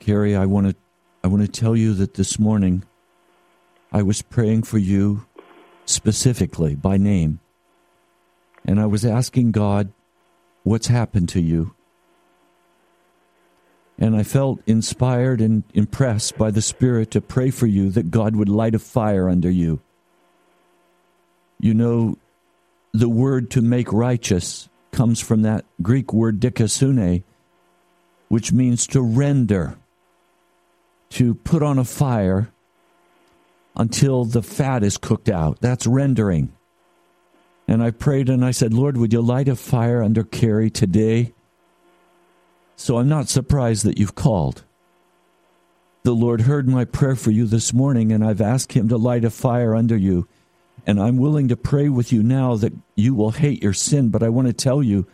Kerry, 0.00 0.34
I 0.34 0.46
want 0.46 0.70
to 0.70 0.76
I 1.22 1.28
want 1.28 1.42
to 1.42 1.48
tell 1.48 1.76
you 1.76 1.92
that 1.94 2.14
this 2.14 2.38
morning 2.38 2.84
I 3.92 4.02
was 4.02 4.22
praying 4.22 4.62
for 4.62 4.78
you 4.78 5.26
specifically 5.88 6.74
by 6.74 6.96
name. 6.96 7.40
And 8.64 8.78
I 8.78 8.86
was 8.86 9.04
asking 9.04 9.52
God 9.52 9.92
what's 10.62 10.88
happened 10.88 11.28
to 11.30 11.40
you. 11.40 11.74
And 13.98 14.14
I 14.14 14.22
felt 14.22 14.60
inspired 14.66 15.40
and 15.40 15.64
impressed 15.74 16.38
by 16.38 16.50
the 16.50 16.62
Spirit 16.62 17.10
to 17.12 17.20
pray 17.20 17.50
for 17.50 17.66
you 17.66 17.90
that 17.90 18.10
God 18.10 18.36
would 18.36 18.48
light 18.48 18.74
a 18.74 18.78
fire 18.78 19.28
under 19.28 19.50
you. 19.50 19.80
You 21.58 21.74
know, 21.74 22.18
the 22.92 23.08
word 23.08 23.50
to 23.52 23.62
make 23.62 23.92
righteous 23.92 24.68
comes 24.92 25.20
from 25.20 25.42
that 25.42 25.64
Greek 25.82 26.12
word 26.12 26.38
dikaiosune, 26.38 27.24
which 28.28 28.52
means 28.52 28.86
to 28.88 29.00
render 29.02 29.76
to 31.10 31.34
put 31.34 31.62
on 31.62 31.78
a 31.78 31.84
fire 31.84 32.52
until 33.78 34.24
the 34.24 34.42
fat 34.42 34.82
is 34.82 34.98
cooked 34.98 35.28
out. 35.28 35.60
That's 35.60 35.86
rendering. 35.86 36.52
And 37.68 37.82
I 37.82 37.90
prayed 37.90 38.28
and 38.28 38.44
I 38.44 38.50
said, 38.50 38.74
Lord, 38.74 38.96
would 38.96 39.12
you 39.12 39.20
light 39.20 39.48
a 39.48 39.54
fire 39.54 40.02
under 40.02 40.24
Kerry 40.24 40.70
today? 40.70 41.32
So 42.76 42.98
I'm 42.98 43.08
not 43.08 43.28
surprised 43.28 43.84
that 43.84 43.98
you've 43.98 44.14
called. 44.14 44.64
The 46.02 46.12
Lord 46.12 46.42
heard 46.42 46.68
my 46.68 46.84
prayer 46.84 47.16
for 47.16 47.30
you 47.30 47.44
this 47.44 47.74
morning, 47.74 48.12
and 48.12 48.24
I've 48.24 48.40
asked 48.40 48.72
Him 48.72 48.88
to 48.88 48.96
light 48.96 49.24
a 49.24 49.30
fire 49.30 49.74
under 49.74 49.96
you. 49.96 50.26
And 50.86 50.98
I'm 50.98 51.18
willing 51.18 51.48
to 51.48 51.56
pray 51.56 51.88
with 51.88 52.12
you 52.12 52.22
now 52.22 52.54
that 52.56 52.72
you 52.94 53.14
will 53.14 53.32
hate 53.32 53.62
your 53.62 53.74
sin. 53.74 54.08
But 54.08 54.22
I 54.22 54.30
want 54.30 54.48
to 54.48 54.54
tell 54.54 54.82
you, 54.82 55.06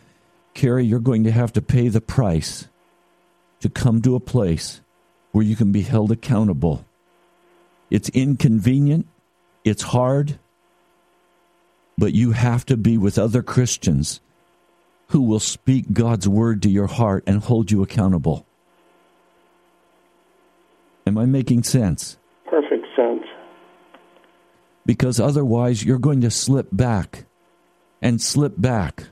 Kerry, 0.53 0.85
you're 0.85 1.01
going 1.01 1.25
to 1.25 1.33
have 1.33 1.53
to 1.55 1.63
pay 1.63 1.89
the 1.89 2.01
price 2.01 2.69
to 3.61 3.69
come 3.69 4.03
to 4.03 4.15
a 4.15 4.21
place 4.21 4.83
where 5.33 5.45
you 5.45 5.57
can 5.57 5.73
be 5.73 5.83
held 5.83 6.13
accountable. 6.13 6.85
It's 7.91 8.09
inconvenient, 8.11 9.07
it's 9.65 9.83
hard, 9.83 10.39
but 11.97 12.13
you 12.13 12.33
have 12.33 12.67
to 12.67 12.77
be 12.77 12.99
with 12.99 13.19
other 13.19 13.43
Christians 13.43 14.21
who 15.09 15.23
will 15.23 15.41
speak 15.41 15.93
God's 15.93 16.29
word 16.29 16.63
to 16.63 16.71
your 16.71 16.87
heart 16.87 17.25
and 17.27 17.43
hold 17.43 17.71
you 17.71 17.83
accountable. 17.83 18.47
Am 21.07 21.19
I 21.19 21.27
making 21.27 21.63
sense? 21.63 22.19
Perfect 22.47 22.87
sense. 22.97 23.25
Because 24.87 25.21
otherwise, 25.21 25.85
you're 25.85 25.99
going 25.99 26.23
to 26.23 26.31
slip 26.31 26.69
back 26.73 27.27
and 28.03 28.21
slip 28.21 28.55
back 28.57 29.05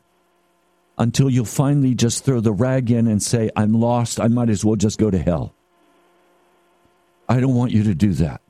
until 0.98 1.30
you'll 1.30 1.44
finally 1.44 1.94
just 1.94 2.24
throw 2.24 2.40
the 2.40 2.52
rag 2.52 2.90
in 2.90 3.06
and 3.06 3.22
say, 3.22 3.50
I'm 3.56 3.72
lost. 3.72 4.20
I 4.20 4.28
might 4.28 4.50
as 4.50 4.64
well 4.64 4.76
just 4.76 4.98
go 4.98 5.10
to 5.10 5.18
hell. 5.18 5.54
I 7.28 7.40
don't 7.40 7.54
want 7.54 7.72
you 7.72 7.84
to 7.84 7.94
do 7.94 8.12
that. 8.14 8.40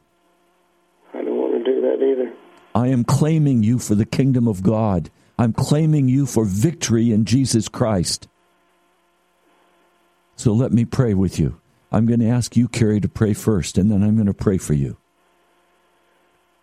I 1.14 1.18
don't 1.22 1.36
want 1.36 1.52
to 1.52 1.64
do 1.64 1.80
that 1.82 2.04
either. 2.04 2.32
I 2.74 2.88
am 2.88 3.04
claiming 3.04 3.62
you 3.62 3.78
for 3.78 3.94
the 3.94 4.06
kingdom 4.06 4.48
of 4.48 4.62
God. 4.62 5.10
I'm 5.38 5.52
claiming 5.52 6.08
you 6.08 6.26
for 6.26 6.44
victory 6.44 7.12
in 7.12 7.24
Jesus 7.24 7.68
Christ. 7.68 8.28
So 10.36 10.52
let 10.52 10.72
me 10.72 10.84
pray 10.84 11.14
with 11.14 11.38
you. 11.38 11.60
I'm 11.90 12.06
going 12.06 12.20
to 12.20 12.28
ask 12.28 12.56
you, 12.56 12.68
Kerry, 12.68 13.00
to 13.00 13.08
pray 13.08 13.34
first, 13.34 13.76
and 13.76 13.90
then 13.90 14.02
I'm 14.02 14.14
going 14.14 14.26
to 14.26 14.34
pray 14.34 14.56
for 14.56 14.72
you. 14.72 14.96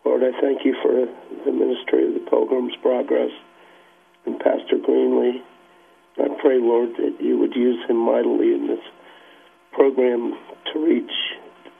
Lord, 0.03 0.24
I 0.24 0.32
thank 0.41 0.66
you 0.66 0.76
for 0.82 0.91
the 1.45 1.51
ministry 1.51 2.07
of 2.07 2.14
the 2.16 2.30
Pilgrim's 2.30 2.76
Progress 2.82 3.30
and 4.26 4.39
Pastor 4.39 4.78
Greenlee. 4.78 5.41
I 6.18 6.28
pray, 6.41 6.57
Lord, 6.60 6.89
that 6.97 7.18
you 7.20 7.38
would 7.38 7.55
use 7.55 7.78
him 7.88 7.97
mightily 7.97 8.53
in 8.53 8.68
this 8.68 8.84
program 9.72 10.34
to 10.74 10.80
reach 10.86 11.12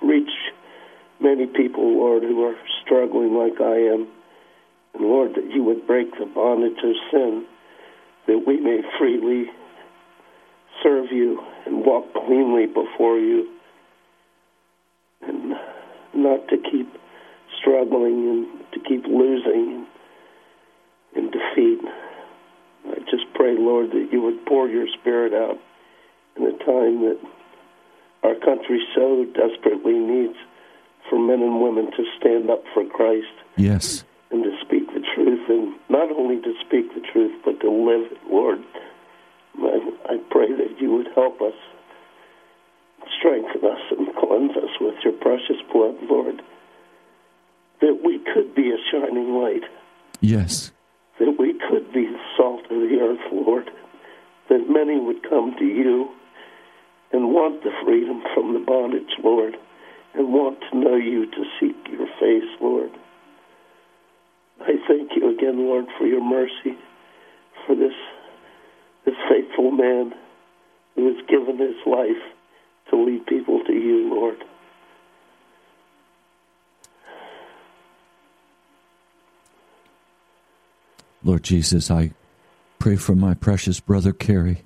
reach 0.02 0.30
many 1.20 1.46
people, 1.48 1.98
Lord, 1.98 2.24
who 2.24 2.46
are 2.46 2.56
struggling 2.84 3.36
like 3.36 3.60
I 3.60 3.76
am. 3.94 4.08
And 4.94 5.04
Lord, 5.04 5.36
that 5.36 5.52
you 5.52 5.64
would 5.64 5.86
break 5.88 6.12
the 6.18 6.26
bondage 6.26 6.78
of 6.84 6.96
sin, 7.12 7.46
that 8.28 8.44
we 8.46 8.60
may 8.60 8.82
freely 8.98 9.46
serve 10.84 11.12
you 11.12 11.42
and 11.66 11.86
walk 11.86 12.14
cleanly 12.14 12.66
before 12.66 13.18
you, 13.18 13.50
and 15.22 15.54
not 16.14 16.48
to 16.48 16.58
keep 16.72 16.88
struggling 17.60 18.30
and 18.30 18.72
to 18.74 18.80
keep 18.88 19.06
losing 19.06 19.86
in 21.16 21.32
defeat. 21.32 21.80
I 22.88 23.00
just 23.12 23.26
pray, 23.34 23.56
Lord, 23.58 23.92
that 23.92 24.10
you 24.12 24.22
would 24.22 24.46
pour 24.46 24.68
your 24.68 24.88
spirit 25.00 25.34
out 25.34 25.58
in 26.38 26.44
a 26.44 26.52
time 26.52 27.02
that 27.02 27.20
our 28.24 28.36
country 28.36 28.82
so 28.96 29.26
desperately 29.26 29.94
needs 29.94 30.36
for 31.10 31.20
men 31.20 31.42
and 31.42 31.62
women 31.62 31.92
to 31.92 32.04
stand 32.20 32.50
up 32.50 32.64
for 32.74 32.86
Christ. 32.86 33.28
Yes. 33.58 34.04
And 34.32 34.44
to 34.44 34.52
speak 34.62 34.88
the 34.94 35.02
truth, 35.16 35.50
and 35.50 35.74
not 35.90 36.12
only 36.12 36.40
to 36.42 36.54
speak 36.66 36.94
the 36.94 37.02
truth, 37.02 37.42
but 37.44 37.60
to 37.62 37.70
live 37.72 38.12
it, 38.12 38.20
Lord. 38.30 38.64
I, 39.58 40.14
I 40.14 40.18
pray 40.30 40.52
that 40.54 40.80
you 40.80 40.92
would 40.92 41.08
help 41.16 41.42
us, 41.42 41.56
strengthen 43.18 43.66
us, 43.66 43.82
and 43.98 44.08
cleanse 44.16 44.56
us 44.56 44.70
with 44.80 44.96
your 45.04 45.14
precious 45.14 45.58
blood, 45.74 45.96
Lord, 46.10 46.42
that 47.82 48.02
we 48.04 48.20
could 48.34 48.54
be 48.54 48.70
a 48.72 48.78
shining 48.92 49.34
light. 49.34 49.64
Yes. 50.22 50.72
That 51.20 51.36
we 51.40 51.54
could 51.54 51.92
be 51.92 52.06
the 52.06 52.20
salt 52.38 52.64
of 52.66 52.70
the 52.70 53.00
earth, 53.02 53.32
Lord. 53.32 53.72
That 54.50 54.70
many 54.70 55.00
would 55.00 55.24
come 55.28 55.56
to 55.58 55.66
you 55.66 56.10
and 57.12 57.34
want 57.34 57.64
the 57.64 57.72
freedom 57.84 58.22
from 58.34 58.54
the 58.54 58.60
bondage, 58.60 59.18
Lord, 59.24 59.58
and 60.14 60.34
want 60.34 60.60
to 60.72 60.78
know 60.78 60.96
you 60.96 61.26
to 61.26 61.44
seek 61.60 61.76
your 61.90 62.08
face, 62.20 62.50
Lord. 62.62 62.92
I 64.70 64.74
thank 64.88 65.16
you 65.16 65.36
again, 65.36 65.58
Lord, 65.58 65.86
for 65.98 66.06
your 66.06 66.24
mercy, 66.24 66.78
for 67.66 67.76
this 67.76 67.94
this 69.04 69.16
faithful 69.28 69.72
man 69.72 70.14
who 70.94 71.08
has 71.08 71.26
given 71.28 71.58
his 71.58 71.76
life 71.88 72.22
to 72.92 73.04
lead 73.04 73.26
people 73.26 73.64
to 73.66 73.74
you, 73.74 74.14
Lord. 74.14 74.44
Lord 81.24 81.44
Jesus, 81.44 81.90
I 81.90 82.12
pray 82.78 82.96
for 82.96 83.16
my 83.16 83.34
precious 83.34 83.80
brother 83.80 84.14
Kerry. 84.14 84.66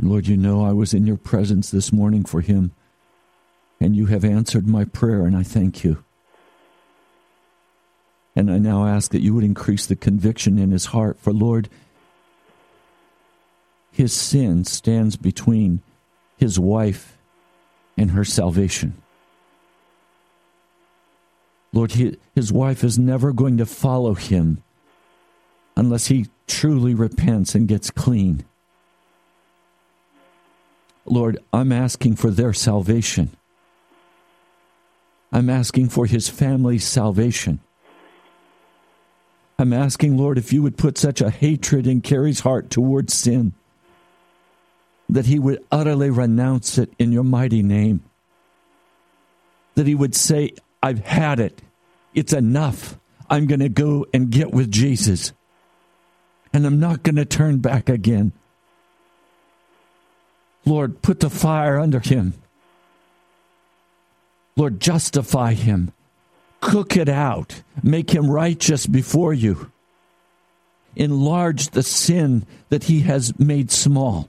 Lord, 0.00 0.26
you 0.26 0.38
know 0.38 0.64
I 0.64 0.72
was 0.72 0.94
in 0.94 1.06
your 1.06 1.18
presence 1.18 1.70
this 1.70 1.92
morning 1.92 2.24
for 2.24 2.40
him, 2.40 2.72
and 3.78 3.94
you 3.94 4.06
have 4.06 4.24
answered 4.24 4.66
my 4.66 4.86
prayer, 4.86 5.26
and 5.26 5.36
I 5.36 5.42
thank 5.42 5.84
you. 5.84 6.02
And 8.38 8.52
I 8.52 8.58
now 8.58 8.86
ask 8.86 9.10
that 9.10 9.20
you 9.20 9.34
would 9.34 9.42
increase 9.42 9.86
the 9.86 9.96
conviction 9.96 10.60
in 10.60 10.70
his 10.70 10.84
heart. 10.84 11.18
For 11.18 11.32
Lord, 11.32 11.68
his 13.90 14.12
sin 14.12 14.62
stands 14.62 15.16
between 15.16 15.82
his 16.36 16.56
wife 16.56 17.18
and 17.96 18.12
her 18.12 18.24
salvation. 18.24 18.94
Lord, 21.72 21.90
his 22.36 22.52
wife 22.52 22.84
is 22.84 22.96
never 22.96 23.32
going 23.32 23.56
to 23.56 23.66
follow 23.66 24.14
him 24.14 24.62
unless 25.76 26.06
he 26.06 26.28
truly 26.46 26.94
repents 26.94 27.56
and 27.56 27.66
gets 27.66 27.90
clean. 27.90 28.44
Lord, 31.04 31.38
I'm 31.52 31.72
asking 31.72 32.14
for 32.14 32.30
their 32.30 32.52
salvation. 32.52 33.30
I'm 35.32 35.50
asking 35.50 35.88
for 35.88 36.06
his 36.06 36.28
family's 36.28 36.86
salvation. 36.86 37.58
I'm 39.58 39.72
asking, 39.72 40.16
Lord, 40.16 40.38
if 40.38 40.52
you 40.52 40.62
would 40.62 40.76
put 40.76 40.96
such 40.98 41.20
a 41.20 41.30
hatred 41.30 41.86
in 41.86 42.00
Kerry's 42.00 42.40
heart 42.40 42.70
towards 42.70 43.14
sin 43.14 43.54
that 45.08 45.26
he 45.26 45.38
would 45.38 45.64
utterly 45.72 46.10
renounce 46.10 46.78
it 46.78 46.92
in 46.98 47.12
your 47.12 47.24
mighty 47.24 47.62
name. 47.62 48.02
That 49.74 49.86
he 49.86 49.94
would 49.94 50.14
say, 50.14 50.52
I've 50.82 51.04
had 51.04 51.40
it. 51.40 51.62
It's 52.14 52.32
enough. 52.32 52.98
I'm 53.30 53.46
going 53.46 53.60
to 53.60 53.68
go 53.68 54.06
and 54.12 54.30
get 54.30 54.52
with 54.52 54.70
Jesus. 54.70 55.32
And 56.52 56.66
I'm 56.66 56.80
not 56.80 57.02
going 57.02 57.16
to 57.16 57.24
turn 57.24 57.58
back 57.58 57.88
again. 57.88 58.32
Lord, 60.64 61.00
put 61.00 61.20
the 61.20 61.30
fire 61.30 61.78
under 61.78 62.00
him. 62.00 62.34
Lord, 64.56 64.80
justify 64.80 65.54
him. 65.54 65.92
Cook 66.60 66.96
it 66.96 67.08
out. 67.08 67.62
Make 67.82 68.10
him 68.10 68.30
righteous 68.30 68.86
before 68.86 69.32
you. 69.32 69.70
Enlarge 70.96 71.68
the 71.70 71.82
sin 71.82 72.44
that 72.70 72.84
he 72.84 73.00
has 73.00 73.38
made 73.38 73.70
small. 73.70 74.28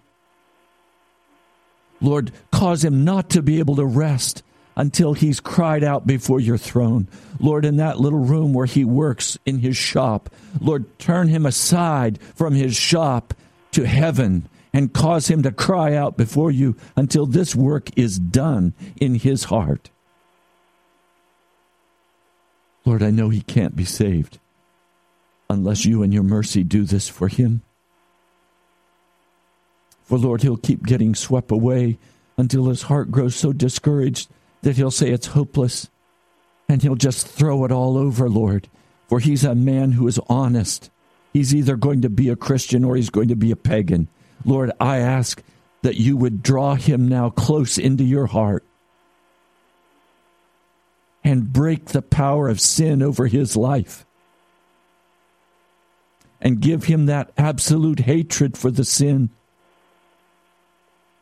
Lord, 2.01 2.31
cause 2.51 2.83
him 2.83 3.03
not 3.03 3.29
to 3.31 3.41
be 3.41 3.59
able 3.59 3.75
to 3.75 3.85
rest 3.85 4.43
until 4.77 5.13
he's 5.13 5.41
cried 5.41 5.83
out 5.83 6.07
before 6.07 6.39
your 6.39 6.57
throne. 6.57 7.07
Lord, 7.39 7.65
in 7.65 7.77
that 7.77 7.99
little 7.99 8.19
room 8.19 8.53
where 8.53 8.65
he 8.65 8.85
works 8.85 9.37
in 9.45 9.59
his 9.59 9.75
shop, 9.75 10.29
Lord, 10.61 10.97
turn 10.99 11.27
him 11.27 11.45
aside 11.45 12.19
from 12.35 12.53
his 12.53 12.77
shop 12.77 13.33
to 13.71 13.85
heaven 13.85 14.47
and 14.71 14.93
cause 14.93 15.27
him 15.27 15.43
to 15.43 15.51
cry 15.51 15.95
out 15.95 16.15
before 16.15 16.51
you 16.51 16.77
until 16.95 17.25
this 17.25 17.55
work 17.55 17.89
is 17.97 18.19
done 18.19 18.73
in 19.01 19.15
his 19.15 19.45
heart. 19.45 19.89
Lord, 22.89 23.03
I 23.03 23.11
know 23.11 23.29
he 23.29 23.41
can't 23.41 23.75
be 23.75 23.85
saved 23.85 24.39
unless 25.47 25.85
you 25.85 26.01
and 26.01 26.11
your 26.11 26.23
mercy 26.23 26.63
do 26.63 26.85
this 26.85 27.07
for 27.07 27.27
him. 27.27 27.61
For 30.05 30.17
Lord, 30.17 30.41
he'll 30.41 30.57
keep 30.57 30.87
getting 30.87 31.13
swept 31.13 31.51
away 31.51 31.99
until 32.35 32.65
his 32.65 32.81
heart 32.81 33.11
grows 33.11 33.35
so 33.35 33.53
discouraged 33.53 34.27
that 34.63 34.75
he'll 34.75 34.89
say 34.89 35.11
it's 35.11 35.27
hopeless 35.27 35.91
and 36.67 36.81
he'll 36.81 36.95
just 36.95 37.27
throw 37.27 37.63
it 37.63 37.71
all 37.71 37.95
over, 37.95 38.27
Lord. 38.27 38.67
For 39.07 39.19
he's 39.19 39.43
a 39.43 39.53
man 39.53 39.91
who 39.91 40.07
is 40.07 40.19
honest. 40.27 40.89
He's 41.31 41.53
either 41.53 41.75
going 41.75 42.01
to 42.01 42.09
be 42.09 42.29
a 42.29 42.35
Christian 42.35 42.83
or 42.83 42.95
he's 42.95 43.11
going 43.11 43.27
to 43.27 43.35
be 43.35 43.51
a 43.51 43.55
pagan. 43.55 44.07
Lord, 44.45 44.71
I 44.79 44.97
ask 44.97 45.43
that 45.83 45.97
you 45.97 46.17
would 46.17 46.41
draw 46.41 46.73
him 46.73 47.07
now 47.07 47.29
close 47.29 47.77
into 47.77 48.03
your 48.03 48.25
heart 48.25 48.65
and 51.29 51.53
break 51.53 51.85
the 51.85 52.01
power 52.01 52.49
of 52.49 52.59
sin 52.59 53.03
over 53.03 53.27
his 53.27 53.55
life 53.55 54.05
and 56.41 56.59
give 56.59 56.85
him 56.85 57.05
that 57.05 57.31
absolute 57.37 57.99
hatred 57.99 58.57
for 58.57 58.71
the 58.71 58.85
sin 58.85 59.29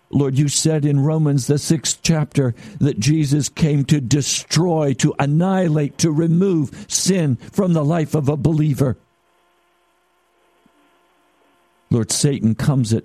Lord, 0.10 0.38
you 0.38 0.48
said 0.48 0.86
in 0.86 1.02
Romans, 1.02 1.48
the 1.48 1.58
sixth 1.58 2.00
chapter, 2.02 2.56
that 2.80 2.98
Jesus 2.98 3.50
came 3.50 3.84
to 3.86 4.00
destroy, 4.00 4.94
to 4.94 5.14
annihilate, 5.20 5.98
to 5.98 6.12
remove 6.12 6.86
sin 6.88 7.36
from 7.36 7.74
the 7.74 7.84
life 7.84 8.16
of 8.16 8.30
a 8.30 8.38
believer. 8.38 8.98
Lord, 11.90 12.10
Satan 12.10 12.56
comes 12.56 12.94
at, 12.94 13.04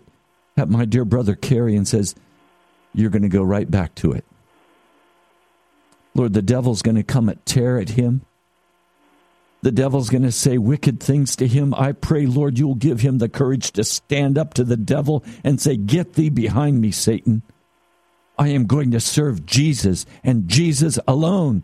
at 0.56 0.68
my 0.68 0.84
dear 0.84 1.04
brother 1.04 1.34
Kerry 1.34 1.74
and 1.74 1.88
says, 1.88 2.14
You're 2.94 3.10
going 3.10 3.22
to 3.22 3.28
go 3.28 3.42
right 3.42 3.68
back 3.68 3.96
to 3.96 4.12
it. 4.12 4.24
Lord, 6.14 6.32
the 6.32 6.42
devil's 6.42 6.82
going 6.82 6.96
to 6.96 7.02
come 7.02 7.28
and 7.28 7.44
tear 7.46 7.78
at 7.78 7.90
him 7.90 8.22
the 9.62 9.72
devil's 9.72 10.10
going 10.10 10.24
to 10.24 10.32
say 10.32 10.58
wicked 10.58 11.00
things 11.00 11.36
to 11.36 11.46
him. 11.46 11.72
I 11.74 11.92
pray, 11.92 12.26
Lord, 12.26 12.58
you'll 12.58 12.74
give 12.74 13.00
him 13.00 13.18
the 13.18 13.28
courage 13.28 13.70
to 13.72 13.84
stand 13.84 14.36
up 14.36 14.54
to 14.54 14.64
the 14.64 14.76
devil 14.76 15.24
and 15.44 15.60
say, 15.60 15.76
Get 15.76 16.14
thee 16.14 16.30
behind 16.30 16.80
me, 16.80 16.90
Satan. 16.90 17.42
I 18.36 18.48
am 18.48 18.66
going 18.66 18.90
to 18.90 19.00
serve 19.00 19.46
Jesus 19.46 20.04
and 20.24 20.48
Jesus 20.48 20.98
alone. 21.06 21.62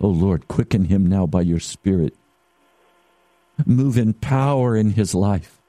Oh, 0.00 0.08
Lord, 0.08 0.48
quicken 0.48 0.86
him 0.86 1.06
now 1.06 1.26
by 1.26 1.42
your 1.42 1.60
Spirit. 1.60 2.16
Move 3.66 3.98
in 3.98 4.14
power 4.14 4.74
in 4.74 4.92
his 4.92 5.14
life. 5.14 5.60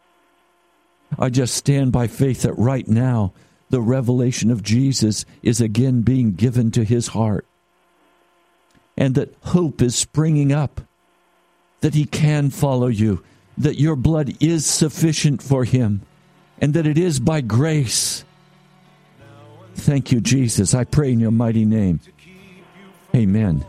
I 1.19 1.29
just 1.29 1.53
stand 1.53 1.91
by 1.91 2.07
faith 2.07 2.43
that 2.43 2.53
right 2.53 2.87
now 2.87 3.33
the 3.73 3.81
revelation 3.81 4.51
of 4.51 4.61
Jesus 4.61 5.25
is 5.41 5.59
again 5.59 6.03
being 6.03 6.33
given 6.33 6.69
to 6.69 6.83
his 6.83 7.07
heart 7.07 7.47
and 8.95 9.15
that 9.15 9.33
hope 9.45 9.81
is 9.81 9.95
springing 9.95 10.51
up, 10.51 10.79
that 11.81 11.95
he 11.95 12.05
can 12.05 12.51
follow 12.51 12.85
you, 12.85 13.23
that 13.57 13.79
your 13.79 13.95
blood 13.95 14.37
is 14.39 14.63
sufficient 14.67 15.41
for 15.41 15.63
him, 15.63 16.03
and 16.61 16.75
that 16.75 16.85
it 16.85 16.99
is 16.99 17.19
by 17.19 17.41
grace. 17.41 18.23
Thank 19.73 20.11
you, 20.11 20.21
Jesus. 20.21 20.75
I 20.75 20.83
pray 20.83 21.11
in 21.11 21.19
your 21.19 21.31
mighty 21.31 21.65
name. 21.65 21.99
Amen. 23.15 23.65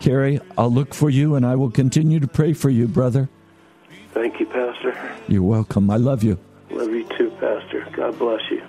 Kerry, 0.00 0.38
I'll 0.58 0.70
look 0.70 0.92
for 0.92 1.08
you 1.08 1.34
and 1.36 1.46
I 1.46 1.56
will 1.56 1.70
continue 1.70 2.20
to 2.20 2.28
pray 2.28 2.52
for 2.52 2.68
you, 2.68 2.88
brother. 2.88 3.30
Thank 4.12 4.38
you, 4.38 4.44
Pastor. 4.44 5.14
You're 5.28 5.42
welcome. 5.42 5.88
I 5.88 5.96
love 5.96 6.22
you. 6.22 6.38
Love 6.70 6.90
you 6.90 7.08
too, 7.16 7.30
Pastor. 7.40 7.88
God 7.96 8.18
bless 8.18 8.42
you. 8.50 8.62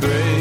grace. 0.00 0.33